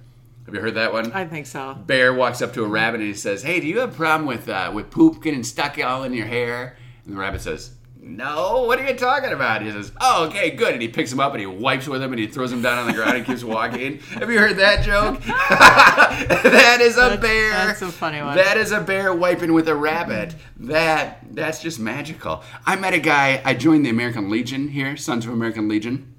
Have 0.45 0.53
you 0.53 0.61
heard 0.61 0.75
that 0.75 0.93
one? 0.93 1.11
I 1.11 1.25
think 1.25 1.47
so. 1.47 1.73
bear 1.73 2.13
walks 2.13 2.41
up 2.41 2.53
to 2.53 2.63
a 2.63 2.67
rabbit 2.67 2.99
and 2.99 3.09
he 3.09 3.15
says, 3.15 3.41
"Hey, 3.41 3.59
do 3.59 3.67
you 3.67 3.79
have 3.79 3.93
a 3.93 3.95
problem 3.95 4.27
with 4.27 4.47
uh, 4.47 4.71
with 4.73 4.91
poop 4.91 5.23
getting 5.23 5.43
stuck 5.43 5.79
all 5.83 6.03
in 6.03 6.13
your 6.13 6.27
hair?" 6.27 6.77
And 7.05 7.15
the 7.15 7.19
rabbit 7.19 7.41
says. 7.41 7.71
No, 8.07 8.65
what 8.67 8.79
are 8.79 8.87
you 8.87 8.93
talking 8.93 9.31
about? 9.31 9.63
He 9.63 9.71
says, 9.71 9.91
"Oh, 9.99 10.25
okay, 10.27 10.51
good." 10.51 10.73
And 10.73 10.81
he 10.81 10.87
picks 10.87 11.11
him 11.11 11.19
up 11.19 11.31
and 11.31 11.39
he 11.41 11.47
wipes 11.47 11.87
with 11.87 12.03
him 12.03 12.11
and 12.13 12.19
he 12.19 12.27
throws 12.27 12.51
him 12.51 12.61
down 12.61 12.77
on 12.77 12.85
the 12.85 12.93
ground 12.93 13.17
and 13.17 13.25
keeps 13.25 13.43
walking. 13.43 13.97
Have 14.19 14.29
you 14.29 14.37
heard 14.37 14.57
that 14.57 14.83
joke? 14.83 15.19
that 15.25 16.77
is 16.81 16.97
a 16.97 17.01
That's- 17.01 17.19
bear. 17.19 17.49
that's 17.49 17.81
a 17.81 17.87
funny 17.91 18.21
one. 18.21 18.35
That 18.37 18.57
is 18.57 18.71
a 18.71 18.79
bear 18.79 19.11
wiping 19.13 19.53
with 19.53 19.67
a 19.67 19.75
rabbit. 19.75 20.35
That 20.57 21.19
that's 21.35 21.61
just 21.63 21.79
magical. 21.79 22.43
I 22.65 22.75
met 22.75 22.93
a 22.93 22.99
guy. 22.99 23.41
I 23.43 23.55
joined 23.55 23.85
the 23.85 23.89
American 23.89 24.29
Legion 24.29 24.67
here, 24.69 24.95
Sons 24.97 25.25
of 25.25 25.33
American 25.33 25.67
Legion, 25.67 26.13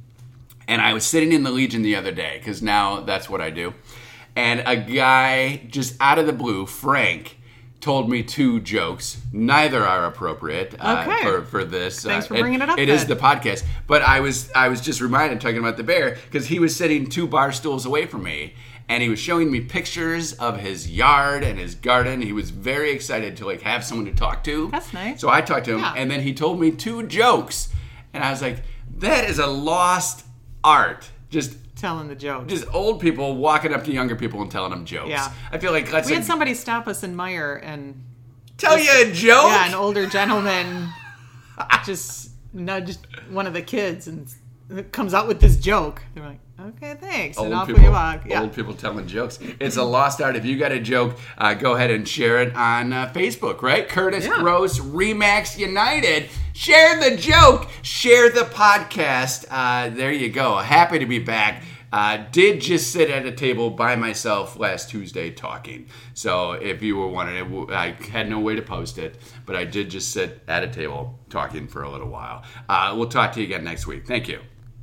and 0.66 0.82
I 0.82 0.92
was 0.92 1.06
sitting 1.06 1.32
in 1.32 1.44
the 1.44 1.50
Legion 1.52 1.82
the 1.82 1.94
other 1.94 2.10
day 2.12 2.38
because 2.38 2.62
now 2.62 3.00
that's 3.00 3.30
what 3.30 3.40
I 3.40 3.50
do. 3.50 3.74
And 4.34 4.64
a 4.66 4.76
guy 4.76 5.62
just 5.68 5.94
out 6.00 6.18
of 6.18 6.26
the 6.26 6.32
blue, 6.32 6.66
Frank, 6.66 7.38
told 7.80 8.08
me 8.10 8.22
two 8.22 8.60
jokes. 8.60 9.18
Neither 9.32 9.84
are 9.84 10.06
appropriate 10.06 10.74
uh, 10.80 11.04
Okay. 11.06 11.22
for 11.22 11.42
for 11.44 11.64
this. 11.64 12.02
Thanks 12.02 12.26
Uh, 12.26 12.28
for 12.28 12.40
bringing 12.40 12.60
it 12.62 12.68
up 12.68 12.78
It 12.78 12.88
is 12.88 13.06
then. 13.06 13.16
the 13.16 13.22
podcast, 13.22 13.64
but 13.86 14.02
I 14.02 14.20
was 14.20 14.50
I 14.54 14.68
was 14.68 14.80
just 14.80 15.00
reminded 15.00 15.40
talking 15.40 15.58
about 15.58 15.76
the 15.76 15.82
bear 15.84 16.16
because 16.24 16.46
he 16.46 16.58
was 16.58 16.74
sitting 16.74 17.08
two 17.08 17.26
bar 17.26 17.52
stools 17.52 17.86
away 17.86 18.06
from 18.06 18.22
me. 18.22 18.54
And 18.88 19.02
he 19.02 19.08
was 19.08 19.18
showing 19.18 19.50
me 19.50 19.60
pictures 19.62 20.32
of 20.34 20.60
his 20.60 20.88
yard 20.88 21.42
and 21.42 21.58
his 21.58 21.74
garden. 21.74 22.22
He 22.22 22.32
was 22.32 22.50
very 22.50 22.92
excited 22.92 23.36
to 23.38 23.44
like 23.44 23.62
have 23.62 23.82
someone 23.84 24.06
to 24.06 24.14
talk 24.14 24.44
to. 24.44 24.68
That's 24.70 24.92
nice. 24.92 25.20
So 25.20 25.28
I 25.28 25.40
talked 25.40 25.64
to 25.64 25.72
him, 25.74 25.80
Yeah. 25.80 25.94
and 25.96 26.08
then 26.08 26.20
he 26.20 26.32
told 26.32 26.60
me 26.60 26.70
two 26.70 27.02
jokes, 27.08 27.68
and 28.14 28.22
I 28.22 28.30
was 28.30 28.40
like, 28.42 28.62
"That 28.98 29.28
is 29.28 29.40
a 29.40 29.48
lost 29.48 30.24
art." 30.62 31.10
Just 31.30 31.56
Telling 31.76 32.08
the 32.08 32.14
joke. 32.14 32.48
just 32.48 32.66
old 32.72 33.00
people 33.00 33.36
walking 33.36 33.72
up 33.72 33.84
to 33.84 33.92
younger 33.92 34.16
people 34.16 34.40
and 34.40 34.50
telling 34.50 34.70
them 34.70 34.84
jokes. 34.84 35.10
Yeah. 35.10 35.32
I 35.52 35.58
feel 35.58 35.72
like 35.72 35.90
that's 35.90 36.08
we 36.08 36.14
a, 36.14 36.16
had 36.16 36.24
somebody 36.24 36.54
stop 36.54 36.88
us 36.88 37.02
in 37.02 37.14
Meijer 37.14 37.60
and 37.62 38.02
tell 38.56 38.78
you 38.78 38.90
a 39.02 39.12
joke. 39.12 39.50
yeah, 39.50 39.68
an 39.68 39.74
older 39.74 40.06
gentleman 40.06 40.88
just 41.84 42.30
nudge 42.52 42.96
one 43.30 43.46
of 43.46 43.52
the 43.52 43.62
kids 43.62 44.08
and 44.08 44.26
comes 44.92 45.14
out 45.14 45.28
with 45.28 45.40
this 45.40 45.56
joke. 45.56 46.02
They're 46.14 46.24
like, 46.24 46.40
okay, 46.60 46.94
thanks. 47.00 47.36
and 47.38 47.46
Old 47.46 47.54
off 47.54 47.66
people, 47.66 47.82
we 47.82 47.88
walk. 47.88 48.26
Yeah. 48.26 48.42
old 48.42 48.54
people 48.54 48.74
telling 48.74 49.06
jokes. 49.06 49.38
It's 49.60 49.76
a 49.76 49.82
lost 49.82 50.20
art. 50.20 50.36
If 50.36 50.44
you 50.44 50.58
got 50.58 50.72
a 50.72 50.80
joke, 50.80 51.18
uh, 51.38 51.54
go 51.54 51.74
ahead 51.74 51.90
and 51.90 52.08
share 52.08 52.42
it 52.42 52.54
on 52.54 52.92
uh, 52.92 53.12
Facebook, 53.14 53.62
right? 53.62 53.88
Curtis 53.88 54.26
Yeah. 54.26 54.38
Gross 54.40 54.80
RE/MAX 54.80 55.58
United. 55.58 56.28
Share 56.52 56.98
the 56.98 57.16
joke. 57.16 57.68
Share 57.82 58.30
the 58.30 58.42
podcast. 58.42 59.44
Uh, 59.50 59.90
there 59.90 60.12
you 60.12 60.30
go. 60.30 60.56
Happy 60.58 60.98
to 60.98 61.06
be 61.06 61.18
back. 61.18 61.62
Uh, 61.92 62.24
did 62.32 62.60
just 62.60 62.90
sit 62.90 63.08
at 63.10 63.24
a 63.24 63.32
table 63.32 63.70
by 63.70 63.94
myself 63.96 64.58
last 64.58 64.90
Tuesday 64.90 65.30
talking. 65.30 65.86
So 66.14 66.52
if 66.52 66.82
you 66.82 66.96
were 66.96 67.06
wondering, 67.08 67.70
I 67.70 67.92
had 68.10 68.28
no 68.28 68.40
way 68.40 68.56
to 68.56 68.62
post 68.62 68.98
it, 68.98 69.16
but 69.46 69.54
I 69.56 69.64
did 69.64 69.88
just 69.88 70.10
sit 70.10 70.42
at 70.48 70.64
a 70.64 70.68
table 70.68 71.18
talking 71.30 71.68
for 71.68 71.82
a 71.84 71.90
little 71.90 72.08
while. 72.08 72.42
Uh, 72.68 72.92
we'll 72.96 73.08
talk 73.08 73.32
to 73.34 73.40
you 73.40 73.46
again 73.46 73.64
next 73.64 73.86
week. 73.86 74.06
Thank 74.06 74.28
you. 74.28 74.40